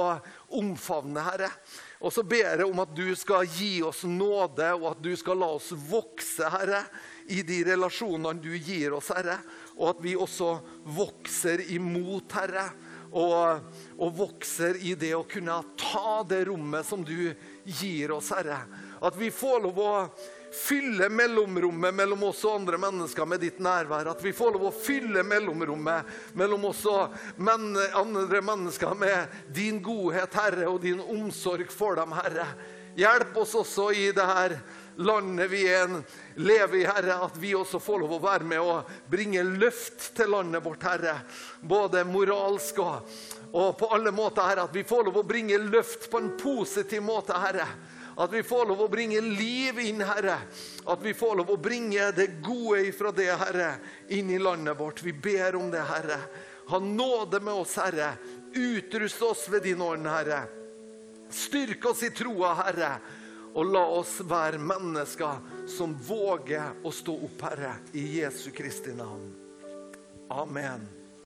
omfavne, 0.58 1.22
Herre. 1.28 1.52
Og 2.02 2.10
så 2.10 2.24
ber 2.26 2.56
jeg 2.56 2.66
om 2.66 2.82
at 2.82 2.96
du 2.98 3.14
skal 3.14 3.46
gi 3.46 3.84
oss 3.86 4.02
nåde, 4.10 4.72
og 4.80 4.88
at 4.96 5.04
du 5.06 5.12
skal 5.14 5.38
la 5.44 5.52
oss 5.60 5.70
vokse, 5.78 6.50
Herre, 6.50 6.82
i 7.30 7.44
de 7.46 7.60
relasjonene 7.70 8.42
du 8.42 8.56
gir 8.58 8.98
oss, 8.98 9.12
Herre. 9.14 9.38
Og 9.78 9.92
at 9.92 10.02
vi 10.02 10.16
også 10.18 10.56
vokser 10.90 11.68
imot, 11.78 12.34
Herre. 12.34 12.66
Og, 13.16 13.62
og 14.02 14.18
vokser 14.18 14.82
i 14.82 14.96
det 14.98 15.14
å 15.16 15.22
kunne 15.30 15.62
ta 15.78 16.18
det 16.28 16.48
rommet 16.50 16.90
som 16.90 17.06
du 17.06 17.30
gir 17.78 18.18
oss, 18.18 18.34
Herre. 18.34 18.58
At 19.06 19.14
vi 19.22 19.30
får 19.30 19.62
lov 19.68 19.80
å 19.86 19.94
fylle 20.56 21.10
mellomrommet 21.12 21.94
mellom 21.94 22.24
oss 22.30 22.44
og 22.48 22.62
andre 22.62 22.80
mennesker 22.82 23.28
med 23.28 23.44
ditt 23.44 23.60
nærvær. 23.64 24.10
At 24.14 24.24
vi 24.24 24.34
får 24.36 24.56
lov 24.56 24.70
å 24.70 24.74
fylle 24.74 25.26
mellomrommet 25.28 26.34
mellom 26.40 26.70
oss 26.72 26.86
og 26.90 27.14
men, 27.38 27.74
andre 27.96 28.42
mennesker 28.46 28.96
med 28.98 29.38
din 29.54 29.82
godhet, 29.84 30.34
Herre, 30.40 30.70
og 30.72 30.82
din 30.86 31.04
omsorg 31.04 31.70
for 31.74 32.00
dem, 32.00 32.16
Herre. 32.16 32.48
Hjelp 32.96 33.38
oss 33.44 33.56
også 33.60 33.90
i 33.92 34.08
det 34.16 34.24
her 34.24 34.60
landet 34.96 35.50
vi 35.52 35.66
er, 35.68 35.92
lever 36.40 36.80
i, 36.80 36.86
Herre, 36.88 37.18
at 37.26 37.36
vi 37.40 37.52
også 37.56 37.82
får 37.84 38.06
lov 38.06 38.14
å 38.16 38.22
være 38.24 38.48
med 38.48 38.62
og 38.64 38.94
bringe 39.12 39.44
løft 39.44 40.14
til 40.16 40.32
landet 40.32 40.64
vårt, 40.64 40.86
Herre. 40.88 41.18
Både 41.60 42.06
moralsk 42.08 42.80
og, 42.84 43.18
og 43.52 43.76
på 43.80 43.90
alle 43.96 44.16
måter, 44.16 44.48
Herre. 44.48 44.70
At 44.70 44.76
vi 44.76 44.86
får 44.88 45.10
lov 45.10 45.20
å 45.20 45.28
bringe 45.28 45.60
løft 45.60 46.08
på 46.12 46.24
en 46.24 46.32
positiv 46.40 47.04
måte, 47.04 47.36
Herre. 47.36 47.68
At 48.16 48.34
vi 48.34 48.44
får 48.44 48.66
lov 48.70 48.86
å 48.86 48.88
bringe 48.88 49.20
liv 49.22 49.80
inn, 49.84 50.00
Herre. 50.02 50.38
At 50.88 51.02
vi 51.04 51.14
får 51.14 51.36
lov 51.42 51.52
å 51.52 51.58
bringe 51.60 52.12
det 52.16 52.28
gode 52.44 52.86
ifra 52.88 53.12
det, 53.12 53.28
Herre, 53.36 53.74
inn 54.08 54.30
i 54.32 54.40
landet 54.40 54.80
vårt. 54.80 55.04
Vi 55.04 55.14
ber 55.14 55.60
om 55.60 55.68
det, 55.72 55.84
Herre. 55.84 56.20
Ha 56.72 56.80
nåde 56.80 57.40
med 57.44 57.54
oss, 57.54 57.76
Herre. 57.76 58.14
Utrust 58.56 59.22
oss 59.22 59.50
ved 59.52 59.68
din 59.68 59.84
ånd, 59.84 60.08
Herre. 60.08 60.46
Styrk 61.30 61.92
oss 61.92 62.04
i 62.08 62.14
troa, 62.16 62.54
Herre. 62.64 62.92
Og 63.56 63.72
la 63.72 63.84
oss 64.00 64.18
være 64.28 64.60
mennesker 64.60 65.68
som 65.72 65.96
våger 66.08 66.84
å 66.84 66.92
stå 66.96 67.16
opp, 67.28 67.48
Herre, 67.50 67.78
i 67.96 68.22
Jesu 68.22 68.50
Kristi 68.56 68.96
navn. 68.96 69.34
Amen. 70.32 71.05